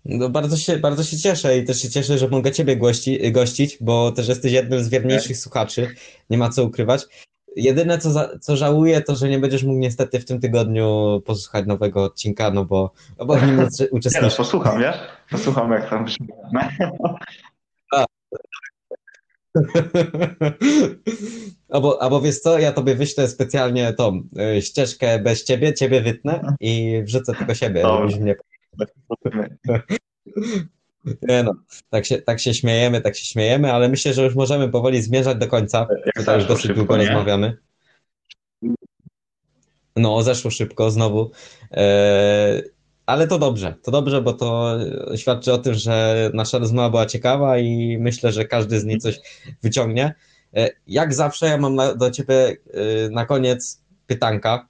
No 0.06 0.30
bardzo 0.30 0.58
się, 0.58 0.78
bardzo 0.78 1.04
się 1.04 1.18
cieszę 1.18 1.58
i 1.58 1.66
też 1.66 1.82
się 1.82 1.90
cieszę, 1.90 2.18
że 2.18 2.28
mogę 2.28 2.52
Ciebie 2.52 2.78
gości, 2.78 3.32
gościć, 3.32 3.78
bo 3.82 4.12
też 4.12 4.28
jesteś 4.28 4.52
jednym 4.52 4.84
z 4.84 4.90
wierniejszych 4.90 5.38
słuchaczy, 5.38 5.90
nie 6.30 6.38
ma 6.38 6.50
co 6.50 6.64
ukrywać. 6.64 7.06
Jedyne, 7.56 7.98
co, 7.98 8.12
za, 8.12 8.40
co 8.40 8.58
żałuję, 8.58 9.02
to 9.02 9.16
że 9.16 9.30
nie 9.30 9.40
będziesz 9.40 9.64
mógł 9.64 9.80
niestety 9.80 10.20
w 10.20 10.26
tym 10.26 10.40
tygodniu 10.40 11.22
posłuchać 11.26 11.66
nowego 11.66 12.04
odcinka, 12.04 12.52
no 12.52 12.66
bo, 12.66 12.92
no 13.20 13.26
bo 13.26 13.36
w 13.36 13.48
nim 13.48 13.60
uczestniczysz. 13.92 14.22
Nie, 14.22 14.22
no, 14.22 14.36
posłucham, 14.38 14.80
wiesz? 14.80 14.96
Posłucham, 15.32 15.72
jak 15.72 15.90
tam 15.90 16.06
brzmi. 16.06 16.28
albo, 21.70 22.02
albo 22.02 22.22
wiesz 22.22 22.40
co, 22.40 22.60
ja 22.60 22.72
tobie 22.72 22.96
wyślę 22.96 23.28
specjalnie 23.28 23.94
tą 23.94 24.24
y, 24.58 24.62
ścieżkę 24.62 25.20
bez 25.20 25.44
ciebie, 25.44 25.74
ciebie 25.74 26.02
wytnę 26.02 26.56
i 26.60 27.02
wrzucę 27.06 27.34
tylko 27.34 27.56
siebie, 27.56 27.84
mnie... 28.20 28.36
Nie 31.22 31.44
no, 31.44 31.54
tak 31.90 32.06
się, 32.06 32.22
tak 32.22 32.40
się 32.40 32.54
śmiejemy, 32.54 33.02
tak 33.02 33.16
się 33.16 33.26
śmiejemy, 33.26 33.74
ale 33.74 33.90
myślę, 33.90 34.14
że 34.14 34.24
już 34.24 34.36
możemy 34.36 34.70
powoli 34.70 35.02
zmierzać 35.02 35.38
do 35.38 35.48
końca. 35.48 35.88
Tutaj 36.16 36.36
już 36.36 36.48
dosyć 36.48 36.76
długo 36.76 36.98
nie? 36.98 37.06
rozmawiamy. 37.06 37.58
No, 39.96 40.22
zeszło 40.22 40.52
szybko 40.52 40.92
znowu. 40.92 41.32
E, 41.72 42.62
ale 43.08 43.28
to 43.28 43.40
dobrze, 43.40 43.74
to 43.84 43.92
dobrze, 43.92 44.22
bo 44.22 44.34
to 44.34 44.78
świadczy 45.16 45.54
o 45.54 45.58
tym, 45.58 45.74
że 45.74 46.30
nasza 46.34 46.58
rozmowa 46.58 46.90
była 46.90 47.06
ciekawa 47.06 47.58
i 47.58 47.98
myślę, 48.00 48.32
że 48.32 48.46
każdy 48.46 48.80
z 48.80 48.86
niej 48.86 48.98
coś 48.98 49.20
wyciągnie. 49.64 50.14
E, 50.56 50.70
jak 50.88 51.14
zawsze, 51.14 51.46
ja 51.46 51.58
mam 51.58 51.78
do 51.98 52.12
Ciebie 52.12 52.36
e, 52.46 52.56
na 53.10 53.26
koniec 53.26 53.82
pytanka. 54.08 54.68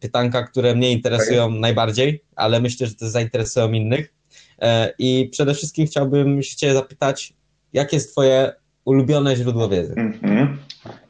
Pytanka, 0.00 0.42
które 0.42 0.74
mnie 0.74 0.92
interesują 0.92 1.44
okay. 1.44 1.60
najbardziej, 1.60 2.22
ale 2.36 2.60
myślę, 2.60 2.86
że 2.86 2.94
to 2.94 3.10
zainteresują 3.10 3.72
innych. 3.72 4.14
E, 4.62 4.92
I 4.98 5.28
przede 5.32 5.54
wszystkim 5.54 5.86
chciałbym 5.86 6.42
się 6.42 6.56
Cię 6.56 6.74
zapytać, 6.74 7.32
jakie 7.72 7.96
jest 7.96 8.12
Twoje 8.12 8.52
ulubione 8.84 9.36
źródło 9.36 9.68
wiedzy? 9.68 9.94
Mm 9.96 10.12
-hmm. 10.12 10.56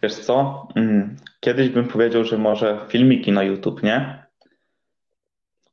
Wiesz 0.03 0.15
co? 0.15 0.69
Mm, 0.77 1.17
kiedyś 1.41 1.69
bym 1.69 1.89
powiedział, 1.89 2.25
że 2.25 2.39
może 2.39 2.81
filmiki 2.89 3.33
na 3.33 3.43
YouTube, 3.43 3.83
nie? 3.83 4.26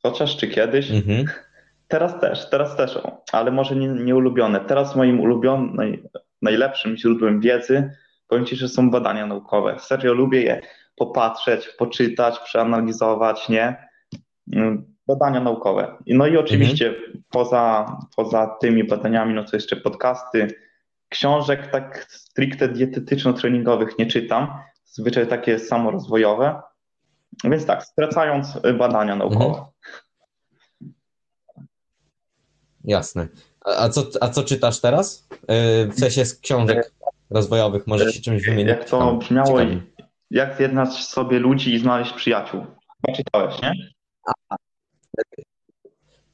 Chociaż 0.04 0.38
czy 0.38 0.48
kiedyś? 0.48 0.92
Mhm. 0.92 1.26
Teraz 1.88 2.20
też, 2.20 2.50
teraz 2.50 2.76
też, 2.76 3.00
ale 3.32 3.52
może 3.52 3.76
nie, 3.76 3.88
nie 3.88 4.16
ulubione. 4.16 4.60
Teraz 4.60 4.96
moim 4.96 5.20
ulubionym, 5.20 5.76
naj, 5.76 6.04
najlepszym 6.42 6.98
źródłem 6.98 7.40
wiedzy 7.40 7.90
powiem 8.34 8.46
Ci, 8.46 8.56
że 8.56 8.70
są 8.70 8.92
badania 8.92 9.26
naukowe. 9.26 9.80
Serio 9.80 10.14
lubię 10.14 10.42
je 10.42 10.62
popatrzeć, 10.96 11.70
poczytać, 11.78 12.40
przeanalizować, 12.40 13.50
nie? 13.50 13.90
Mm, 14.54 14.96
badania 15.08 15.40
naukowe. 15.40 15.98
No 16.08 16.28
i 16.28 16.38
oczywiście 16.38 16.88
mhm. 16.88 17.24
poza, 17.32 17.98
poza 18.16 18.58
tymi 18.62 18.84
badaniami, 18.84 19.34
no 19.34 19.44
to 19.44 19.56
jeszcze 19.56 19.76
podcasty, 19.76 20.48
książek 21.10 21.68
tak 21.68 22.06
stricte 22.10 22.68
dietetyczno-treningowych 22.70 24.00
nie 24.00 24.06
czytam, 24.06 24.48
zwyczaj 24.86 25.28
takie 25.28 25.60
samorozwojowe. 25.60 26.62
Więc 27.44 27.66
tak, 27.66 27.86
skracając 27.86 28.60
badania 28.78 29.16
naukowe. 29.16 29.46
Mhm. 29.46 29.66
Jasne. 32.84 33.28
A 33.66 33.90
co, 33.90 34.04
a 34.22 34.30
co 34.30 34.44
czytasz 34.44 34.82
teraz? 34.82 35.28
Y, 35.34 35.88
w 35.88 36.00
sensie 36.00 36.26
z 36.26 36.40
książek 36.40 36.94
rozwojowych, 37.30 37.88
może 37.88 38.12
się 38.12 38.22
czymś 38.22 38.46
wymienić? 38.46 38.68
Jak 38.68 38.90
to 38.90 39.16
brzmiało, 39.16 39.60
Ciekawe. 39.60 39.82
jak 40.32 40.58
zjednać 40.58 40.94
sobie 40.94 41.40
ludzi 41.40 41.74
i 41.74 41.80
znaleźć 41.80 42.14
przyjaciół. 42.14 42.66
Czytałeś, 43.16 43.62
nie? 43.62 43.74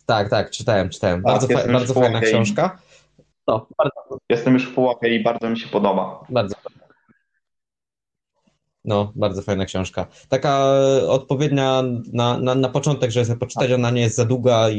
Tak, 0.06 0.30
tak, 0.30 0.52
czytałem, 0.52 0.90
czytałem. 0.90 1.24
Tak, 1.24 1.34
bardzo, 1.34 1.48
fa 1.48 1.74
bardzo 1.74 1.94
fajna 1.94 2.22
książka. 2.22 2.80
No, 3.48 3.68
bardzo... 3.78 4.18
Jestem 4.30 4.54
już 4.54 4.72
w 4.72 4.76
połowie 4.76 5.16
i 5.16 5.24
bardzo 5.24 5.50
mi 5.50 5.60
się 5.60 5.68
podoba. 5.68 6.26
Bardzo. 6.30 6.56
No, 8.90 9.12
bardzo 9.16 9.42
fajna 9.42 9.66
książka. 9.66 10.08
Taka 10.30 10.66
odpowiednia 11.08 11.84
na, 12.14 12.40
na, 12.40 12.56
na 12.56 12.70
początek, 12.70 13.12
żeby 13.12 13.26
sobie 13.26 13.40
poczytać, 13.40 13.72
ona 13.72 13.92
nie 13.92 14.02
jest 14.02 14.16
za 14.16 14.26
długa 14.26 14.70
i, 14.70 14.76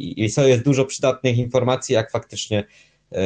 i, 0.00 0.20
i 0.20 0.48
jest 0.48 0.64
dużo 0.64 0.84
przydatnych 0.84 1.38
informacji, 1.38 1.94
jak 1.94 2.10
faktycznie 2.10 2.64
y, 3.12 3.16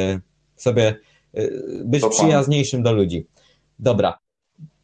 sobie 0.55 0.95
y, 1.37 1.81
być 1.85 2.01
Dokładnie. 2.01 2.23
przyjazniejszym 2.23 2.83
do 2.83 2.93
ludzi. 2.93 3.25
Dobra, 3.79 4.17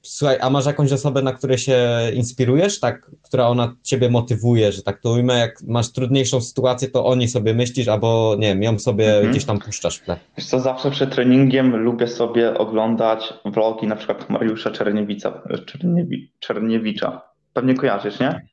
Słuchaj, 0.05 0.37
a 0.41 0.49
masz 0.49 0.65
jakąś 0.65 0.91
osobę, 0.91 1.21
na 1.21 1.33
której 1.33 1.57
się 1.57 1.77
inspirujesz, 2.13 2.79
tak, 2.79 3.11
która 3.23 3.47
ona 3.47 3.75
ciebie 3.83 4.09
motywuje, 4.09 4.71
że 4.71 4.83
tak 4.83 4.99
to 4.99 5.11
ujmę, 5.11 5.39
jak 5.39 5.63
masz 5.67 5.91
trudniejszą 5.91 6.41
sytuację, 6.41 6.87
to 6.87 7.05
o 7.05 7.15
niej 7.15 7.27
sobie 7.27 7.53
myślisz, 7.53 7.87
albo 7.87 8.35
nie 8.39 8.47
wiem, 8.47 8.63
ją 8.63 8.79
sobie 8.79 9.13
mhm. 9.13 9.31
gdzieś 9.31 9.45
tam 9.45 9.59
puszczasz 9.59 9.97
w 9.97 10.03
tle. 10.03 10.17
Wiesz 10.37 10.45
co, 10.45 10.59
zawsze 10.59 10.91
przed 10.91 11.15
treningiem 11.15 11.75
lubię 11.75 12.07
sobie 12.07 12.57
oglądać 12.57 13.33
vlogi 13.45 13.87
na 13.87 13.95
przykład 13.95 14.29
Mariusza 14.29 14.71
Czerniewica, 14.71 15.41
Czerniewi, 15.65 16.31
Czerniewicza. 16.39 17.21
Pewnie 17.53 17.73
kojarzysz, 17.73 18.19
nie? 18.19 18.47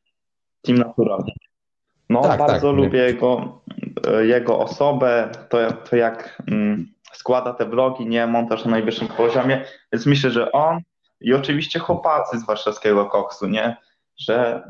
Team 0.63 0.79
Natural. 0.79 1.25
No, 2.11 2.23
tak, 2.23 2.39
bardzo 2.39 2.69
tak, 2.69 2.77
lubię 2.77 2.99
nie. 2.99 3.05
jego 3.05 3.63
jego 4.23 4.59
osobę, 4.59 5.31
to, 5.49 5.59
to 5.73 5.97
jak 5.97 6.43
mm, 6.49 6.87
składa 7.13 7.53
te 7.53 7.67
vlogi, 7.67 8.07
nie, 8.07 8.27
montaż 8.27 8.65
na 8.65 8.71
najwyższym 8.71 9.09
poziomie, 9.09 9.65
więc 9.93 10.07
myślę, 10.07 10.31
że 10.31 10.53
on 10.53 10.81
i 11.23 11.35
oczywiście 11.35 11.79
chłopacy 11.79 12.39
z 12.39 12.47
warszawskiego 12.47 13.07
koksu, 13.07 13.49
nie, 13.49 13.77
że 14.17 14.63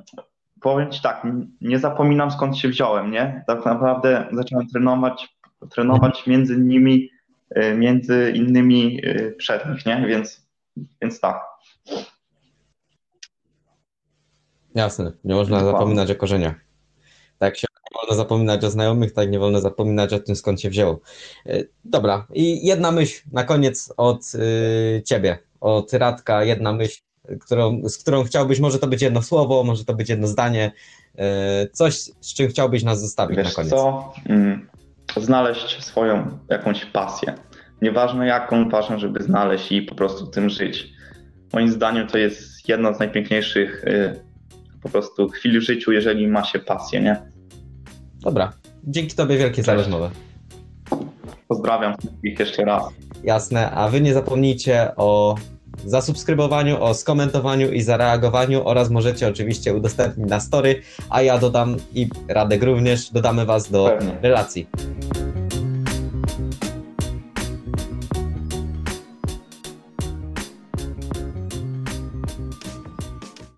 powiem 0.60 0.90
Ci 0.90 1.02
tak, 1.02 1.26
nie 1.60 1.78
zapominam 1.78 2.30
skąd 2.30 2.58
się 2.58 2.68
wziąłem, 2.68 3.10
nie, 3.10 3.44
tak 3.46 3.64
naprawdę 3.64 4.28
zacząłem 4.32 4.68
trenować, 4.68 5.36
trenować 5.70 6.26
między 6.26 6.58
nimi, 6.58 7.10
e, 7.50 7.74
między 7.74 8.32
innymi 8.34 9.00
e, 9.04 9.30
przed 9.30 9.66
nich, 9.66 9.86
nie, 9.86 10.04
więc, 10.08 10.46
więc 11.02 11.20
tak. 11.20 11.40
Jasne, 14.74 15.12
nie 15.24 15.34
można 15.34 15.56
Dokładnie. 15.56 15.78
zapominać 15.78 16.10
o 16.10 16.14
korzeniach. 16.14 16.54
Tak 17.38 17.56
się 17.56 17.66
nie 17.72 18.00
wolno 18.00 18.16
zapominać 18.16 18.64
o 18.64 18.70
znajomych, 18.70 19.12
tak 19.12 19.30
nie 19.30 19.38
wolno 19.38 19.60
zapominać 19.60 20.12
o 20.12 20.18
tym, 20.18 20.36
skąd 20.36 20.60
się 20.60 20.70
wzięło. 20.70 21.00
E, 21.46 21.62
Dobra, 21.84 22.26
i 22.32 22.66
jedna 22.66 22.92
myśl 22.92 23.22
na 23.32 23.44
koniec 23.44 23.94
od 23.96 24.34
y, 24.34 25.02
ciebie, 25.06 25.38
Radka, 25.92 26.44
jedna 26.44 26.72
myśl, 26.72 27.00
którą, 27.40 27.88
z 27.88 27.98
którą 27.98 28.24
chciałbyś, 28.24 28.60
może 28.60 28.78
to 28.78 28.86
być 28.86 29.02
jedno 29.02 29.22
słowo, 29.22 29.64
może 29.64 29.84
to 29.84 29.94
być 29.94 30.08
jedno 30.08 30.26
zdanie, 30.26 30.72
e, 31.18 31.66
coś, 31.72 31.94
z 32.20 32.34
czym 32.34 32.48
chciałbyś 32.48 32.82
nas 32.82 33.00
zostawić 33.00 33.36
na 33.36 33.42
Wiesz 33.44 33.54
koniec. 33.54 33.70
co? 33.70 34.12
Mm, 34.28 34.68
Znaleźć 35.16 35.84
swoją 35.84 36.38
jakąś 36.48 36.84
pasję. 36.84 37.34
Nieważne 37.82 38.26
jaką, 38.26 38.68
ważne, 38.68 38.98
żeby 38.98 39.22
znaleźć 39.22 39.72
i 39.72 39.82
po 39.82 39.94
prostu 39.94 40.26
tym 40.26 40.50
żyć. 40.50 40.88
Moim 41.52 41.68
zdaniem 41.72 42.06
to 42.06 42.18
jest 42.18 42.68
jedna 42.68 42.94
z 42.94 42.98
najpiękniejszych 42.98 43.84
y, 43.84 44.20
po 44.82 44.88
prostu 44.88 45.28
chwil 45.28 45.60
w 45.60 45.62
życiu, 45.64 45.92
jeżeli 45.92 46.28
ma 46.28 46.44
się 46.44 46.58
pasję, 46.58 47.00
nie? 47.00 47.22
Dobra, 48.20 48.52
dzięki 48.84 49.16
tobie 49.16 49.36
wielkie 49.36 49.62
za 49.62 49.74
rozmowę. 49.74 50.10
Pozdrawiam 51.48 51.94
ich 52.22 52.38
jeszcze 52.38 52.64
raz. 52.64 52.82
Jasne, 53.24 53.70
a 53.70 53.88
wy 53.88 54.00
nie 54.00 54.14
zapomnijcie 54.14 54.96
o 54.96 55.34
zasubskrybowaniu, 55.84 56.82
o 56.82 56.94
skomentowaniu 56.94 57.72
i 57.72 57.82
zareagowaniu 57.82 58.68
oraz 58.68 58.90
możecie 58.90 59.28
oczywiście 59.28 59.74
udostępnić 59.74 60.28
na 60.28 60.40
story, 60.40 60.82
a 61.10 61.22
ja 61.22 61.38
dodam 61.38 61.76
i 61.94 62.08
Radek 62.28 62.62
również, 62.62 63.10
dodamy 63.10 63.46
was 63.46 63.70
do 63.70 63.84
Pewnie. 63.84 64.18
relacji. 64.22 64.66